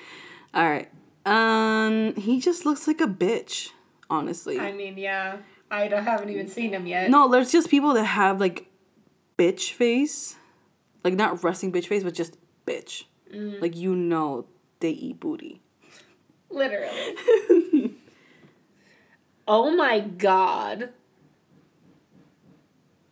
All 0.54 0.68
right. 0.68 0.90
Um, 1.26 2.16
he 2.16 2.40
just 2.40 2.66
looks 2.66 2.88
like 2.88 3.02
a 3.02 3.08
bitch. 3.08 3.70
Honestly, 4.10 4.60
I 4.60 4.72
mean, 4.72 4.98
yeah. 4.98 5.38
I 5.72 5.88
don't- 5.88 6.04
haven't 6.04 6.30
even 6.32 6.48
seen 6.48 6.74
him 6.74 6.88
yet. 6.88 7.12
no. 7.12 7.30
There's 7.30 7.52
just 7.52 7.70
people 7.70 7.94
that 7.94 8.04
have 8.06 8.40
like 8.40 8.66
bitch 9.40 9.72
face, 9.72 10.36
like 11.04 11.14
not 11.14 11.42
resting 11.44 11.72
bitch 11.72 11.88
face, 11.88 12.04
but 12.04 12.14
just 12.14 12.38
bitch. 12.68 13.06
Mm-hmm. 13.34 13.62
Like 13.62 13.76
you 13.76 13.96
know, 13.96 14.46
they 14.82 14.90
eat 14.92 15.20
booty. 15.20 15.62
Literally. 16.50 17.16
oh 19.48 19.72
my 19.76 20.00
god. 20.02 20.90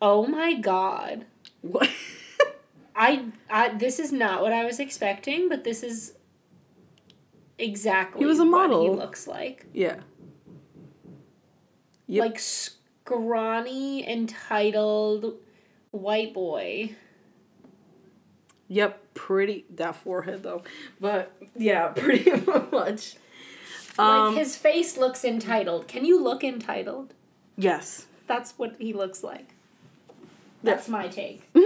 Oh 0.01 0.25
my 0.27 0.53
god. 0.55 1.25
What? 1.61 1.89
I 2.95 3.25
I 3.49 3.69
this 3.69 3.99
is 3.99 4.11
not 4.11 4.41
what 4.41 4.51
I 4.53 4.65
was 4.65 4.79
expecting, 4.79 5.49
but 5.49 5.63
this 5.63 5.83
is 5.83 6.13
exactly 7.59 8.19
He 8.21 8.25
was 8.25 8.39
a 8.39 8.43
what 8.45 8.51
model. 8.69 8.83
he 8.83 8.89
looks 8.89 9.27
like. 9.27 9.65
yeah. 9.73 9.97
Yep. 12.09 12.21
Like 12.23 12.39
scrawny, 12.39 14.07
entitled 14.09 15.33
white 15.91 16.33
boy. 16.33 16.95
Yep, 18.69 19.13
pretty 19.13 19.65
that 19.75 19.95
forehead 19.95 20.43
though. 20.43 20.63
But 20.99 21.31
yeah, 21.55 21.87
pretty 21.95 22.31
much. 22.71 23.15
Um 23.97 24.35
like 24.35 24.37
his 24.43 24.55
face 24.57 24.97
looks 24.97 25.23
entitled. 25.25 25.87
Can 25.87 26.05
you 26.05 26.21
look 26.21 26.43
entitled? 26.43 27.13
yes. 27.55 28.05
That's 28.27 28.51
what 28.57 28.75
he 28.77 28.91
looks 28.91 29.23
like. 29.23 29.53
That's 30.63 30.87
my 30.89 31.07
take. 31.07 31.49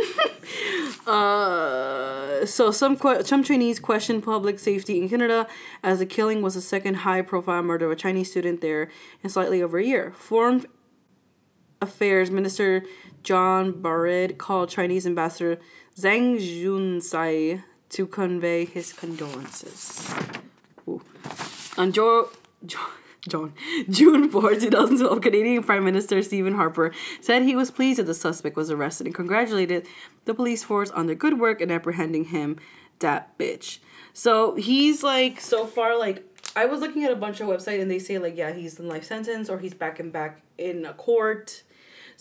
Uh 1.07 2.45
so 2.45 2.69
some 2.72 2.95
que- 2.95 3.24
some 3.24 3.43
Chinese 3.43 3.80
questioned 3.80 4.24
public 4.24 4.59
safety 4.59 5.01
in 5.01 5.09
Canada 5.09 5.47
as 5.82 5.97
the 5.99 6.05
killing 6.05 6.41
was 6.43 6.53
the 6.53 6.61
second 6.61 6.95
high 6.97 7.22
profile 7.24 7.63
murder 7.63 7.86
of 7.88 7.91
a 7.91 7.95
Chinese 7.95 8.30
student 8.30 8.61
there 8.61 8.89
in 9.24 9.30
slightly 9.30 9.63
over 9.63 9.80
a 9.80 9.84
year. 9.84 10.13
Foreign 10.15 10.65
Affairs 11.82 12.29
Minister 12.29 12.84
John 13.23 13.82
Baird 13.82 14.38
called 14.38 14.69
Chinese 14.69 15.05
Ambassador 15.05 15.59
Zhang 15.97 16.38
Junsai 16.38 17.63
to 17.89 18.07
convey 18.07 18.65
his 18.65 18.93
condolences. 18.93 20.13
Ooh. 20.88 21.01
On 21.77 21.91
jo- 21.91 22.29
jo- 22.65 22.79
John. 23.27 23.53
June 23.89 24.29
4, 24.29 24.55
2012, 24.55 25.21
Canadian 25.21 25.63
Prime 25.63 25.84
Minister 25.84 26.21
Stephen 26.23 26.55
Harper 26.55 26.91
said 27.19 27.43
he 27.43 27.55
was 27.55 27.69
pleased 27.69 27.99
that 27.99 28.05
the 28.05 28.13
suspect 28.13 28.55
was 28.55 28.71
arrested 28.71 29.05
and 29.05 29.15
congratulated 29.15 29.86
the 30.25 30.34
police 30.34 30.63
force 30.63 30.89
on 30.91 31.05
their 31.05 31.15
good 31.15 31.39
work 31.39 31.61
in 31.61 31.69
apprehending 31.71 32.25
him. 32.25 32.57
That 32.99 33.38
bitch. 33.38 33.79
So 34.13 34.55
he's 34.55 35.01
like, 35.03 35.39
so 35.39 35.65
far, 35.65 35.97
like, 35.97 36.23
I 36.55 36.65
was 36.65 36.82
looking 36.82 37.03
at 37.03 37.11
a 37.11 37.15
bunch 37.15 37.41
of 37.41 37.47
websites 37.47 37.82
and 37.82 37.89
they 37.89 37.99
say, 37.99 38.17
like, 38.17 38.38
yeah, 38.38 38.53
he's 38.53 38.79
in 38.79 38.88
life 38.88 39.05
sentence 39.05 39.49
or 39.49 39.59
he's 39.59 39.73
back 39.73 39.99
and 39.99 40.11
back 40.11 40.41
in 40.57 40.86
a 40.86 40.93
court. 40.93 41.63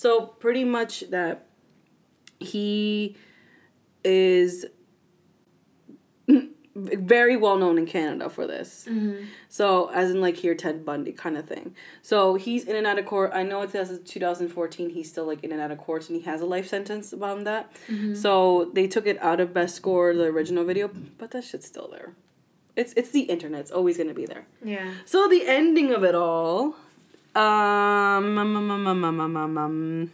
So 0.00 0.22
pretty 0.24 0.64
much 0.64 1.10
that 1.10 1.44
he 2.38 3.18
is 4.02 4.64
very 6.74 7.36
well 7.36 7.58
known 7.58 7.76
in 7.76 7.84
Canada 7.84 8.30
for 8.30 8.46
this. 8.46 8.86
Mm-hmm. 8.88 9.26
So, 9.50 9.90
as 9.90 10.10
in 10.10 10.22
like 10.22 10.36
here, 10.36 10.54
Ted 10.54 10.86
Bundy 10.86 11.12
kind 11.12 11.36
of 11.36 11.46
thing. 11.46 11.74
So 12.00 12.36
he's 12.36 12.64
in 12.64 12.76
and 12.76 12.86
out 12.86 12.98
of 12.98 13.04
court. 13.04 13.32
I 13.34 13.42
know 13.42 13.60
it 13.60 13.72
says 13.72 14.00
2014. 14.02 14.88
He's 14.88 15.10
still 15.10 15.26
like 15.26 15.44
in 15.44 15.52
and 15.52 15.60
out 15.60 15.70
of 15.70 15.76
court, 15.76 16.08
and 16.08 16.18
he 16.18 16.24
has 16.24 16.40
a 16.40 16.46
life 16.46 16.68
sentence 16.68 17.12
about 17.12 17.44
that. 17.44 17.70
Mm-hmm. 17.86 18.14
So 18.14 18.70
they 18.72 18.88
took 18.88 19.06
it 19.06 19.18
out 19.20 19.38
of 19.38 19.52
best 19.52 19.82
gore, 19.82 20.14
the 20.14 20.24
original 20.24 20.64
video, 20.64 20.88
but 21.18 21.30
that 21.32 21.44
shit's 21.44 21.66
still 21.66 21.88
there. 21.88 22.14
It's 22.74 22.94
it's 22.94 23.10
the 23.10 23.24
internet. 23.24 23.60
It's 23.60 23.70
always 23.70 23.98
gonna 23.98 24.14
be 24.14 24.24
there. 24.24 24.46
Yeah. 24.64 24.94
So 25.04 25.28
the 25.28 25.46
ending 25.46 25.92
of 25.92 26.04
it 26.04 26.14
all 26.14 26.76
um, 27.34 28.38
um, 28.38 28.56
um, 28.56 28.70
um, 28.70 28.86
um, 28.86 29.04
um, 29.04 29.20
um, 29.20 29.36
um, 29.36 29.58
um. 29.58 30.10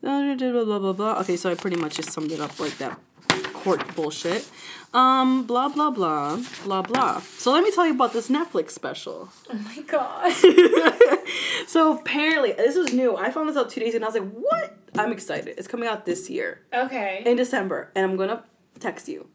blah, 0.00 0.34
blah, 0.36 0.78
blah, 0.78 0.92
blah. 0.92 1.20
Okay, 1.20 1.36
so 1.36 1.50
I 1.50 1.54
pretty 1.54 1.76
much 1.76 1.96
just 1.96 2.10
summed 2.10 2.32
it 2.32 2.40
up 2.40 2.58
like 2.58 2.78
that 2.78 2.98
court 3.64 3.94
bullshit. 3.94 4.48
Um, 4.92 5.44
blah, 5.44 5.68
blah, 5.68 5.90
blah, 5.90 6.40
blah, 6.64 6.82
blah. 6.82 7.20
So 7.20 7.52
let 7.52 7.64
me 7.64 7.72
tell 7.72 7.86
you 7.86 7.94
about 7.94 8.12
this 8.12 8.28
Netflix 8.28 8.70
special. 8.70 9.28
Oh 9.52 9.54
my 9.54 9.82
god. 9.82 10.32
so 11.66 11.98
apparently, 11.98 12.52
this 12.52 12.76
is 12.76 12.92
new. 12.92 13.16
I 13.16 13.30
found 13.30 13.48
this 13.48 13.56
out 13.56 13.70
two 13.70 13.80
days 13.80 13.94
and 13.94 14.04
I 14.04 14.08
was 14.08 14.14
like, 14.14 14.30
what? 14.30 14.76
I'm 14.96 15.10
excited. 15.10 15.54
It's 15.58 15.66
coming 15.66 15.88
out 15.88 16.06
this 16.06 16.30
year. 16.30 16.60
Okay. 16.72 17.22
In 17.26 17.36
December. 17.36 17.90
And 17.96 18.04
I'm 18.04 18.16
going 18.16 18.28
to 18.28 18.44
text 18.78 19.08
you. 19.08 19.28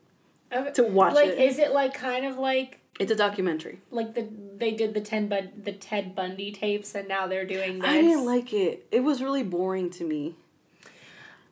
Okay. 0.52 0.72
To 0.74 0.84
watch 0.84 1.16
like, 1.16 1.28
it. 1.28 1.38
Like, 1.38 1.50
is 1.50 1.60
it 1.60 1.74
like 1.74 1.94
kind 1.94 2.26
of 2.26 2.38
like 2.38 2.80
it's 3.00 3.12
a 3.12 3.16
documentary. 3.16 3.80
like 3.92 4.14
the 4.14 4.28
they 4.58 4.72
did 4.72 4.94
the 4.94 5.02
Ted 5.02 5.30
Bun 5.30 5.52
the 5.64 5.72
Ted 5.72 6.14
Bundy 6.16 6.52
tapes 6.52 6.94
and 6.94 7.08
now 7.08 7.28
they're 7.28 7.46
doing 7.46 7.80
this? 7.80 7.90
I 7.90 8.02
didn't 8.02 8.26
like 8.26 8.54
it. 8.54 8.86
It 8.92 9.02
was 9.02 9.24
really 9.24 9.44
boring 9.44 9.90
to 9.92 10.04
me. 10.04 10.36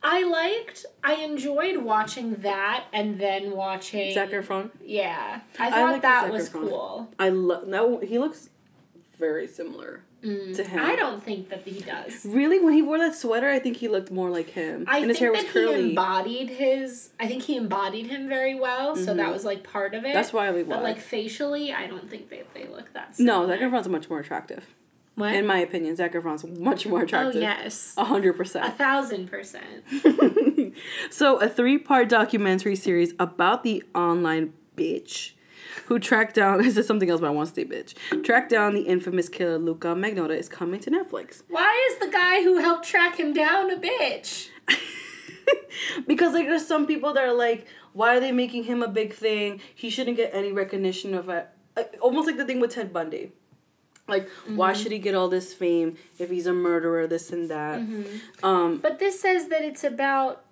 I 0.04 0.24
liked. 0.24 0.86
I 1.04 1.16
enjoyed 1.16 1.78
watching 1.78 2.36
that 2.36 2.86
and 2.93 3.20
then 3.20 3.52
watching. 3.52 4.14
Zac 4.14 4.30
Efron. 4.30 4.70
Yeah, 4.84 5.41
I 5.58 5.68
I 5.68 5.72
thought 5.72 5.91
like 5.93 6.02
that 6.04 6.24
Zac 6.26 6.32
was 6.32 6.50
Efron. 6.50 6.70
cool. 6.70 7.10
I 7.18 7.30
love 7.30 7.68
no. 7.68 8.00
He 8.00 8.20
looks 8.20 8.50
very 9.18 9.48
similar 9.48 10.02
to 10.22 10.63
him. 10.63 10.80
I 10.84 10.95
don't 10.95 11.24
think 11.24 11.49
that 11.49 11.61
he 11.63 11.80
does. 11.82 12.26
really. 12.26 12.59
When 12.59 12.74
he 12.74 12.82
wore 12.82 12.97
that 12.97 13.15
sweater, 13.15 13.49
I 13.49 13.59
think 13.59 13.78
he 13.78 13.88
looked 13.88 14.11
more 14.11 14.30
like 14.30 14.49
him, 14.49 14.86
I 14.88 14.99
and 14.99 15.09
his 15.09 15.18
think 15.20 15.20
hair 15.20 15.32
was 15.32 15.53
that 15.53 15.76
he 15.78 15.89
embodied 15.89 16.49
his. 16.49 17.09
I 17.20 17.28
think 17.28 17.43
he 17.43 17.55
embodied 17.55 18.07
him 18.07 18.28
very 18.28 18.55
well, 18.55 18.95
so 18.95 19.13
that 19.13 19.32
was 19.32 19.45
like 19.45 19.63
part 19.63 19.93
of 19.93 20.03
it. 20.03 20.07
Mm-hmm. 20.07 20.13
That's 20.15 20.34
why 20.34 20.51
we 20.51 20.63
But 20.63 20.84
like 20.84 20.99
facially, 20.99 21.72
I 21.74 21.88
don't 21.88 22.09
think 22.09 22.30
they 22.30 22.43
they 22.53 22.65
look 22.68 22.91
that. 22.93 23.15
no, 23.20 23.41
Similar. 23.43 23.57
Zac 23.59 23.59
Efron's 23.72 23.88
much 23.89 24.09
more 24.09 24.20
attractive. 24.20 24.65
What? 25.15 25.34
In 25.34 25.47
my 25.47 25.57
opinion, 25.57 25.95
Zac 25.95 26.13
Efron's 26.13 26.45
much 26.45 26.86
more 26.86 27.01
attractive. 27.01 27.36
oh 27.36 27.39
attractive. 27.39 27.63
yes, 27.65 27.93
A 27.97 28.05
hundred 28.05 28.36
a 28.36 28.38
percent. 28.38 28.78
thousand 28.78 29.30
percent. 29.30 29.84
So, 31.09 31.38
a 31.38 31.49
three 31.49 31.78
part 31.80 32.07
documentary 32.09 32.76
series 32.76 33.13
about 33.20 33.63
the 33.63 33.84
online 33.95 34.53
bitch 34.76 35.32
who 35.86 35.99
tracked 35.99 36.36
down, 36.36 36.57
this 36.63 36.78
is 36.78 36.88
something 36.88 37.09
else, 37.09 37.21
but 37.21 37.28
I 37.28 37.32
want 37.32 37.49
to 37.49 37.55
say 37.55 37.65
bitch, 37.65 38.23
tracked 38.23 38.49
down 38.49 38.73
the 38.73 38.82
infamous 38.82 39.30
killer 39.30 39.57
Luka 39.57 39.89
Magnotta 39.89 40.38
is 40.38 40.49
coming 40.49 40.80
to 40.82 40.91
Netflix. 40.91 41.43
Why 41.49 41.89
is 41.91 41.99
the 41.99 42.11
guy 42.11 42.43
who 42.43 42.57
helped 42.59 42.86
track 42.86 43.19
him 43.19 43.34
down 43.34 43.71
a 43.71 43.78
bitch? 43.78 44.49
because, 46.07 46.34
like, 46.34 46.47
there's 46.47 46.67
some 46.67 46.88
people 46.88 47.13
that 47.13 47.23
are 47.23 47.34
like, 47.34 47.67
why 47.93 48.15
are 48.15 48.19
they 48.19 48.32
making 48.32 48.63
him 48.65 48.82
a 48.84 48.88
big 48.88 49.13
thing? 49.13 49.61
He 49.73 49.89
shouldn't 49.89 50.17
get 50.17 50.32
any 50.34 50.51
recognition 50.51 51.13
of 51.13 51.30
it. 51.30 51.47
Like, 51.75 51.97
almost 52.01 52.28
like 52.28 52.38
the 52.38 52.45
thing 52.45 52.59
with 52.59 52.71
Ted 52.71 52.91
Bundy. 52.91 53.32
Like, 54.07 54.30
why 54.47 54.71
should 54.71 54.93
he 54.93 54.99
get 54.99 55.15
all 55.15 55.28
this 55.28 55.53
fame 55.53 55.97
if 56.17 56.30
he's 56.30 56.47
a 56.47 56.53
murderer, 56.53 57.07
this 57.07 57.32
and 57.32 57.49
that? 57.49 57.80
Um, 58.41 58.78
But 58.78 58.99
this 58.99 59.19
says 59.19 59.49
that 59.49 59.63
it's 59.63 59.84
about. 59.84 60.43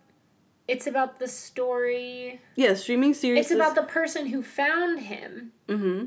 It's 0.68 0.88
about 0.88 1.20
the 1.20 1.28
story. 1.28 2.42
yeah, 2.56 2.74
streaming 2.74 3.14
series. 3.14 3.46
It's 3.46 3.52
about 3.52 3.76
the 3.76 3.84
person 3.84 4.28
who 4.28 4.42
found 4.42 5.02
him. 5.02 5.52
Mm-hmm. 5.68 6.06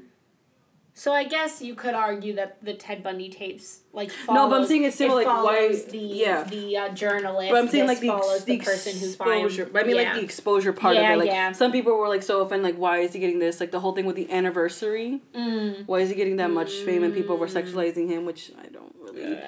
So 0.99 1.13
I 1.13 1.23
guess 1.23 1.63
you 1.63 1.77
could 1.77 1.95
argue 1.95 2.35
that 2.35 2.65
the 2.65 2.75
Ted 2.75 3.05
Bundy 3.05 3.29
tapes 3.29 3.83
like 3.93 4.11
follows, 4.11 4.37
No, 4.37 4.51
but 4.51 4.61
I'm 4.61 4.67
saying 4.67 4.83
it's 4.83 4.97
similar, 4.97 5.23
it 5.23 5.29
like, 5.29 5.45
why- 5.45 5.83
the 5.89 5.97
yeah. 5.97 6.43
the 6.43 6.77
uh, 6.77 6.89
journalist. 6.89 7.53
But 7.53 7.57
I'm 7.57 7.69
saying 7.69 7.87
like 7.87 8.01
the, 8.01 8.11
ex- 8.13 8.43
the, 8.43 8.59
person 8.59 8.95
who's 8.95 9.11
exposure. 9.15 9.71
I 9.77 9.85
mean 9.85 9.95
yeah. 9.95 10.03
like 10.03 10.15
the 10.15 10.23
exposure 10.23 10.73
part 10.73 10.97
Yeah, 10.97 11.11
of 11.11 11.15
it. 11.15 11.19
Like 11.19 11.29
yeah. 11.29 11.53
some 11.53 11.71
people 11.71 11.97
were 11.97 12.09
like 12.09 12.25
so 12.25 12.41
offended, 12.41 12.65
like 12.65 12.81
why 12.81 12.99
is 12.99 13.13
he 13.13 13.21
getting 13.21 13.39
this? 13.39 13.61
Like 13.61 13.71
the 13.71 13.79
whole 13.79 13.95
thing 13.95 14.07
with 14.07 14.17
the 14.17 14.29
anniversary. 14.29 15.23
Mm. 15.37 15.87
Why 15.87 16.01
is 16.01 16.09
he 16.09 16.17
getting 16.17 16.35
that 16.39 16.51
much 16.51 16.73
fame? 16.73 17.05
And 17.05 17.15
people 17.15 17.37
were 17.37 17.47
sexualizing 17.47 18.09
him, 18.09 18.25
which 18.25 18.51
I 18.61 18.67
don't 18.67 18.93
really 19.01 19.39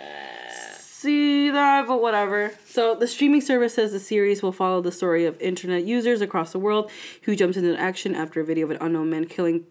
see 1.01 1.51
that, 1.51 1.87
but 1.87 2.01
whatever. 2.03 2.53
So 2.67 2.95
the 2.95 3.07
streaming 3.07 3.41
service 3.41 3.75
says 3.75 3.93
the 3.93 4.01
series 4.01 4.43
will 4.43 4.53
follow 4.53 4.81
the 4.81 4.93
story 4.93 5.25
of 5.25 5.41
internet 5.41 5.85
users 5.85 6.21
across 6.21 6.53
the 6.53 6.59
world 6.59 6.91
who 7.23 7.35
jumped 7.35 7.57
into 7.57 7.79
action 7.79 8.15
after 8.15 8.41
a 8.41 8.45
video 8.45 8.65
of 8.67 8.71
an 8.73 8.79
unknown 8.81 9.11
man 9.11 9.27
killing 9.27 9.65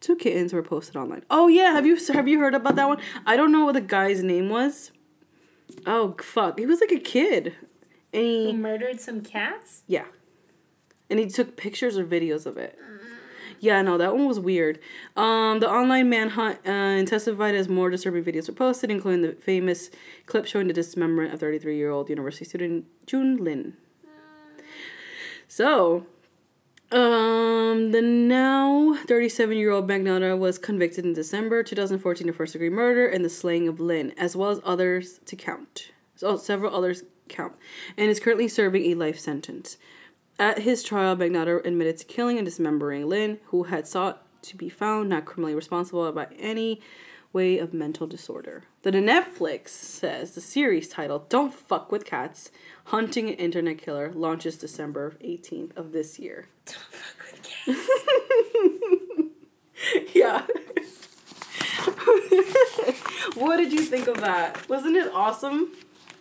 two 0.00 0.16
kittens 0.16 0.52
were 0.52 0.62
posted 0.62 0.96
online. 0.96 1.22
Oh 1.30 1.48
yeah, 1.48 1.72
have 1.72 1.86
you 1.86 1.96
have 2.12 2.28
you 2.28 2.38
heard 2.38 2.54
about 2.54 2.76
that 2.76 2.88
one? 2.88 2.98
I 3.24 3.36
don't 3.36 3.52
know 3.52 3.64
what 3.64 3.72
the 3.74 3.80
guy's 3.80 4.22
name 4.22 4.48
was. 4.48 4.92
Oh 5.86 6.14
fuck, 6.20 6.58
he 6.58 6.66
was 6.66 6.80
like 6.80 6.92
a 6.92 6.98
kid, 7.00 7.54
and 8.12 8.22
He 8.22 8.46
he 8.46 8.52
murdered 8.52 9.00
some 9.00 9.20
cats. 9.20 9.82
yeah, 9.86 10.04
and 11.10 11.18
he 11.18 11.26
took 11.26 11.56
pictures 11.56 11.98
or 11.98 12.04
videos 12.04 12.46
of 12.46 12.56
it. 12.56 12.78
Mm. 12.78 13.15
Yeah, 13.60 13.82
no, 13.82 13.98
that 13.98 14.14
one 14.14 14.26
was 14.26 14.40
weird. 14.40 14.78
Um, 15.16 15.60
the 15.60 15.70
online 15.70 16.08
manhunt 16.08 16.58
uh, 16.66 16.70
intensified 16.70 17.54
as 17.54 17.68
more 17.68 17.90
disturbing 17.90 18.24
videos 18.24 18.48
were 18.48 18.54
posted, 18.54 18.90
including 18.90 19.22
the 19.22 19.32
famous 19.32 19.90
clip 20.26 20.46
showing 20.46 20.68
the 20.68 20.74
dismemberment 20.74 21.32
of 21.32 21.40
33 21.40 21.76
year 21.76 21.90
old 21.90 22.08
university 22.08 22.44
student 22.44 22.84
Jun 23.06 23.36
Lin. 23.36 23.74
So, 25.48 26.06
um, 26.92 27.92
the 27.92 28.02
now 28.02 28.96
37 29.06 29.56
year 29.56 29.70
old 29.70 29.88
Magnotta 29.88 30.36
was 30.38 30.58
convicted 30.58 31.04
in 31.04 31.12
December 31.12 31.62
2014 31.62 32.28
of 32.28 32.36
first 32.36 32.52
degree 32.52 32.70
murder 32.70 33.06
and 33.06 33.24
the 33.24 33.30
slaying 33.30 33.68
of 33.68 33.80
Lin, 33.80 34.12
as 34.18 34.36
well 34.36 34.50
as 34.50 34.60
others 34.64 35.20
to 35.26 35.36
count. 35.36 35.92
So, 36.14 36.36
several 36.36 36.74
others 36.74 37.04
count, 37.28 37.54
and 37.96 38.08
is 38.08 38.20
currently 38.20 38.48
serving 38.48 38.84
a 38.84 38.94
life 38.94 39.18
sentence. 39.18 39.78
At 40.38 40.60
his 40.60 40.82
trial, 40.82 41.16
Magnotta 41.16 41.64
admitted 41.64 41.96
to 41.98 42.04
killing 42.04 42.36
and 42.36 42.44
dismembering 42.44 43.08
Lin, 43.08 43.38
who 43.46 43.64
had 43.64 43.86
sought 43.86 44.22
to 44.42 44.56
be 44.56 44.68
found 44.68 45.08
not 45.08 45.24
criminally 45.24 45.54
responsible 45.54 46.10
by 46.12 46.26
any 46.38 46.80
way 47.32 47.58
of 47.58 47.72
mental 47.72 48.06
disorder. 48.06 48.64
The 48.82 48.90
Netflix 48.92 49.68
says 49.68 50.32
the 50.32 50.40
series 50.40 50.88
title 50.88 51.24
"Don't 51.28 51.54
Fuck 51.54 51.90
with 51.90 52.04
Cats: 52.04 52.50
Hunting 52.84 53.28
an 53.28 53.34
Internet 53.36 53.78
Killer" 53.78 54.12
launches 54.14 54.56
December 54.56 55.16
18th 55.24 55.76
of 55.76 55.92
this 55.92 56.18
year. 56.18 56.48
Don't 56.66 56.78
fuck 56.78 57.32
with 57.32 57.42
cats. 57.42 57.80
yeah. 60.14 60.42
what 63.34 63.56
did 63.56 63.72
you 63.72 63.80
think 63.80 64.06
of 64.06 64.20
that? 64.20 64.68
Wasn't 64.68 64.96
it 64.96 65.10
awesome? 65.12 65.72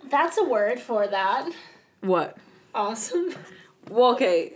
That's 0.10 0.38
a 0.38 0.44
word 0.44 0.80
for 0.80 1.08
that. 1.08 1.50
What? 2.02 2.38
Awesome. 2.74 3.34
Well, 3.90 4.14
okay. 4.14 4.54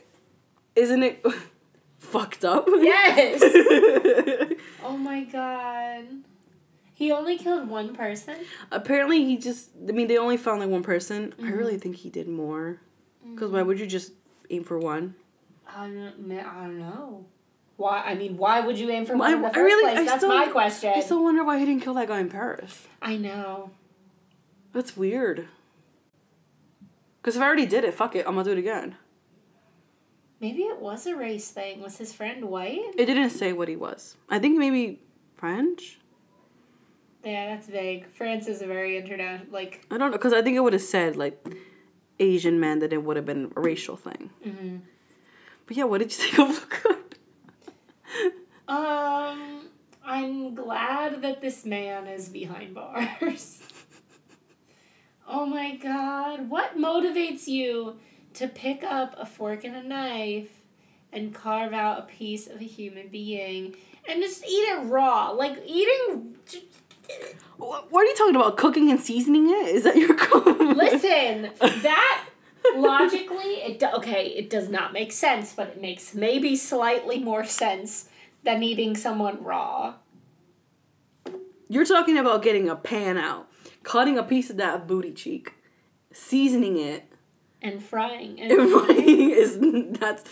Isn't 0.76 1.04
it 1.04 1.26
fucked 2.00 2.46
up? 2.46 2.66
Yes. 2.68 3.42
oh 4.84 4.98
my 4.98 5.24
god. 5.24 6.06
He 6.94 7.12
only 7.12 7.38
killed 7.38 7.70
one 7.70 7.96
person. 7.96 8.36
Apparently, 8.72 9.24
he 9.24 9.38
just. 9.38 9.70
I 9.88 9.94
mean, 9.94 10.08
they 10.08 10.18
only 10.18 10.38
found 10.38 10.60
like 10.60 10.70
one 10.70 10.84
person. 10.84 11.34
I 11.42 11.50
really 11.52 11.74
mm-hmm. 11.74 11.80
think 11.80 11.96
he 11.98 12.10
did 12.10 12.28
more. 12.28 12.82
Because 13.24 13.52
why 13.52 13.60
mm-hmm. 13.60 13.68
would 13.68 13.80
you 13.80 13.88
just 13.88 14.12
aim 14.50 14.64
for 14.64 14.78
one? 14.78 15.16
I 15.68 15.88
don't, 15.88 16.32
I 16.32 16.64
don't 16.64 16.80
know. 16.80 17.26
Why? 17.78 18.02
I 18.02 18.16
mean, 18.16 18.36
why 18.36 18.60
would 18.60 18.78
you 18.78 18.90
aim 18.90 19.06
for 19.06 19.14
I- 19.14 19.18
one 19.18 19.34
in 19.34 19.42
the 19.42 19.48
I 19.48 19.54
first 19.54 19.64
really- 19.64 19.84
place? 19.84 20.00
I 20.00 20.04
That's 20.04 20.18
still- 20.18 20.30
my 20.30 20.48
question. 20.48 20.94
I 20.96 21.00
still 21.00 21.24
wonder 21.24 21.44
why 21.44 21.60
he 21.60 21.66
didn't 21.66 21.84
kill 21.84 21.94
that 21.94 22.10
guy 22.10 22.20
in 22.20 22.30
Paris. 22.30 22.88
I 23.02 23.16
know. 23.16 23.72
That's 24.74 24.98
weird. 24.98 25.48
Because 27.22 27.36
if 27.36 27.42
I 27.42 27.46
already 27.46 27.66
did 27.66 27.84
it, 27.84 27.94
fuck 27.94 28.16
it, 28.16 28.26
I'm 28.28 28.34
gonna 28.34 28.44
do 28.44 28.52
it 28.52 28.58
again. 28.58 28.96
Maybe 30.40 30.62
it 30.64 30.80
was 30.80 31.06
a 31.06 31.16
race 31.16 31.50
thing. 31.52 31.82
Was 31.82 31.98
his 31.98 32.14
friend 32.14 32.46
white? 32.46 32.94
It 32.98 33.06
didn't 33.06 33.32
say 33.32 33.52
what 33.54 33.68
he 33.68 33.76
was. 33.76 34.16
I 34.30 34.40
think 34.40 34.58
maybe 34.58 35.02
French? 35.36 36.00
Yeah, 37.26 37.48
that's 37.56 37.68
vague. 37.68 38.06
France 38.14 38.48
is 38.48 38.62
a 38.62 38.68
very 38.68 38.98
international, 38.98 39.48
like. 39.52 39.86
I 39.92 39.98
don't 39.98 40.12
know, 40.12 40.18
because 40.18 40.32
I 40.34 40.42
think 40.42 40.56
it 40.56 40.62
would 40.62 40.72
have 40.74 40.82
said, 40.82 41.18
like, 41.18 41.46
Asian 42.20 42.60
man, 42.60 42.80
that 42.80 42.94
it 42.94 43.04
would 43.04 43.18
have 43.18 43.26
been 43.26 43.52
a 43.56 43.60
racial 43.62 43.98
thing. 43.98 44.30
hmm 44.44 44.78
But 45.68 45.76
yeah, 45.76 45.84
what 45.84 45.98
did 46.00 46.12
you 46.12 46.18
think 46.24 46.40
of 46.40 46.50
Luka? 46.50 46.96
Um, 48.68 49.68
I'm 50.06 50.54
glad 50.56 51.22
that 51.24 51.42
this 51.42 51.66
man 51.66 52.08
is 52.08 52.30
behind 52.30 52.76
bars. 52.76 53.62
oh 55.28 55.46
my 55.46 55.76
god, 55.76 56.50
what 56.50 56.78
motivates 56.78 57.48
you 57.48 57.98
to 58.36 58.48
pick 58.48 58.84
up 58.84 59.16
a 59.18 59.26
fork 59.26 59.64
and 59.64 59.76
a 59.76 59.84
knife 59.84 60.62
and 61.12 61.34
carve 61.34 61.74
out 61.74 62.00
a 62.00 62.02
piece 62.04 62.48
of 62.48 62.62
a 62.62 62.66
human 62.66 63.08
being 63.08 63.76
and 64.08 64.22
just 64.22 64.46
eat 64.46 64.68
it 64.70 64.86
raw? 64.86 65.32
Like 65.32 65.62
eating. 65.66 66.36
What 67.58 67.94
are 67.94 68.06
you 68.06 68.16
talking 68.16 68.36
about? 68.36 68.58
Cooking 68.58 68.92
and 68.92 69.00
seasoning 69.00 69.50
it? 69.50 69.68
Is 69.76 69.84
that 69.84 69.98
your 69.98 70.16
Listen, 70.76 71.50
that 71.60 72.26
logically, 72.76 73.56
it 73.56 73.80
do, 73.80 73.88
okay, 73.96 74.28
it 74.28 74.50
does 74.50 74.70
not 74.70 74.94
make 74.94 75.12
sense, 75.12 75.54
but 75.54 75.70
it 75.70 75.82
makes 75.82 76.14
maybe 76.14 76.56
slightly 76.56 77.20
more 77.20 77.44
sense 77.44 78.10
than 78.44 78.64
eating 78.64 78.96
someone 78.96 79.44
raw. 79.44 79.96
You're 81.68 81.86
talking 81.86 82.18
about 82.18 82.42
getting 82.42 82.68
a 82.68 82.76
pan 82.76 83.18
out, 83.18 83.48
cutting 83.84 84.18
a 84.18 84.24
piece 84.24 84.50
of 84.50 84.58
that 84.58 84.88
booty 84.88 85.12
cheek, 85.12 85.54
seasoning 86.12 86.78
it. 86.78 87.09
And 87.62 87.84
frying 87.84 88.40
and 88.40 88.52
frying 88.72 89.32
is 89.32 89.58
that's 90.00 90.24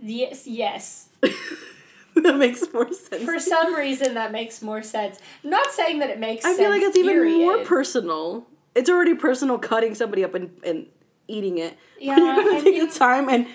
yes 0.00 0.46
yes 0.46 1.08
that 2.16 2.36
makes 2.36 2.62
more 2.72 2.92
sense. 2.92 3.24
For 3.24 3.40
some 3.40 3.74
reason, 3.74 4.14
that 4.14 4.30
makes 4.30 4.62
more 4.62 4.82
sense. 4.84 5.18
I'm 5.42 5.50
not 5.50 5.72
saying 5.72 5.98
that 5.98 6.10
it 6.10 6.20
makes 6.20 6.44
I 6.44 6.54
feel 6.54 6.70
like 6.70 6.80
it's 6.82 6.96
even 6.96 7.40
more 7.40 7.64
personal. 7.64 8.46
It's 8.76 8.88
already 8.88 9.14
personal 9.14 9.58
cutting 9.58 9.94
somebody 9.96 10.22
up 10.24 10.34
and, 10.34 10.50
and 10.64 10.86
eating 11.26 11.58
it. 11.58 11.76
Yeah, 12.00 12.16
You're 12.16 12.36
gonna 12.36 12.56
I 12.56 12.60
take 12.60 12.74
mean- 12.76 12.86
the 12.86 12.92
time 12.94 13.28
and 13.28 13.46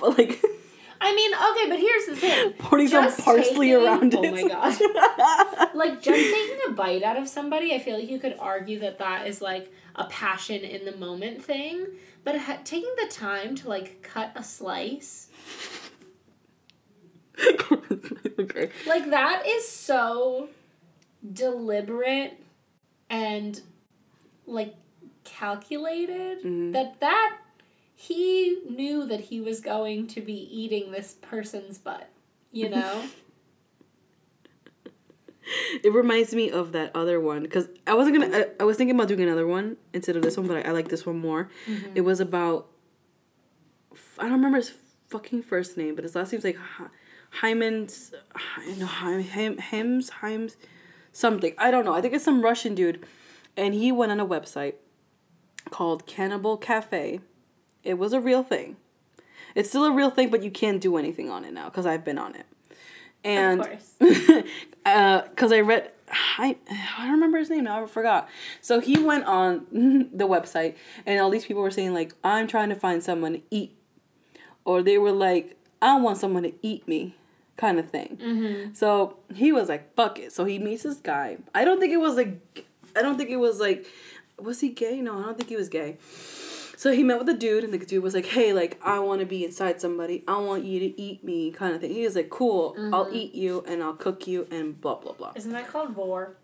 like 0.00 0.42
I 1.00 1.14
mean, 1.16 1.32
okay, 1.34 1.68
but 1.70 1.78
here's 1.80 2.06
the 2.06 2.16
thing. 2.16 2.52
Putting 2.58 2.88
some 2.88 3.10
parsley 3.16 3.68
taking- 3.68 3.74
around 3.86 4.14
oh 4.14 4.22
it. 4.22 4.28
Oh 4.28 4.32
my 4.32 4.48
god. 5.58 5.74
like 5.74 6.02
just 6.02 6.20
taking 6.20 6.58
a 6.68 6.72
bite 6.72 7.02
out 7.02 7.16
of 7.16 7.28
somebody, 7.28 7.74
I 7.74 7.78
feel 7.78 7.98
like 7.98 8.10
you 8.10 8.18
could 8.18 8.36
argue 8.38 8.78
that 8.80 8.98
that 8.98 9.26
is 9.26 9.40
like 9.40 9.72
a 9.96 10.04
passion 10.04 10.62
in 10.62 10.84
the 10.84 10.96
moment 10.96 11.42
thing. 11.42 11.86
But 12.24 12.38
ha- 12.38 12.58
taking 12.64 12.92
the 12.96 13.08
time 13.08 13.54
to 13.56 13.68
like 13.68 14.02
cut 14.02 14.32
a 14.36 14.42
slice, 14.44 15.28
okay. 18.38 18.70
like 18.86 19.10
that 19.10 19.44
is 19.46 19.68
so 19.68 20.48
deliberate 21.32 22.40
and 23.10 23.60
like 24.46 24.74
calculated 25.24 26.42
Mhm. 26.42 26.72
that 26.72 27.00
that 27.00 27.38
he 27.94 28.58
knew 28.68 29.06
that 29.06 29.20
he 29.20 29.40
was 29.40 29.60
going 29.60 30.06
to 30.08 30.20
be 30.20 30.34
eating 30.34 30.90
this 30.90 31.14
person's 31.20 31.78
butt, 31.78 32.08
you 32.50 32.68
know? 32.68 33.04
It 35.84 35.92
reminds 35.92 36.34
me 36.34 36.50
of 36.50 36.72
that 36.72 36.90
other 36.94 37.18
one 37.20 37.42
because 37.42 37.68
I 37.86 37.94
wasn't 37.94 38.20
gonna. 38.20 38.36
I, 38.38 38.46
I 38.60 38.64
was 38.64 38.76
thinking 38.76 38.94
about 38.94 39.08
doing 39.08 39.20
another 39.22 39.46
one 39.46 39.76
instead 39.92 40.14
of 40.16 40.22
this 40.22 40.36
one, 40.36 40.46
but 40.46 40.58
I, 40.58 40.68
I 40.68 40.70
like 40.72 40.88
this 40.88 41.04
one 41.04 41.18
more. 41.18 41.50
Mm-hmm. 41.66 41.92
It 41.96 42.02
was 42.02 42.20
about. 42.20 42.68
I 44.18 44.22
don't 44.22 44.32
remember 44.32 44.58
his 44.58 44.72
fucking 45.08 45.42
first 45.42 45.76
name, 45.76 45.94
but 45.94 46.04
his 46.04 46.14
last 46.14 46.32
name's 46.32 46.44
like 46.44 46.56
Hy- 46.56 46.86
Hyman's. 47.40 48.12
Hy- 48.34 48.74
No, 48.78 48.86
Hym, 48.86 49.58
Hims, 49.58 50.10
something. 51.12 51.54
I 51.58 51.70
don't 51.70 51.84
know. 51.84 51.94
I 51.94 52.00
think 52.00 52.14
it's 52.14 52.24
some 52.24 52.42
Russian 52.42 52.74
dude, 52.74 53.04
and 53.56 53.74
he 53.74 53.90
went 53.92 54.12
on 54.12 54.20
a 54.20 54.26
website 54.26 54.74
called 55.70 56.06
Cannibal 56.06 56.56
Cafe. 56.56 57.20
It 57.82 57.94
was 57.94 58.12
a 58.12 58.20
real 58.20 58.42
thing. 58.42 58.76
It's 59.54 59.68
still 59.68 59.84
a 59.84 59.92
real 59.92 60.10
thing, 60.10 60.30
but 60.30 60.42
you 60.42 60.50
can't 60.50 60.80
do 60.80 60.96
anything 60.96 61.28
on 61.30 61.44
it 61.44 61.52
now 61.52 61.68
because 61.68 61.84
I've 61.84 62.04
been 62.04 62.18
on 62.18 62.34
it. 62.36 62.46
And 63.24 63.60
of 63.60 63.66
course. 63.66 63.94
because 65.30 65.52
I 65.52 65.60
read, 65.60 65.90
I, 66.38 66.56
I 66.70 67.02
don't 67.04 67.12
remember 67.12 67.38
his 67.38 67.50
name 67.50 67.64
now. 67.64 67.82
I 67.82 67.86
forgot. 67.86 68.28
So 68.60 68.80
he 68.80 68.98
went 68.98 69.24
on 69.24 69.66
the 70.12 70.26
website, 70.26 70.76
and 71.06 71.20
all 71.20 71.30
these 71.30 71.44
people 71.44 71.62
were 71.62 71.70
saying 71.70 71.94
like, 71.94 72.14
"I'm 72.22 72.46
trying 72.46 72.68
to 72.70 72.74
find 72.74 73.02
someone 73.02 73.34
to 73.34 73.42
eat," 73.50 73.76
or 74.64 74.82
they 74.82 74.98
were 74.98 75.12
like, 75.12 75.56
"I 75.80 75.98
want 75.98 76.18
someone 76.18 76.42
to 76.42 76.52
eat 76.62 76.86
me," 76.86 77.14
kind 77.56 77.78
of 77.78 77.88
thing. 77.88 78.18
Mm-hmm. 78.20 78.74
So 78.74 79.16
he 79.34 79.52
was 79.52 79.68
like, 79.68 79.94
"Fuck 79.94 80.18
it." 80.18 80.32
So 80.32 80.44
he 80.44 80.58
meets 80.58 80.82
this 80.82 80.98
guy. 80.98 81.38
I 81.54 81.64
don't 81.64 81.80
think 81.80 81.92
it 81.92 82.00
was 82.00 82.16
like, 82.16 82.66
I 82.96 83.02
don't 83.02 83.16
think 83.16 83.30
it 83.30 83.36
was 83.36 83.60
like, 83.60 83.86
was 84.38 84.60
he 84.60 84.70
gay? 84.70 85.00
No, 85.00 85.18
I 85.18 85.22
don't 85.22 85.36
think 85.36 85.48
he 85.48 85.56
was 85.56 85.68
gay. 85.68 85.96
So 86.82 86.90
he 86.90 87.04
met 87.04 87.18
with 87.18 87.28
the 87.28 87.34
dude, 87.34 87.62
and 87.62 87.72
the 87.72 87.78
dude 87.78 88.02
was 88.02 88.12
like, 88.12 88.26
"Hey, 88.26 88.52
like 88.52 88.76
I 88.82 88.98
want 88.98 89.20
to 89.20 89.24
be 89.24 89.44
inside 89.44 89.80
somebody. 89.80 90.24
I 90.26 90.36
want 90.38 90.64
you 90.64 90.80
to 90.80 91.00
eat 91.00 91.22
me," 91.22 91.52
kind 91.52 91.76
of 91.76 91.80
thing. 91.80 91.92
He 91.92 92.02
was 92.02 92.16
like, 92.16 92.28
"Cool, 92.28 92.74
I'll 92.92 93.04
mm-hmm. 93.04 93.14
eat 93.14 93.36
you, 93.36 93.62
and 93.68 93.84
I'll 93.84 93.92
cook 93.92 94.26
you, 94.26 94.48
and 94.50 94.80
blah 94.80 94.96
blah 94.96 95.12
blah." 95.12 95.30
Isn't 95.36 95.52
that 95.52 95.68
called 95.68 95.90
vore? 95.90 96.34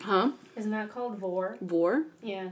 Huh? 0.00 0.30
Isn't 0.54 0.70
that 0.70 0.92
called 0.92 1.18
vore? 1.18 1.58
Vore? 1.60 2.04
Yeah. 2.22 2.50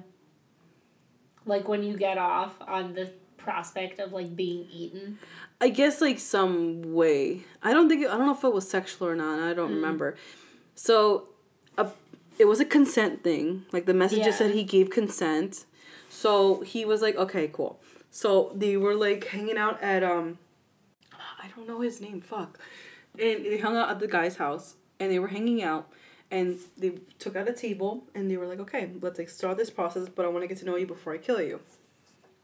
Like 1.44 1.68
when 1.68 1.84
you 1.84 1.96
get 1.96 2.18
off 2.18 2.56
on 2.66 2.94
the 2.94 3.12
prospect 3.36 4.00
of 4.00 4.12
like 4.12 4.34
being 4.34 4.66
eaten. 4.68 5.20
I 5.60 5.68
guess 5.68 6.00
like 6.00 6.18
some 6.18 6.94
way. 6.94 7.44
I 7.62 7.72
don't 7.72 7.88
think 7.88 8.04
I 8.04 8.16
don't 8.16 8.26
know 8.26 8.34
if 8.34 8.42
it 8.42 8.52
was 8.52 8.68
sexual 8.68 9.06
or 9.06 9.14
not. 9.14 9.38
I 9.38 9.54
don't 9.54 9.68
mm-hmm. 9.68 9.76
remember. 9.76 10.16
So, 10.74 11.28
a, 11.78 11.90
it 12.40 12.46
was 12.46 12.58
a 12.58 12.64
consent 12.64 13.22
thing. 13.22 13.66
Like 13.70 13.86
the 13.86 13.94
message 13.94 14.26
Yeah. 14.26 14.32
said 14.32 14.50
he 14.50 14.64
gave 14.64 14.90
consent. 14.90 15.64
So 16.16 16.62
he 16.62 16.86
was 16.86 17.02
like, 17.02 17.14
okay, 17.16 17.48
cool. 17.52 17.78
So 18.10 18.50
they 18.54 18.78
were 18.78 18.94
like 18.94 19.26
hanging 19.26 19.58
out 19.58 19.82
at 19.82 20.02
um, 20.02 20.38
I 21.12 21.48
don't 21.54 21.68
know 21.68 21.80
his 21.82 22.00
name. 22.00 22.22
Fuck. 22.22 22.58
And 23.18 23.44
they 23.44 23.58
hung 23.58 23.76
out 23.76 23.90
at 23.90 23.98
the 23.98 24.06
guy's 24.08 24.36
house, 24.36 24.76
and 24.98 25.12
they 25.12 25.18
were 25.18 25.28
hanging 25.28 25.62
out, 25.62 25.92
and 26.30 26.58
they 26.78 26.92
took 27.18 27.36
out 27.36 27.48
a 27.48 27.52
table, 27.52 28.04
and 28.14 28.30
they 28.30 28.38
were 28.38 28.46
like, 28.46 28.60
okay, 28.60 28.90
let's 29.02 29.18
like 29.18 29.28
start 29.28 29.58
this 29.58 29.68
process, 29.68 30.08
but 30.08 30.24
I 30.24 30.28
want 30.28 30.42
to 30.42 30.48
get 30.48 30.56
to 30.58 30.64
know 30.64 30.76
you 30.76 30.86
before 30.86 31.12
I 31.12 31.18
kill 31.18 31.40
you, 31.42 31.60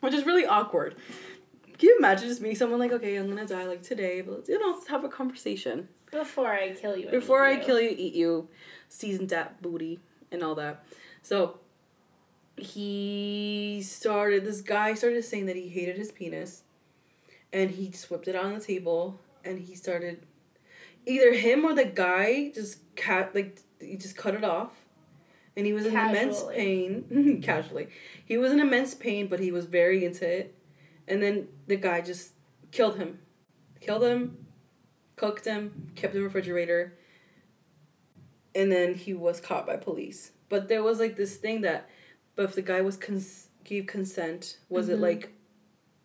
which 0.00 0.12
is 0.12 0.26
really 0.26 0.44
awkward. 0.44 0.96
Can 1.78 1.88
you 1.88 1.96
imagine 1.98 2.28
just 2.28 2.42
meeting 2.42 2.56
someone 2.58 2.78
like, 2.78 2.92
okay, 2.92 3.16
I'm 3.16 3.28
gonna 3.28 3.46
die 3.46 3.64
like 3.64 3.82
today, 3.82 4.20
but 4.20 4.32
let's, 4.34 4.48
you 4.50 4.58
know, 4.58 4.72
let's 4.72 4.86
have 4.88 5.02
a 5.04 5.08
conversation 5.08 5.88
Before 6.10 6.52
I 6.52 6.72
kill 6.74 6.96
you. 6.96 7.08
before 7.10 7.42
I 7.44 7.52
you. 7.52 7.60
kill 7.64 7.80
you, 7.80 7.94
eat 7.96 8.14
you, 8.14 8.48
seasoned 8.88 9.30
that 9.30 9.60
booty 9.62 9.98
and 10.30 10.42
all 10.42 10.54
that. 10.56 10.84
So 11.22 11.58
he 12.56 13.82
started. 13.84 14.44
This 14.44 14.60
guy 14.60 14.94
started 14.94 15.24
saying 15.24 15.46
that 15.46 15.56
he 15.56 15.68
hated 15.68 15.96
his 15.96 16.12
penis, 16.12 16.62
and 17.52 17.70
he 17.70 17.92
whipped 18.08 18.28
it 18.28 18.36
on 18.36 18.54
the 18.54 18.60
table, 18.60 19.20
and 19.44 19.58
he 19.58 19.74
started. 19.74 20.26
Either 21.04 21.32
him 21.32 21.64
or 21.64 21.74
the 21.74 21.84
guy 21.84 22.52
just 22.54 22.78
cat 22.94 23.34
like 23.34 23.58
he 23.80 23.96
just 23.96 24.16
cut 24.16 24.34
it 24.34 24.44
off, 24.44 24.70
and 25.56 25.66
he 25.66 25.72
was 25.72 25.86
in 25.86 25.92
immense 25.92 26.44
pain. 26.52 27.40
casually, 27.42 27.88
he 28.24 28.38
was 28.38 28.52
in 28.52 28.60
immense 28.60 28.94
pain, 28.94 29.26
but 29.26 29.40
he 29.40 29.50
was 29.50 29.66
very 29.66 30.04
into 30.04 30.28
it. 30.28 30.54
And 31.08 31.22
then 31.22 31.48
the 31.66 31.76
guy 31.76 32.00
just 32.00 32.32
killed 32.70 32.96
him, 32.96 33.18
killed 33.80 34.04
him, 34.04 34.46
cooked 35.16 35.44
him, 35.44 35.90
kept 35.94 36.14
in 36.14 36.20
the 36.20 36.24
refrigerator, 36.24 36.94
and 38.54 38.70
then 38.70 38.94
he 38.94 39.14
was 39.14 39.40
caught 39.40 39.66
by 39.66 39.76
police. 39.76 40.32
But 40.48 40.68
there 40.68 40.82
was 40.82 40.98
like 40.98 41.16
this 41.16 41.36
thing 41.36 41.62
that, 41.62 41.88
but 42.36 42.44
if 42.44 42.54
the 42.54 42.62
guy 42.62 42.80
was 42.80 42.96
cons- 42.96 43.48
gave 43.64 43.86
consent, 43.86 44.58
was 44.68 44.88
it 44.88 44.98
Mhm. 44.98 45.02
like 45.02 45.32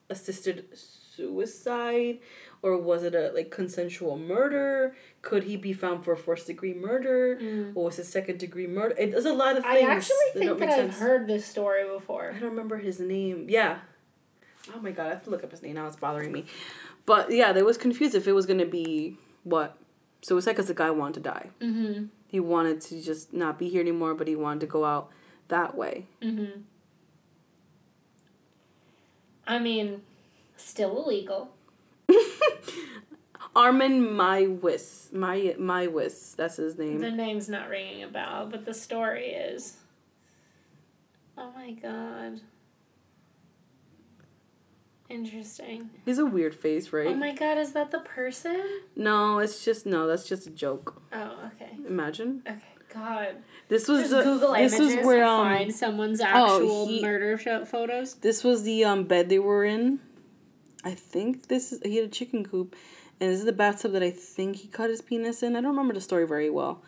assisted 0.10 0.66
suicide, 0.74 2.20
or 2.62 2.78
was 2.78 3.04
it 3.04 3.14
a 3.16 3.32
like 3.34 3.52
consensual 3.52 4.18
murder? 4.18 4.96
Could 5.22 5.44
he 5.44 5.58
be 5.58 5.74
found 5.74 6.04
for 6.06 6.16
first 6.16 6.48
degree 6.48 6.74
murder, 6.74 7.38
Mm. 7.42 7.72
or 7.76 7.86
was 7.86 8.00
it 8.00 8.06
second 8.06 8.40
degree 8.40 8.68
murder? 8.68 8.96
It, 8.98 9.12
there's 9.12 9.26
a 9.26 9.34
lot 9.34 9.58
of 9.58 9.66
I 9.66 9.76
things. 9.78 9.90
actually 9.90 10.16
that 10.36 10.40
think 10.40 10.60
that 10.60 10.80
I've 10.80 10.98
heard 10.98 11.28
this 11.28 11.46
story 11.46 11.84
before. 11.88 12.30
I 12.36 12.40
don't 12.40 12.50
remember 12.52 12.78
his 12.78 13.00
name. 13.00 13.48
Yeah. 13.50 13.80
Oh 14.76 14.80
my 14.80 14.92
god, 14.92 15.08
I 15.08 15.10
have 15.10 15.24
to 15.24 15.30
look 15.30 15.44
up 15.44 15.52
his 15.52 15.62
name 15.62 15.76
now. 15.76 15.88
It's 15.88 15.96
bothering 15.96 16.32
me. 16.32 16.46
But 17.06 17.32
yeah, 17.32 17.52
they 17.54 17.64
was 17.64 17.78
confused 17.78 18.16
if 18.16 18.28
it 18.28 18.34
was 18.34 18.46
gonna 18.46 18.66
be 18.66 19.18
what 19.44 19.78
suicide 20.22 20.52
because 20.54 20.68
the 20.68 20.74
guy 20.74 20.90
wanted 20.92 21.16
to 21.16 21.20
die. 21.22 21.50
Mm-hmm. 21.62 22.06
He 22.28 22.40
wanted 22.40 22.82
to 22.82 23.02
just 23.02 23.34
not 23.34 23.58
be 23.58 23.70
here 23.70 23.82
anymore, 23.82 24.14
but 24.14 24.28
he 24.28 24.36
wanted 24.36 24.60
to 24.62 24.68
go 24.68 24.84
out 24.84 25.10
that 25.48 25.76
way. 25.76 26.06
Mm-hmm. 26.22 26.62
I 29.46 29.60
mean, 29.60 30.02
still 30.58 31.04
illegal. 31.04 31.52
Armin 33.56 34.04
Meiwes, 34.10 35.12
My 35.14 35.56
Meiwes, 35.58 36.36
that's 36.36 36.58
his 36.58 36.78
name. 36.78 37.00
The 37.00 37.12
name's 37.12 37.50
not 37.50 37.70
ringing 37.70 38.04
a 38.04 38.08
bell, 38.08 38.48
but 38.50 38.66
the 38.66 38.74
story 38.74 39.28
is. 39.28 39.78
Oh 41.38 41.52
my 41.56 41.72
god. 41.72 42.42
Interesting. 45.10 45.90
He's 46.06 46.18
a 46.20 46.26
weird 46.26 46.54
face, 46.54 46.92
right? 46.92 47.08
Oh 47.08 47.16
my 47.16 47.34
god, 47.34 47.58
is 47.58 47.72
that 47.72 47.92
the 47.92 48.00
person? 48.00 48.62
no, 48.96 49.40
it's 49.40 49.64
just 49.64 49.86
no. 49.86 50.06
That's 50.06 50.28
just 50.28 50.46
a 50.48 50.50
joke. 50.50 51.02
Oh, 51.14 51.50
okay. 51.56 51.72
Imagine 51.88 52.44
Okay, 52.46 52.62
God. 52.94 53.36
this 53.68 53.88
was 53.88 54.02
Just 54.02 54.12
the, 54.12 54.24
Google 54.24 54.54
this 54.54 54.74
images 54.74 54.98
was 54.98 55.06
where 55.06 55.24
um 55.24 55.46
find 55.46 55.76
someone's 55.76 56.22
actual 56.22 56.88
he- 56.88 57.02
murder 57.02 57.38
photos. 57.66 58.16
This 58.16 58.44
was 58.44 58.64
the 58.64 58.84
um 58.86 59.04
bed 59.06 59.30
they 59.30 59.40
were 59.40 59.66
in. 59.66 60.00
I 60.84 60.94
think 60.94 61.48
this 61.48 61.72
is 61.74 61.82
he 61.84 61.98
had 61.98 62.06
a 62.06 62.10
chicken 62.10 62.46
coop, 62.46 62.76
and 63.20 63.32
this 63.32 63.40
is 63.40 63.46
the 63.46 63.52
bathtub 63.52 63.92
that 63.94 64.04
I 64.04 64.12
think 64.12 64.58
he 64.58 64.68
cut 64.68 64.90
his 64.90 65.02
penis 65.02 65.44
in. 65.44 65.56
I 65.56 65.62
don't 65.62 65.72
remember 65.72 65.94
the 65.94 66.02
story 66.02 66.26
very 66.28 66.50
well, 66.50 66.82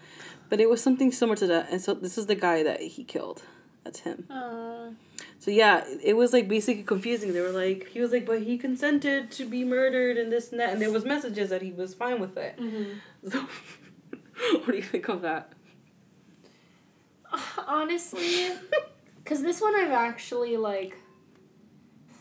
but 0.50 0.60
it 0.62 0.70
was 0.70 0.82
something 0.82 1.12
similar 1.12 1.36
to 1.38 1.47
that. 1.47 1.70
And 1.72 1.82
so 1.82 1.93
this 1.93 2.18
is 2.18 2.28
the 2.28 2.36
guy 2.36 2.64
that 2.64 2.82
he 2.82 3.04
killed. 3.04 3.43
That's 3.84 4.02
him. 4.02 4.26
Oh. 4.30 4.93
So 5.39 5.52
yeah, 5.52 5.84
it 6.04 6.16
was 6.16 6.34
like 6.34 6.47
basically 6.47 6.84
confusing. 6.84 7.34
They 7.34 7.41
were 7.41 7.50
like, 7.50 7.88
he 7.88 8.02
was 8.02 8.12
like, 8.12 8.26
but 8.26 8.41
he 8.43 8.58
consented 8.58 9.32
to 9.32 9.45
be 9.45 9.64
murdered 9.64 10.18
and 10.18 10.32
this 10.32 10.52
and 10.52 10.60
that, 10.60 10.74
and 10.74 10.82
there 10.82 10.91
was 10.91 11.06
messages 11.06 11.50
that 11.50 11.62
he 11.62 11.72
was 11.72 11.93
fine 11.93 12.20
with 12.20 12.38
it. 12.38 12.58
Mm-hmm. 12.58 13.00
So, 13.30 13.47
what 14.60 14.68
do 14.68 14.78
you 14.78 14.84
think 14.84 15.10
of 15.10 15.22
that? 15.24 15.52
Honestly, 17.68 18.50
because 19.24 19.42
this 19.42 19.62
one 19.62 19.76
I've 19.76 19.92
actually 19.92 20.58
like 20.58 20.98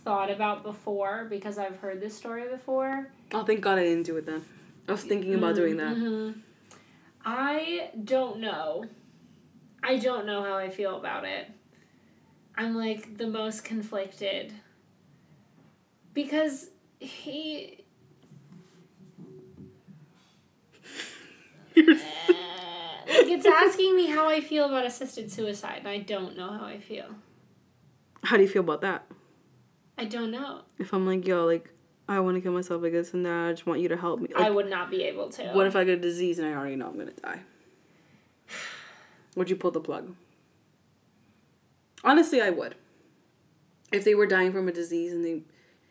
thought 0.05 0.31
about 0.31 0.63
before 0.63 1.27
because 1.29 1.59
I've 1.59 1.77
heard 1.79 2.01
this 2.01 2.17
story 2.17 2.49
before. 2.49 3.11
Oh, 3.33 3.45
thank 3.45 3.61
God 3.61 3.79
I 3.79 3.85
didn't 3.85 4.05
do 4.05 4.17
it 4.17 4.27
then. 4.27 4.45
I 4.87 4.93
was 4.93 5.05
thinking 5.05 5.35
about 5.35 5.55
doing 5.55 5.77
that. 5.79 5.97
Mhm. 5.97 6.41
I 7.25 7.91
don't 8.05 8.41
know. 8.41 8.85
I 9.83 9.97
don't 9.99 10.27
know 10.27 10.43
how 10.43 10.57
I 10.57 10.71
feel 10.71 10.97
about 10.97 11.25
it. 11.25 11.51
I'm 12.57 12.75
like 12.75 13.17
the 13.19 13.27
most 13.27 13.65
conflicted 13.65 14.53
because 16.15 16.71
he 16.99 17.85
You're 21.75 21.87
like 21.95 21.97
it's 21.97 22.03
asking 23.49 23.97
me 23.97 24.07
how 24.07 24.29
I 24.29 24.41
feel 24.41 24.67
about 24.67 24.85
assisted 24.87 25.31
suicide, 25.31 25.79
and 25.79 25.89
I 25.89 25.99
don't 25.99 26.37
know 26.37 26.51
how 26.53 26.65
I 26.65 26.79
feel. 26.79 27.07
How 28.25 28.37
do 28.37 28.43
you 28.43 28.49
feel 28.49 28.63
about 28.63 28.81
that? 28.83 29.07
I 29.97 30.05
don't 30.05 30.31
know. 30.31 30.63
If 30.79 30.93
I'm 30.93 31.07
like, 31.07 31.27
yo, 31.27 31.45
like, 31.45 31.73
I 32.09 32.21
want 32.21 32.37
to 32.37 32.41
kill 32.41 32.53
myself, 32.53 32.83
like 32.83 32.93
this 32.93 33.13
and 33.15 33.27
that, 33.27 33.49
I 33.49 33.53
just 33.53 33.67
want 33.67 33.81
you 33.81 33.89
to 33.89 33.97
help 33.97 34.21
me. 34.21 34.29
Like, 34.35 34.45
I 34.45 34.51
would 34.51 34.71
not 34.71 34.91
be 34.91 35.03
able 35.05 35.29
to. 35.31 35.53
what 35.53 35.67
if 35.67 35.77
I 35.77 35.85
get 35.85 35.99
a 35.99 36.01
disease 36.01 36.39
and 36.39 36.47
I 36.49 36.53
already 36.53 36.77
know 36.77 36.87
I'm 36.87 36.99
gonna 36.99 37.13
die? 37.13 37.41
Would 39.37 39.51
you 39.51 39.57
pull 39.57 39.71
the 39.71 39.81
plug? 39.81 40.15
Honestly, 42.05 42.41
I 42.41 42.51
would. 42.51 42.77
If 43.93 44.05
they 44.05 44.15
were 44.15 44.27
dying 44.27 44.53
from 44.53 44.69
a 44.69 44.73
disease 44.73 45.13
and 45.13 45.25
they, 45.25 45.43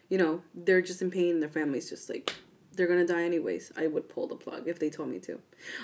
you 0.10 0.18
know, 0.18 0.42
they're 0.54 0.82
just 0.82 1.02
in 1.02 1.12
pain 1.12 1.32
and 1.32 1.42
their 1.42 1.50
family's 1.50 1.90
just 1.90 2.10
like, 2.10 2.34
they're 2.74 2.88
gonna 2.88 3.06
die 3.08 3.24
anyways, 3.24 3.72
I 3.78 3.88
would 3.88 4.08
pull 4.10 4.28
the 4.28 4.36
plug 4.36 4.68
if 4.68 4.80
they 4.80 4.90
told 4.90 5.10
me 5.10 5.20
to. 5.20 5.40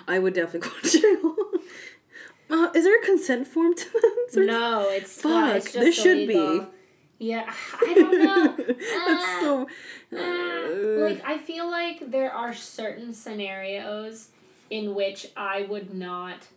I 0.07 0.19
would 0.19 0.33
definitely 0.33 0.69
go 0.69 0.75
to 0.81 0.99
jail. 0.99 1.35
Uh, 2.49 2.69
is 2.75 2.83
there 2.83 2.99
a 2.99 3.05
consent 3.05 3.47
form 3.47 3.73
to 3.75 3.85
this? 3.93 4.35
No, 4.35 4.89
it's 4.89 5.23
well, 5.23 5.55
it's 5.55 5.65
just 5.65 5.79
there 5.79 5.91
should 5.91 6.17
illegal. 6.29 6.59
be. 6.59 6.65
Yeah, 7.19 7.51
I 7.81 7.93
don't 7.93 8.23
know. 8.23 8.55
That's 8.67 9.41
so. 9.41 9.67
Uh, 10.15 11.03
like 11.07 11.23
I 11.25 11.37
feel 11.37 11.69
like 11.69 12.11
there 12.11 12.31
are 12.31 12.53
certain 12.53 13.13
scenarios 13.13 14.29
in 14.69 14.93
which 14.93 15.27
I 15.37 15.63
would 15.63 15.93
not 15.93 16.47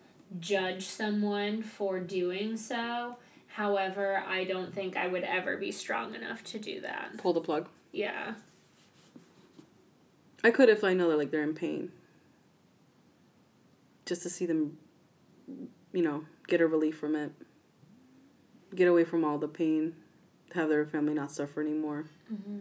judge 0.41 0.87
someone 0.87 1.62
for 1.62 2.01
doing 2.01 2.57
so. 2.57 3.16
However, 3.49 4.22
I 4.26 4.45
don't 4.45 4.74
think 4.74 4.97
I 4.97 5.07
would 5.07 5.22
ever 5.24 5.57
be 5.57 5.72
strong 5.72 6.14
enough 6.14 6.43
to 6.45 6.59
do 6.59 6.80
that. 6.82 7.16
pull 7.16 7.32
the 7.32 7.41
plug. 7.41 7.68
Yeah. 7.93 8.34
I 10.45 10.51
could 10.51 10.68
if 10.68 10.84
I 10.84 10.93
know 10.93 11.09
that 11.09 11.16
like 11.16 11.30
they're 11.30 11.43
in 11.43 11.55
pain. 11.55 11.93
Just 14.05 14.22
to 14.22 14.30
see 14.30 14.47
them, 14.47 14.78
you 15.97 16.03
know, 16.03 16.26
get 16.47 16.61
a 16.61 16.66
relief 16.66 16.99
from 16.99 17.16
it. 17.16 17.32
Get 18.74 18.86
away 18.86 19.05
from 19.05 19.24
all 19.24 19.38
the 19.38 19.49
pain. 19.49 19.94
Have 20.55 20.68
their 20.68 20.84
family 20.84 21.14
not 21.14 21.30
suffer 21.32 21.62
anymore. 21.62 22.05
Mm-hmm. 22.32 22.59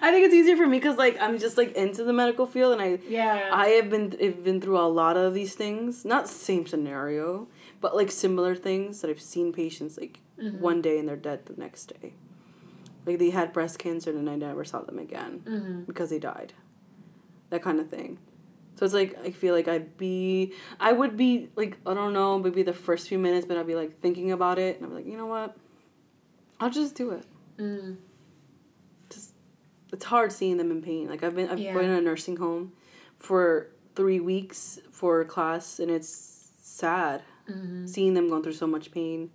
I 0.01 0.11
think 0.11 0.25
it's 0.25 0.33
easier 0.33 0.55
for 0.55 0.65
me 0.67 0.77
because 0.77 0.97
like 0.97 1.17
I'm 1.19 1.37
just 1.37 1.57
like 1.57 1.73
into 1.73 2.03
the 2.03 2.13
medical 2.13 2.45
field 2.45 2.73
and 2.73 2.81
I 2.81 2.99
Yeah. 3.09 3.49
I 3.51 3.67
have 3.69 3.89
been 3.89 4.11
have 4.21 4.43
been 4.43 4.61
through 4.61 4.79
a 4.79 4.87
lot 4.87 5.17
of 5.17 5.33
these 5.33 5.53
things. 5.55 6.05
Not 6.05 6.29
same 6.29 6.65
scenario, 6.65 7.47
but 7.81 7.95
like 7.95 8.09
similar 8.09 8.55
things 8.55 9.01
that 9.01 9.09
I've 9.09 9.21
seen 9.21 9.51
patients 9.51 9.97
like 9.97 10.21
Mhm. 10.41 10.59
one 10.59 10.81
day 10.81 10.97
and 10.97 11.07
they're 11.09 11.15
dead 11.17 11.45
the 11.45 11.55
next 11.57 11.93
day. 11.99 12.13
Like 13.05 13.19
they 13.19 13.31
had 13.31 13.51
breast 13.53 13.79
cancer 13.79 14.11
and 14.11 14.29
I 14.29 14.35
never 14.35 14.63
saw 14.63 14.81
them 14.81 14.99
again 14.99 15.41
mm-hmm. 15.45 15.81
because 15.83 16.09
they 16.09 16.19
died. 16.19 16.53
That 17.49 17.61
kind 17.61 17.79
of 17.79 17.89
thing. 17.89 18.17
So 18.75 18.83
it's 18.85 18.93
like 18.93 19.17
I 19.23 19.31
feel 19.31 19.53
like 19.53 19.67
I'd 19.67 19.97
be 19.97 20.53
I 20.79 20.91
would 20.91 21.15
be 21.15 21.49
like 21.55 21.77
I 21.85 21.93
don't 21.93 22.13
know, 22.13 22.37
maybe 22.39 22.63
the 22.63 22.73
first 22.73 23.07
few 23.07 23.17
minutes, 23.17 23.45
but 23.45 23.57
I'd 23.57 23.67
be 23.67 23.75
like 23.75 24.01
thinking 24.01 24.31
about 24.31 24.59
it 24.59 24.77
and 24.77 24.85
I'm 24.85 24.93
like, 24.93 25.05
you 25.05 25.15
know 25.17 25.27
what? 25.27 25.55
I'll 26.59 26.69
just 26.69 26.95
do 26.95 27.11
it. 27.11 27.25
Mm. 27.57 27.97
Just 29.09 29.31
it's 29.93 30.05
hard 30.05 30.31
seeing 30.31 30.57
them 30.57 30.71
in 30.71 30.81
pain. 30.81 31.07
Like 31.07 31.23
I've 31.23 31.35
been 31.35 31.49
I've 31.49 31.59
Yeah. 31.59 31.73
been 31.73 31.85
in 31.85 31.91
a 31.91 32.01
nursing 32.01 32.37
home 32.37 32.73
for 33.17 33.69
three 33.95 34.19
weeks 34.19 34.79
for 34.91 35.23
class 35.23 35.79
and 35.79 35.89
it's 35.89 36.49
sad. 36.57 37.21
Mm-hmm. 37.49 37.85
Seeing 37.85 38.13
them 38.13 38.27
going 38.27 38.43
through 38.43 38.53
so 38.53 38.67
much 38.67 38.91
pain. 38.91 39.29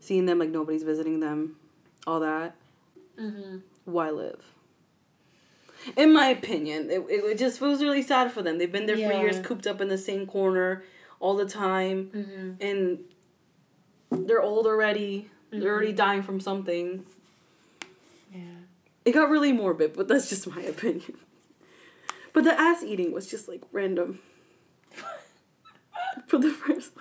Seeing 0.00 0.26
them 0.26 0.38
like 0.38 0.48
nobody's 0.50 0.82
visiting 0.82 1.20
them, 1.20 1.56
all 2.06 2.20
that. 2.20 2.54
Mm-hmm. 3.20 3.58
why 3.84 4.08
live? 4.10 4.42
In 5.96 6.12
my 6.12 6.28
opinion, 6.28 6.90
it, 6.90 7.00
it, 7.08 7.24
it 7.24 7.38
just 7.38 7.58
feels 7.58 7.82
really 7.82 8.02
sad 8.02 8.30
for 8.32 8.42
them. 8.42 8.58
They've 8.58 8.70
been 8.70 8.86
there 8.86 8.96
for 8.96 9.12
years, 9.12 9.38
cooped 9.40 9.66
up 9.66 9.80
in 9.80 9.88
the 9.88 9.98
same 9.98 10.26
corner 10.26 10.84
all 11.20 11.36
the 11.36 11.46
time, 11.46 12.10
Mm-hmm. 12.14 12.50
and 12.60 14.26
they're 14.28 14.42
old 14.42 14.66
already. 14.66 15.28
They're 15.50 15.60
Mm-hmm. 15.60 15.68
already 15.68 15.92
dying 15.92 16.22
from 16.22 16.40
something. 16.40 17.04
Yeah. 18.34 18.40
It 19.04 19.12
got 19.12 19.28
really 19.28 19.52
morbid, 19.52 19.92
but 19.94 20.08
that's 20.08 20.28
just 20.30 20.46
my 20.46 20.62
opinion. 20.74 21.14
But 22.32 22.44
the 22.44 22.58
ass 22.58 22.82
eating 22.82 23.12
was 23.12 23.26
just 23.30 23.48
like 23.48 23.62
random. 23.72 24.20
for 26.26 26.38
the 26.38 26.50
first. 26.50 26.92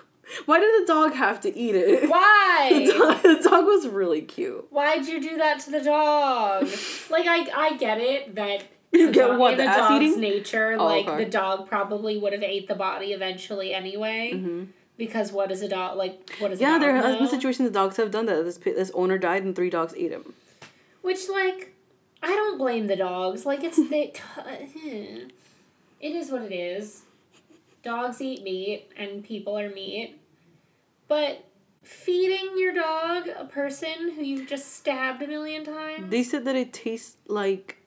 Why 0.46 0.60
did 0.60 0.84
the 0.84 0.88
dog 0.88 1.14
have 1.14 1.40
to 1.42 1.56
eat 1.58 1.76
it? 1.76 2.02
The 2.04 2.08
Why? 2.08 2.86
dog, 2.86 3.24
the 3.24 3.50
dog 3.50 3.66
was 3.66 3.88
really 3.88 4.22
cute. 4.22 4.68
Why'd 4.72 5.06
you 5.08 5.20
do 5.22 5.38
that 5.38 5.60
to 5.62 5.72
the 5.72 5.82
dog? 5.82 6.68
Like 7.10 7.26
I, 7.28 7.48
I 7.56 7.78
get 7.78 8.00
it 8.00 8.36
that 8.36 8.64
You 8.92 9.10
a 9.10 9.12
get 9.12 9.28
dog- 9.28 9.40
what, 9.40 9.58
the 9.58 9.64
ass 9.64 9.78
dog's 9.90 10.04
eating? 10.04 10.20
nature, 10.22 10.76
Oh, 10.78 10.86
like 10.86 11.08
okay. 11.08 11.24
the 11.24 11.30
dog 11.30 11.68
probably 11.68 12.18
would 12.18 12.34
have 12.34 12.44
ate 12.44 12.68
the 12.68 12.76
body 12.76 13.14
eventually 13.14 13.74
anyway. 13.74 14.32
hmm 14.34 14.64
Because 14.98 15.32
what 15.32 15.50
is 15.52 15.62
a 15.62 15.70
dog 15.70 15.98
like? 15.98 16.30
What 16.40 16.52
is 16.52 16.60
Yeah, 16.62 16.70
a 16.70 16.72
dog 16.74 16.82
there 16.82 16.96
has 16.96 17.16
been 17.18 17.28
situations 17.30 17.68
the 17.70 17.74
dogs 17.74 17.98
have 17.98 18.12
done 18.12 18.26
that. 18.28 18.44
This 18.44 18.58
this 18.58 18.92
owner 18.94 19.18
died 19.18 19.44
and 19.44 19.56
three 19.56 19.70
dogs 19.70 19.94
ate 19.98 20.12
him. 20.12 20.34
Which 21.02 21.28
like, 21.30 21.74
I 22.22 22.28
don't 22.30 22.58
blame 22.60 22.88
the 22.88 22.96
dogs. 22.98 23.46
Like 23.46 23.64
it's 23.64 23.78
they. 23.90 24.14
It 26.00 26.16
is 26.16 26.32
what 26.32 26.42
it 26.44 26.52
is. 26.54 27.04
Dogs 27.84 28.22
eat 28.22 28.44
meat, 28.44 28.92
and 28.98 29.24
people 29.24 29.58
are 29.58 29.70
meat. 29.70 30.20
But 31.12 31.44
feeding 31.84 32.58
your 32.58 32.74
dog 32.74 33.28
a 33.38 33.44
person 33.44 34.14
who 34.16 34.24
you've 34.24 34.48
just 34.48 34.78
stabbed 34.78 35.22
a 35.22 35.28
million 35.28 35.66
times. 35.66 36.10
They 36.10 36.24
said 36.24 36.46
that 36.46 36.56
it 36.56 36.72
tastes 36.72 37.18
like 37.28 37.84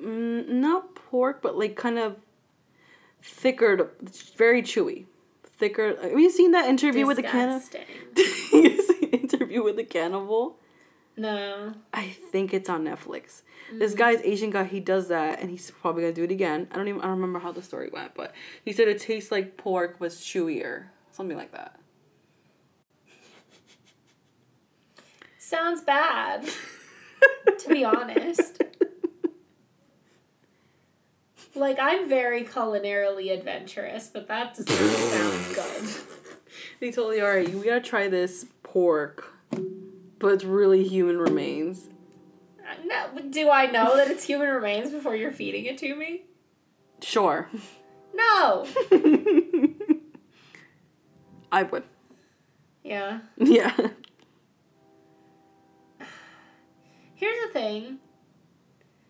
mm, 0.00 0.48
not 0.48 0.94
pork, 0.94 1.42
but 1.42 1.58
like 1.58 1.74
kind 1.74 1.98
of 1.98 2.18
thicker, 3.20 3.90
very 4.36 4.62
chewy, 4.62 5.06
thicker. 5.42 5.96
Have 6.00 6.20
you 6.20 6.30
seen 6.30 6.52
that 6.52 6.68
interview 6.68 7.04
with 7.04 7.16
the 7.16 7.24
cannibal? 7.24 7.58
Disgusting. 8.14 8.52
you 8.62 9.00
the 9.00 9.18
interview 9.20 9.64
with 9.64 9.74
the 9.74 9.82
cannibal? 9.82 10.60
No. 11.16 11.74
I 11.92 12.10
think 12.30 12.54
it's 12.54 12.70
on 12.70 12.84
Netflix. 12.84 13.42
This 13.72 13.94
guy's 13.94 14.20
Asian 14.20 14.50
guy. 14.50 14.62
He 14.62 14.78
does 14.78 15.08
that, 15.08 15.40
and 15.40 15.50
he's 15.50 15.72
probably 15.72 16.02
gonna 16.02 16.14
do 16.14 16.22
it 16.22 16.30
again. 16.30 16.68
I 16.70 16.76
don't 16.76 16.86
even. 16.86 17.00
I 17.00 17.06
don't 17.06 17.16
remember 17.16 17.40
how 17.40 17.50
the 17.50 17.62
story 17.62 17.90
went, 17.92 18.14
but 18.14 18.32
he 18.64 18.72
said 18.72 18.86
it 18.86 19.00
tastes 19.00 19.32
like 19.32 19.56
pork, 19.56 19.98
was 19.98 20.18
chewier, 20.18 20.90
something 21.16 21.36
like 21.36 21.52
that. 21.52 21.80
Sounds 25.38 25.80
bad, 25.80 26.46
to 27.58 27.68
be 27.68 27.84
honest. 27.84 28.62
Like, 31.54 31.78
I'm 31.80 32.06
very 32.06 32.44
culinarily 32.44 33.32
adventurous, 33.32 34.08
but 34.12 34.28
that 34.28 34.56
doesn't 34.56 34.68
sound 34.68 35.54
good. 35.54 35.94
They 36.80 36.90
told 36.90 37.14
you, 37.14 37.24
all 37.24 37.30
right, 37.30 37.48
we 37.48 37.64
gotta 37.64 37.80
try 37.80 38.08
this 38.08 38.44
pork, 38.62 39.32
but 40.18 40.28
it's 40.34 40.44
really 40.44 40.86
human 40.86 41.16
remains. 41.18 41.88
Uh, 42.60 42.74
No, 42.84 43.06
do 43.30 43.48
I 43.48 43.66
know 43.70 43.96
that 43.96 44.10
it's 44.10 44.24
human 44.24 44.48
remains 44.48 44.90
before 44.90 45.16
you're 45.16 45.32
feeding 45.32 45.64
it 45.64 45.78
to 45.78 45.94
me? 45.94 46.24
Sure. 47.00 47.48
No. 48.12 48.66
I 51.56 51.62
would. 51.62 51.84
Yeah. 52.84 53.20
Yeah. 53.38 53.72
Here's 57.14 57.46
the 57.46 57.52
thing. 57.54 57.98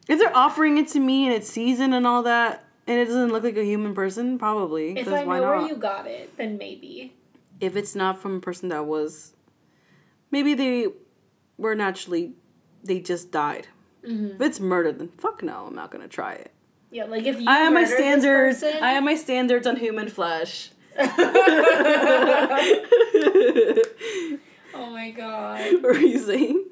If 0.06 0.20
they're 0.20 0.36
offering 0.36 0.78
it 0.78 0.86
to 0.90 1.00
me 1.00 1.26
and 1.26 1.34
it's 1.34 1.48
seasoned 1.48 1.92
and 1.92 2.06
all 2.06 2.22
that, 2.22 2.64
and 2.86 3.00
it 3.00 3.06
doesn't 3.06 3.32
look 3.32 3.42
like 3.42 3.56
a 3.56 3.64
human 3.64 3.96
person, 3.96 4.38
probably. 4.38 4.96
If 4.96 5.08
I 5.08 5.24
know 5.24 5.42
where 5.42 5.66
you 5.66 5.74
got 5.74 6.06
it, 6.06 6.36
then 6.36 6.56
maybe. 6.56 7.14
If 7.58 7.74
it's 7.74 7.96
not 7.96 8.22
from 8.22 8.36
a 8.36 8.40
person 8.40 8.68
that 8.68 8.86
was, 8.86 9.32
maybe 10.30 10.54
they 10.54 10.86
were 11.58 11.74
naturally, 11.74 12.34
they 12.84 13.00
just 13.00 13.32
died. 13.32 13.66
Mm-hmm. 14.06 14.36
If 14.36 14.40
it's 14.40 14.60
murder, 14.60 14.92
then 14.92 15.08
fuck 15.18 15.42
no, 15.42 15.66
I'm 15.66 15.74
not 15.74 15.90
gonna 15.90 16.06
try 16.06 16.34
it. 16.34 16.52
Yeah, 16.92 17.06
like 17.06 17.24
if 17.24 17.40
you 17.40 17.48
I 17.48 17.58
have 17.58 17.72
my 17.72 17.84
standards. 17.86 18.60
person- 18.60 18.84
I 18.84 18.92
have 18.92 19.02
my 19.02 19.16
standards 19.16 19.66
on 19.66 19.74
human 19.74 20.08
flesh. 20.08 20.70
oh 24.74 24.90
my 24.90 25.10
god. 25.10 25.60
what 25.74 25.82
were 25.82 25.98
you 25.98 26.18
saying? 26.18 26.64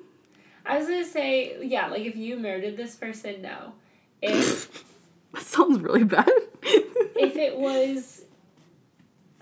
I 0.65 0.79
was 0.79 0.87
gonna 0.87 1.05
say, 1.05 1.59
yeah, 1.63 1.89
like 1.89 2.03
if 2.03 2.17
you 2.17 2.39
murdered 2.39 2.77
this 2.77 2.95
person, 2.97 3.43
no. 3.43 3.75
If 4.23 4.85
That 5.35 5.43
sounds 5.43 5.81
really 5.81 6.05
bad. 6.05 6.31
if 6.63 7.37
it 7.37 7.59
was 7.59 8.23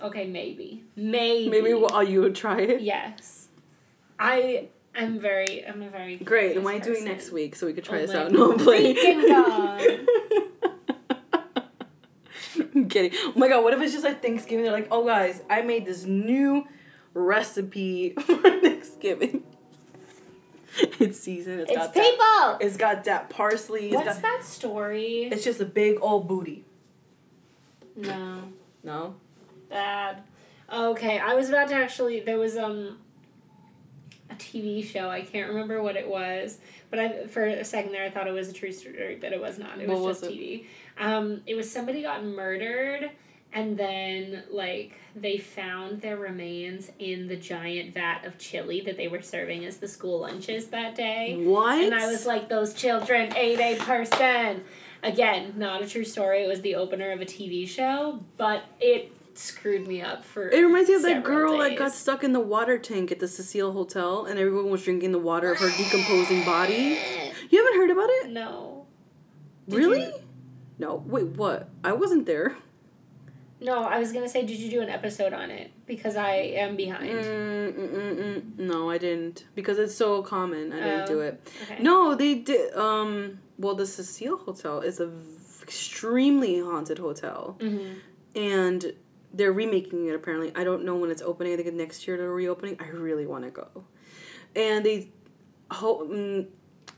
okay, 0.03 0.26
maybe. 0.26 0.83
Maybe. 0.97 1.51
Maybe 1.51 1.74
well, 1.74 2.03
you 2.03 2.22
would 2.22 2.35
try 2.35 2.61
it. 2.61 2.80
Yes. 2.80 3.49
I 4.18 4.68
am 4.95 5.18
very 5.20 5.64
I'm 5.66 5.83
a 5.83 5.91
very 5.91 6.16
Great. 6.16 6.55
Then 6.55 6.64
why 6.64 6.78
doing 6.78 7.05
next 7.05 7.30
week 7.30 7.55
so 7.55 7.66
we 7.66 7.72
could 7.72 7.85
try 7.85 7.99
Oh 7.99 8.07
this 8.07 8.14
out? 8.14 8.33
No, 8.33 8.53
I'm 8.53 8.59
playing. 8.59 8.97
I'm 12.74 12.88
kidding. 12.88 13.12
Oh 13.24 13.32
my 13.36 13.48
god, 13.48 13.62
what 13.64 13.74
if 13.74 13.80
it's 13.80 13.92
just 13.92 14.04
like 14.04 14.22
Thanksgiving? 14.22 14.64
They're 14.64 14.72
like, 14.72 14.88
oh 14.90 15.04
guys, 15.06 15.42
I 15.50 15.62
made 15.62 15.84
this 15.86 16.04
new 16.04 16.66
recipe 17.14 18.10
for 18.20 18.36
Thanksgiving. 18.60 19.42
it's 20.98 21.18
seasoned. 21.20 21.60
It's, 21.62 21.70
It's 21.70 21.78
got 21.78 21.94
that. 21.94 22.56
It's 22.60 22.76
got 22.76 23.04
that 23.04 23.28
parsley. 23.30 23.86
It's 23.88 23.94
What's 23.94 24.14
got, 24.14 24.22
that 24.22 24.44
story? 24.44 25.24
It's 25.30 25.44
just 25.44 25.60
a 25.60 25.66
big 25.66 25.98
old 26.00 26.26
booty. 26.28 26.64
no. 27.96 28.42
No. 28.84 29.14
Bad. 29.68 30.22
Okay, 30.72 31.18
I 31.18 31.34
was 31.34 31.48
about 31.48 31.68
to 31.68 31.74
actually. 31.74 32.20
There 32.20 32.38
was 32.38 32.56
um 32.56 32.98
a 34.30 34.34
TV 34.34 34.84
show. 34.84 35.08
I 35.10 35.20
can't 35.22 35.48
remember 35.50 35.82
what 35.82 35.96
it 35.96 36.08
was, 36.08 36.58
but 36.90 36.98
I 36.98 37.26
for 37.26 37.44
a 37.44 37.64
second 37.64 37.92
there 37.92 38.04
I 38.04 38.10
thought 38.10 38.26
it 38.26 38.32
was 38.32 38.48
a 38.48 38.52
true 38.52 38.72
story, 38.72 39.18
but 39.20 39.32
it 39.32 39.40
was 39.40 39.58
not. 39.58 39.78
It 39.78 39.88
was 39.88 39.98
What 39.98 40.06
was 40.08 40.20
just 40.20 40.32
it? 40.32 40.38
TV. 40.38 40.64
Um, 40.99 41.43
it 41.47 41.55
was 41.55 41.70
somebody 41.70 42.03
got 42.03 42.24
murdered, 42.24 43.11
and 43.53 43.76
then 43.76 44.45
like 44.51 44.93
they 45.14 45.38
found 45.38 46.01
their 46.01 46.16
remains 46.16 46.90
in 46.99 47.28
the 47.28 47.36
giant 47.36 47.95
vat 47.95 48.24
of 48.24 48.38
chili 48.38 48.80
that 48.82 48.97
they 48.97 49.09
were 49.09 49.22
serving 49.22 49.64
as 49.64 49.76
the 49.78 49.88
school 49.88 50.20
lunches 50.20 50.68
that 50.68 50.95
day. 50.95 51.36
What? 51.38 51.82
And 51.82 51.95
I 51.95 52.07
was 52.07 52.24
like, 52.26 52.49
those 52.49 52.72
children 52.74 53.34
ate 53.36 53.61
a 53.61 53.76
person. 53.82 54.64
Again, 55.03 55.55
not 55.57 55.82
a 55.82 55.88
true 55.88 56.05
story. 56.05 56.45
It 56.45 56.49
was 56.49 56.61
the 56.61 56.76
opener 56.76 57.11
of 57.11 57.20
a 57.20 57.24
TV 57.24 57.68
show, 57.68 58.20
but 58.36 58.62
it 58.80 59.12
screwed 59.34 59.86
me 59.86 60.01
up 60.01 60.24
for. 60.24 60.49
It 60.49 60.61
reminds 60.61 60.88
me 60.88 60.95
of 60.95 61.03
that 61.03 61.24
girl 61.24 61.59
that 61.59 61.76
got 61.76 61.93
stuck 61.93 62.22
in 62.24 62.32
the 62.32 62.40
water 62.40 62.78
tank 62.78 63.11
at 63.11 63.18
the 63.18 63.28
Cecil 63.28 63.72
Hotel, 63.72 64.26
and 64.26 64.38
everyone 64.38 64.70
was 64.70 64.84
drinking 64.84 65.12
the 65.12 65.18
water 65.18 65.53
of 65.53 65.59
her 65.59 65.70
decomposing 65.70 66.45
body. 66.45 66.99
You 67.51 67.64
haven't 67.64 67.80
heard 67.80 67.90
about 67.90 68.09
it? 68.09 68.30
No. 68.30 68.86
Did 69.68 69.76
really? 69.76 70.03
you- 70.05 70.14
No. 70.83 71.03
Wait, 71.07 71.26
what? 71.41 71.68
I 71.85 71.93
wasn't 71.93 72.26
there. 72.26 72.57
No, 73.61 73.85
I 73.85 73.99
was 74.01 74.11
gonna 74.12 74.28
say, 74.28 74.45
did 74.45 74.59
you 74.59 74.68
do 74.76 74.80
an 74.83 74.89
episode 74.89 75.33
on 75.33 75.49
it? 75.51 75.70
Because 75.87 76.16
I 76.16 76.35
am 76.64 76.74
behind. 76.74 77.11
Mm, 77.11 77.72
mm, 77.72 77.89
mm, 77.95 78.16
mm. 78.18 78.59
No, 78.59 78.91
I 78.91 78.99
didn't 78.99 79.45
because 79.55 79.78
it's 79.78 79.95
so 79.95 80.20
common. 80.22 80.72
I 80.72 80.80
didn't 80.80 81.07
do 81.07 81.18
Oh, 81.20 81.28
it. 81.28 81.49
Okay. 81.62 81.83
No, 81.83 82.16
they 82.16 82.35
did. 82.35 82.74
Um, 82.74 83.39
well, 83.59 83.76
the 83.76 83.87
Cecil 83.87 84.37
Hotel 84.39 84.80
is 84.80 84.99
a 84.99 85.07
v- 85.07 85.62
extremely 85.62 86.59
haunted 86.59 86.99
hotel, 86.99 87.57
Mm-hmm. 87.61 87.93
and 88.35 88.93
they're 89.33 89.53
remaking 89.53 90.09
it. 90.09 90.14
Apparently, 90.16 90.51
I 90.57 90.64
don't 90.64 90.85
know 90.85 90.97
when 90.97 91.11
it's 91.12 91.22
opening. 91.22 91.53
I 91.53 91.57
think 91.62 91.72
next 91.74 92.09
year 92.09 92.16
they're 92.16 92.33
reopening. 92.45 92.76
I 92.80 92.89
really 92.89 93.26
want 93.26 93.45
to 93.45 93.51
go, 93.51 93.68
and 94.57 94.85
they, 94.85 95.11
ho- 95.70 96.05
mm, 96.11 96.47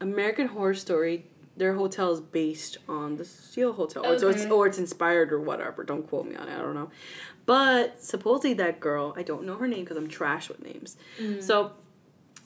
American 0.01 0.47
Horror 0.49 0.75
Story. 0.75 1.27
Their 1.57 1.75
hotel 1.75 2.13
is 2.13 2.21
based 2.21 2.79
on 2.89 3.17
the 3.17 3.25
Cecil 3.25 3.75
Hotel, 3.75 4.05
or, 4.05 4.19
so 4.19 4.29
it's 4.29 4.45
or 4.47 4.67
it's 4.67 4.79
inspired 4.79 5.33
or 5.33 5.41
whatever. 5.41 5.85
Don't 5.85 6.07
quote 6.09 6.27
me 6.27 6.35
on 6.35 6.49
it. 6.49 6.55
I 6.55 6.61
don't 6.61 6.75
know, 6.75 6.91
but 7.47 8.03
supposedly 8.03 8.55
that 8.55 8.81
girl. 8.81 9.15
I 9.17 9.23
don't 9.23 9.45
know 9.45 9.57
her 9.57 9.69
name 9.69 9.81
because 9.85 9.97
I'm 9.97 10.09
trash 10.09 10.49
with 10.49 10.63
names. 10.63 10.97
Mm-hmm. 11.21 11.41
So 11.41 11.73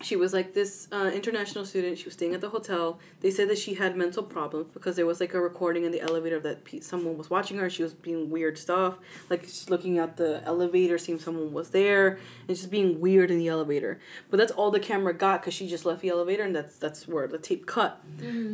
she 0.00 0.14
was 0.14 0.32
like 0.32 0.54
this 0.54 0.86
uh, 0.92 1.10
international 1.12 1.64
student. 1.64 1.98
She 1.98 2.04
was 2.04 2.14
staying 2.14 2.34
at 2.34 2.40
the 2.40 2.50
hotel. 2.50 3.00
They 3.20 3.30
said 3.32 3.48
that 3.48 3.58
she 3.58 3.74
had 3.74 3.96
mental 3.96 4.22
problems 4.22 4.68
because 4.72 4.94
there 4.94 5.06
was 5.06 5.18
like 5.20 5.34
a 5.34 5.40
recording 5.40 5.84
in 5.84 5.90
the 5.90 6.00
elevator 6.00 6.38
that 6.40 6.64
pe- 6.64 6.80
someone 6.80 7.18
was 7.18 7.28
watching 7.30 7.58
her. 7.58 7.68
She 7.68 7.82
was 7.82 7.94
being 7.94 8.30
weird 8.30 8.58
stuff, 8.58 8.94
like 9.28 9.42
she's 9.42 9.68
looking 9.70 9.98
at 9.98 10.16
the 10.16 10.40
elevator, 10.44 10.98
seeing 10.98 11.18
someone 11.18 11.52
was 11.52 11.70
there, 11.70 12.18
and 12.46 12.56
just 12.56 12.70
being 12.70 13.00
weird 13.00 13.30
in 13.30 13.38
the 13.38 13.48
elevator. 13.48 13.98
But 14.30 14.36
that's 14.36 14.52
all 14.52 14.70
the 14.70 14.78
camera 14.80 15.12
got 15.14 15.40
because 15.42 15.54
she 15.54 15.66
just 15.66 15.84
left 15.84 16.00
the 16.00 16.10
elevator, 16.10 16.44
and 16.44 16.54
that's 16.54 16.76
that's 16.76 17.08
where 17.08 17.26
the 17.26 17.38
tape 17.38 17.66
cut. 17.66 18.00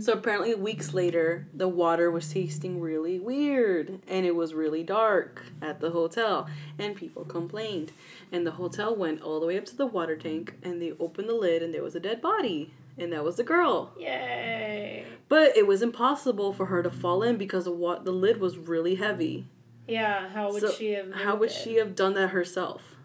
So 0.01 0.13
apparently, 0.15 0.55
weeks 0.55 0.95
later, 0.95 1.47
the 1.53 1.69
water 1.69 2.11
was 2.11 2.33
tasting 2.33 2.81
really 2.81 3.19
weird, 3.19 4.01
and 4.09 4.25
it 4.25 4.35
was 4.35 4.55
really 4.55 4.83
dark 4.83 5.43
at 5.61 5.81
the 5.81 5.91
hotel, 5.91 6.49
and 6.79 6.97
people 6.97 7.25
complained. 7.25 7.93
And 8.35 8.45
the 8.45 8.51
hotel 8.51 8.97
went 8.97 9.23
all 9.23 9.39
the 9.39 9.47
way 9.47 9.57
up 9.57 9.65
to 9.67 9.77
the 9.77 9.87
water 9.87 10.17
tank, 10.17 10.55
and 10.65 10.83
they 10.83 10.91
opened 10.99 11.29
the 11.29 11.35
lid, 11.35 11.63
and 11.63 11.73
there 11.73 11.85
was 11.85 11.95
a 11.95 12.01
dead 12.01 12.21
body, 12.21 12.75
and 12.99 13.13
that 13.13 13.23
was 13.23 13.37
the 13.37 13.45
girl. 13.45 13.93
Yay. 13.97 15.07
But 15.29 15.57
it 15.57 15.69
was 15.69 15.83
impossible 15.83 16.53
for 16.53 16.67
her 16.67 16.83
to 16.83 16.91
fall 16.91 17.23
in 17.23 17.37
because 17.37 17.65
the 17.67 17.71
wa- 17.71 18.01
the 18.01 18.11
lid 18.11 18.41
was 18.41 18.59
really 18.59 18.97
heavy. 18.97 19.47
Yeah. 19.87 20.29
How 20.31 20.51
would 20.51 20.63
So, 20.63 20.73
she 20.73 20.91
have? 20.95 21.13
How 21.15 21.37
would 21.37 21.51
moved 21.51 21.63
she 21.63 21.77
have 21.77 21.95
done 21.95 22.15
that 22.15 22.31
herself? 22.31 22.97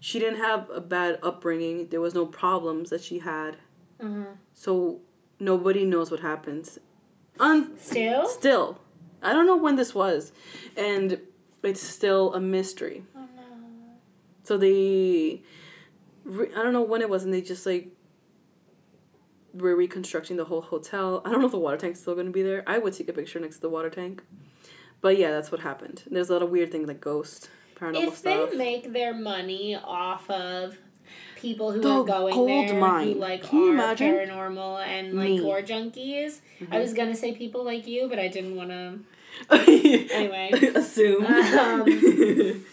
She 0.00 0.18
didn't 0.18 0.38
have 0.40 0.70
a 0.70 0.80
bad 0.80 1.18
upbringing. 1.22 1.88
There 1.88 2.00
was 2.00 2.14
no 2.14 2.24
problems 2.24 2.88
that 2.88 3.02
she 3.02 3.18
had. 3.18 3.58
Mhm. 4.00 4.38
So 4.54 5.02
nobody 5.38 5.84
knows 5.84 6.10
what 6.10 6.20
happens. 6.20 6.78
Un- 7.38 7.76
Still. 7.76 8.26
Still, 8.28 8.78
I 9.22 9.34
don't 9.34 9.44
know 9.46 9.56
when 9.56 9.76
this 9.76 9.94
was, 9.94 10.32
and 10.74 11.20
it's 11.62 11.82
still 11.82 12.32
a 12.34 12.40
mystery. 12.40 13.04
So 14.44 14.56
they, 14.56 15.42
re- 16.24 16.50
I 16.56 16.62
don't 16.62 16.72
know 16.72 16.82
when 16.82 17.00
it 17.00 17.08
was, 17.10 17.24
and 17.24 17.32
they 17.32 17.40
just 17.42 17.64
like 17.66 17.88
were 19.54 19.76
reconstructing 19.76 20.36
the 20.36 20.44
whole 20.44 20.62
hotel. 20.62 21.22
I 21.24 21.30
don't 21.30 21.40
know 21.40 21.46
if 21.46 21.52
the 21.52 21.58
water 21.58 21.76
tank's 21.76 22.00
still 22.00 22.14
gonna 22.14 22.30
be 22.30 22.42
there. 22.42 22.62
I 22.66 22.78
would 22.78 22.92
take 22.94 23.08
a 23.08 23.12
picture 23.12 23.38
next 23.38 23.56
to 23.56 23.62
the 23.62 23.68
water 23.70 23.90
tank, 23.90 24.22
but 25.00 25.18
yeah, 25.18 25.30
that's 25.30 25.50
what 25.52 25.60
happened. 25.60 26.02
There's 26.10 26.30
a 26.30 26.32
lot 26.32 26.42
of 26.42 26.50
weird 26.50 26.72
things 26.72 26.88
like 26.88 27.00
ghosts, 27.00 27.48
paranormal 27.76 28.08
If 28.08 28.16
stuff. 28.16 28.50
they 28.50 28.56
make 28.56 28.92
their 28.92 29.14
money 29.14 29.76
off 29.76 30.28
of 30.30 30.76
people 31.36 31.72
who 31.72 31.80
The 31.82 31.90
are 31.90 32.04
going 32.04 32.34
gold 32.34 32.68
there 32.68 32.80
mine. 32.80 33.08
who 33.08 33.14
like 33.14 33.42
Can 33.42 33.58
you 33.58 33.70
are 33.70 33.74
imagine? 33.74 34.14
paranormal 34.14 34.86
and 34.86 35.14
like 35.14 35.28
Me. 35.28 35.38
Mm-hmm. 35.40 35.72
junkies. 35.72 36.40
I 36.70 36.78
was 36.80 36.94
gonna 36.94 37.14
say 37.16 37.32
people 37.34 37.64
like 37.64 37.86
you, 37.86 38.08
but 38.08 38.18
I 38.18 38.28
didn't 38.28 38.56
want 38.56 38.70
to. 38.70 38.98
Anyway. 40.12 40.50
assume. 40.74 41.24
Um, 41.26 41.84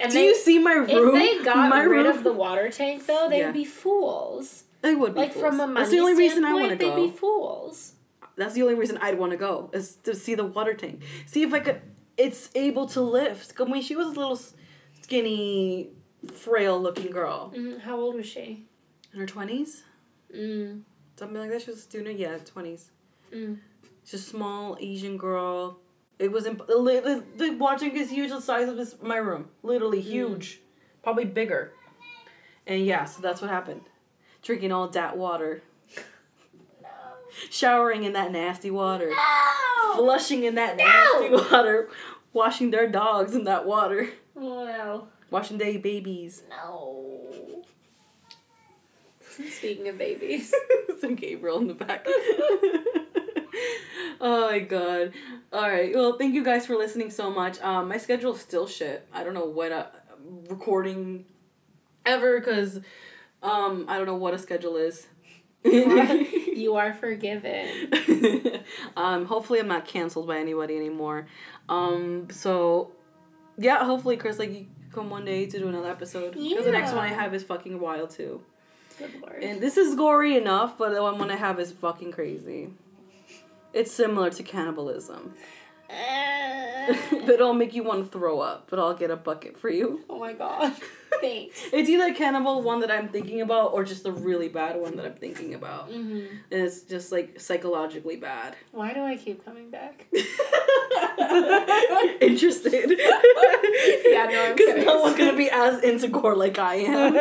And 0.00 0.12
Do 0.12 0.18
they, 0.18 0.26
you 0.26 0.34
see 0.36 0.58
my 0.58 0.72
room? 0.74 1.16
if 1.16 1.38
they 1.38 1.44
got 1.44 1.68
my 1.68 1.82
rid 1.82 2.06
room? 2.06 2.16
of 2.16 2.22
the 2.24 2.32
water 2.32 2.68
tank, 2.70 3.06
though, 3.06 3.28
they'd 3.28 3.38
Yeah. 3.38 3.52
be 3.52 3.64
fools. 3.64 4.64
I 4.84 4.94
would 4.94 5.14
be 5.14 5.20
Like 5.20 5.32
fools. 5.32 5.44
from 5.44 5.54
a 5.60 5.66
money 5.66 5.74
That's 5.80 5.90
the 5.90 5.98
only 6.00 6.14
reason 6.14 6.44
I 6.44 6.52
want 6.54 6.70
to 6.70 6.76
standpoint, 6.76 6.96
they'd 6.96 7.10
be 7.12 7.16
fools. 7.16 7.92
That's 8.36 8.54
the 8.54 8.62
only 8.62 8.74
reason 8.74 8.96
I'd 8.98 9.18
want 9.18 9.32
to 9.32 9.36
go 9.38 9.70
is 9.72 9.96
to 10.04 10.14
see 10.14 10.34
the 10.36 10.44
water 10.44 10.72
tank. 10.74 11.02
See 11.26 11.42
if 11.42 11.52
I 11.52 11.60
could. 11.60 11.80
It's 12.16 12.50
able 12.54 12.86
to 12.88 13.00
lift. 13.00 13.54
I 13.60 13.64
mean, 13.64 13.82
she 13.82 13.96
was 13.96 14.06
a 14.08 14.10
little 14.10 14.38
skinny, 15.02 15.90
frail-looking 16.32 17.10
girl 17.10 17.52
Mm, 17.56 17.80
how 17.80 17.96
old 17.98 18.14
was 18.16 18.26
she? 18.26 18.66
in 19.12 19.20
her 19.20 19.26
twenties, 19.26 19.82
Mm, 20.34 20.82
something 21.16 21.38
like 21.38 21.50
that. 21.50 21.62
She 21.62 21.70
was 21.70 21.78
a 21.78 21.82
student, 21.82 22.18
yeah, 22.18 22.36
twenties. 22.38 22.90
mm. 23.32 23.58
She's 24.04 24.20
a 24.20 24.22
small 24.22 24.76
Asian 24.80 25.16
girl. 25.16 25.78
It 26.18 26.32
was 26.32 26.46
imp- 26.46 26.66
the, 26.66 27.22
the, 27.36 27.44
the 27.44 27.54
water 27.56 27.80
tank 27.80 27.94
is 27.94 28.10
huge, 28.10 28.30
the 28.30 28.40
size 28.40 28.68
of 28.68 28.76
this 28.76 28.96
my 29.00 29.16
room, 29.16 29.48
literally 29.62 30.00
mm. 30.00 30.06
huge, 30.06 30.60
probably 31.02 31.24
bigger. 31.24 31.72
And 32.66 32.84
yeah, 32.84 33.04
so 33.04 33.22
that's 33.22 33.40
what 33.40 33.50
happened. 33.50 33.82
Drinking 34.42 34.72
all 34.72 34.88
that 34.88 35.16
water, 35.16 35.62
showering 37.50 38.04
in 38.04 38.12
that 38.14 38.32
nasty 38.32 38.70
water. 38.70 39.10
No! 39.10 39.94
flushing 39.94 40.44
in 40.44 40.54
that 40.56 40.76
No! 40.76 40.84
nasty 40.84 41.30
water, 41.52 41.88
washing 42.32 42.70
their 42.70 42.88
dogs 42.88 43.34
in 43.34 43.44
that 43.44 43.66
water, 43.66 44.10
no. 44.36 45.08
washing 45.30 45.58
their 45.58 45.78
babies. 45.78 46.42
No. 46.50 47.64
Speaking 49.50 49.86
of 49.88 49.98
babies. 49.98 50.52
Some 51.00 51.14
Gabriel 51.14 51.58
in 51.58 51.68
the 51.68 51.74
back. 51.74 52.06
oh 54.20 54.50
my 54.50 54.58
god. 54.60 55.12
Alright, 55.52 55.94
well, 55.94 56.16
thank 56.18 56.34
you 56.34 56.44
guys 56.44 56.66
for 56.66 56.76
listening 56.76 57.10
so 57.10 57.30
much. 57.30 57.60
Um, 57.60 57.88
my 57.88 57.98
schedule's 57.98 58.40
still 58.40 58.66
shit. 58.66 59.06
I 59.12 59.24
don't 59.24 59.34
know 59.34 59.46
what 59.46 59.72
a 59.72 59.88
recording 60.48 61.24
ever 62.04 62.38
because 62.38 62.80
um, 63.42 63.84
I 63.88 63.96
don't 63.96 64.06
know 64.06 64.16
what 64.16 64.34
a 64.34 64.38
schedule 64.38 64.76
is. 64.76 65.06
You 65.64 65.98
are, 65.98 66.14
you 66.14 66.76
are 66.76 66.94
forgiven. 66.94 67.92
um, 68.96 69.26
hopefully 69.26 69.60
I'm 69.60 69.68
not 69.68 69.86
canceled 69.86 70.26
by 70.26 70.38
anybody 70.38 70.76
anymore. 70.76 71.26
Um, 71.68 72.28
so 72.30 72.92
yeah, 73.56 73.84
hopefully 73.84 74.16
Chris, 74.16 74.38
like 74.38 74.52
you 74.52 74.66
come 74.92 75.10
one 75.10 75.24
day 75.24 75.46
to 75.46 75.58
do 75.58 75.68
another 75.68 75.90
episode 75.90 76.34
because 76.34 76.64
the 76.64 76.72
next 76.72 76.92
one 76.92 77.04
I 77.04 77.08
have 77.08 77.34
is 77.34 77.42
fucking 77.42 77.78
wild 77.78 78.10
too. 78.10 78.42
Good 78.98 79.20
lord. 79.20 79.42
And 79.42 79.60
this 79.60 79.76
is 79.76 79.94
gory 79.94 80.36
enough, 80.36 80.76
but 80.78 80.92
the 80.92 81.02
one 81.02 81.30
I 81.30 81.36
have 81.36 81.60
is 81.60 81.70
fucking 81.72 82.12
crazy. 82.12 82.70
It's 83.72 83.92
similar 83.92 84.30
to 84.30 84.42
cannibalism. 84.42 85.34
It'll 87.12 87.54
make 87.54 87.72
you 87.74 87.82
want 87.82 88.04
to 88.04 88.18
throw 88.18 88.40
up, 88.40 88.66
but 88.68 88.78
I'll 88.78 88.94
get 88.94 89.10
a 89.10 89.16
bucket 89.16 89.58
for 89.58 89.70
you. 89.70 90.04
oh 90.10 90.18
my 90.18 90.32
god. 90.34 90.74
Thanks. 91.20 91.60
It's 91.72 91.88
either 91.88 92.12
cannibal 92.14 92.62
one 92.62 92.80
that 92.80 92.90
I'm 92.90 93.08
thinking 93.08 93.40
about 93.40 93.72
or 93.72 93.82
just 93.84 94.02
the 94.04 94.12
really 94.12 94.48
bad 94.48 94.76
one 94.80 94.96
that 94.96 95.06
I'm 95.06 95.14
thinking 95.14 95.54
about. 95.54 95.88
hmm 95.90 96.26
And 96.50 96.62
it's 96.62 96.82
just 96.82 97.10
like 97.10 97.40
psychologically 97.40 98.16
bad. 98.16 98.54
Why 98.72 98.92
do 98.92 99.00
I 99.02 99.16
keep 99.16 99.44
coming 99.44 99.70
back? 99.70 100.06
Interested. 102.20 102.90
Yeah, 102.90 104.26
no, 104.30 104.44
I'm 104.50 104.56
Because 104.56 104.84
no 104.84 105.00
one's 105.00 105.16
gonna 105.16 105.36
be 105.36 105.50
as 105.50 105.82
into 105.82 106.08
gore 106.08 106.36
like 106.36 106.58
I 106.58 106.74
am. 106.76 107.14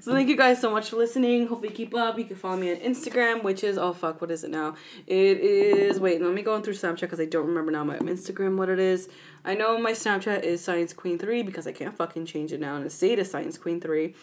So 0.00 0.12
thank 0.14 0.28
you 0.28 0.36
guys 0.36 0.60
so 0.60 0.70
much 0.70 0.90
for 0.90 0.96
listening. 0.96 1.46
Hopefully 1.46 1.72
keep 1.72 1.94
up. 1.94 2.18
You 2.18 2.24
can 2.24 2.36
follow 2.36 2.56
me 2.56 2.70
on 2.70 2.78
Instagram, 2.78 3.42
which 3.42 3.62
is 3.62 3.78
oh 3.78 3.92
fuck, 3.92 4.20
what 4.20 4.30
is 4.30 4.44
it 4.44 4.50
now? 4.50 4.74
It 5.06 5.38
is 5.38 6.00
wait, 6.00 6.20
let 6.20 6.32
me 6.32 6.42
go 6.42 6.54
on 6.54 6.62
through 6.62 6.74
Snapchat 6.74 7.02
because 7.02 7.20
I 7.20 7.26
don't 7.26 7.46
remember 7.46 7.72
now 7.72 7.84
my 7.84 7.98
Instagram 7.98 8.56
what 8.56 8.68
it 8.68 8.78
is. 8.78 9.08
I 9.44 9.54
know 9.54 9.78
my 9.78 9.92
Snapchat 9.92 10.42
is 10.42 10.62
Science 10.62 10.92
Queen 10.92 11.18
3 11.18 11.42
because 11.42 11.66
I 11.66 11.72
can't 11.72 11.96
fucking 11.96 12.26
change 12.26 12.52
it 12.52 12.60
now 12.60 12.76
and 12.76 12.90
say 12.90 13.12
it 13.12 13.18
is 13.18 13.30
Science 13.30 13.58
Queen 13.58 13.80
3. 13.80 14.14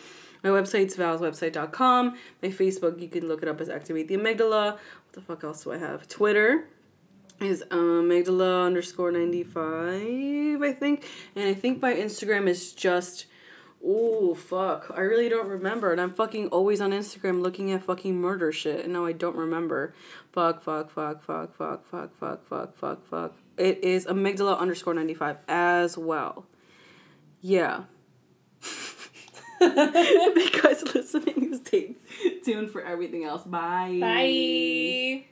My 0.43 0.49
website's 0.49 0.95
valswebsite.com. 0.95 2.18
My 2.43 2.49
Facebook, 2.49 3.01
you 3.01 3.07
can 3.07 3.28
look 3.28 3.41
it 3.41 3.49
up 3.49 3.59
as 3.59 3.70
Activate 3.70 4.07
the 4.07 4.18
Amygdala. 4.18 4.74
What 4.74 5.13
the 5.13 5.22
fuck 5.22 5.43
else 5.43 5.63
do 5.63 5.72
I 5.72 5.78
have? 5.78 6.07
Twitter 6.07 6.68
is 7.41 7.63
um, 7.72 8.09
amygdala 8.09 8.66
underscore 8.66 9.11
95, 9.11 10.61
I 10.61 10.72
think. 10.72 11.05
And 11.36 11.47
I 11.47 11.53
think 11.53 11.82
my 11.82 11.93
Instagram 11.93 12.47
is 12.47 12.74
just 12.74 13.26
Oh 13.88 14.34
fuck! 14.34 14.92
I 14.96 15.02
really 15.02 15.30
don't 15.30 15.48
remember, 15.48 15.92
and 15.92 16.02
I'm 16.02 16.12
fucking 16.12 16.48
always 16.48 16.82
on 16.82 16.90
Instagram 16.92 17.44
looking 17.44 17.72
at 17.72 17.84
fucking 17.84 18.20
murder 18.20 18.52
shit, 18.52 18.84
and 18.84 18.94
now 18.94 19.06
I 19.06 19.12
don't 19.12 19.36
remember. 19.36 19.94
Fuck, 20.32 20.64
fuck, 20.64 20.90
fuck, 20.90 21.24
fuck, 21.24 21.56
fuck, 21.56 21.86
fuck, 21.86 22.18
fuck, 22.20 22.48
fuck, 22.48 22.76
fuck, 22.78 23.08
fuck. 23.08 23.34
It 23.58 23.84
is 23.84 24.08
amygdala 24.08 24.58
underscore 24.58 24.96
ninety 24.96 25.14
five 25.14 25.38
as 25.48 25.98
well. 25.98 26.48
Yeah. 27.42 27.84
because 29.60 30.84
listening. 30.96 31.62
Stay 31.64 31.96
tuned 32.44 32.72
for 32.72 32.82
everything 32.82 33.24
else. 33.24 33.44
Bye. 33.44 33.98
Bye. 34.02 35.26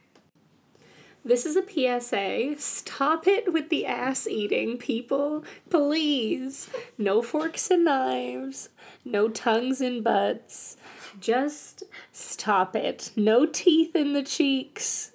This 1.25 1.45
is 1.45 1.55
a 1.55 1.63
PSA. 1.63 2.59
Stop 2.59 3.27
it 3.27 3.53
with 3.53 3.69
the 3.69 3.85
ass 3.85 4.27
eating, 4.27 4.77
people. 4.77 5.45
Please. 5.69 6.69
No 6.97 7.21
forks 7.21 7.71
and 7.71 7.85
knives. 7.85 8.67
No 9.05 9.29
tongues 9.29 9.79
and 9.79 10.03
butts. 10.03 10.75
Just 11.21 11.83
stop 12.11 12.75
it. 12.75 13.11
No 13.15 13.45
teeth 13.45 13.95
in 13.95 14.11
the 14.11 14.23
cheeks. 14.23 15.13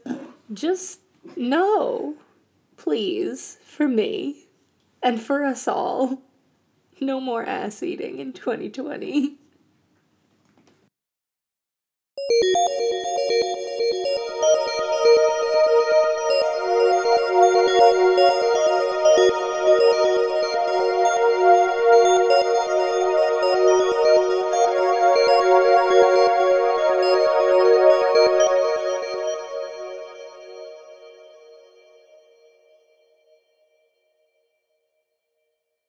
Just 0.51 1.01
no. 1.37 2.15
Please. 2.79 3.59
For 3.63 3.87
me. 3.87 4.49
And 5.03 5.21
for 5.21 5.45
us 5.45 5.69
all. 5.69 6.23
No 7.03 7.21
more 7.21 7.45
ass 7.45 7.83
eating 7.83 8.19
in 8.19 8.33
2020. 8.33 9.37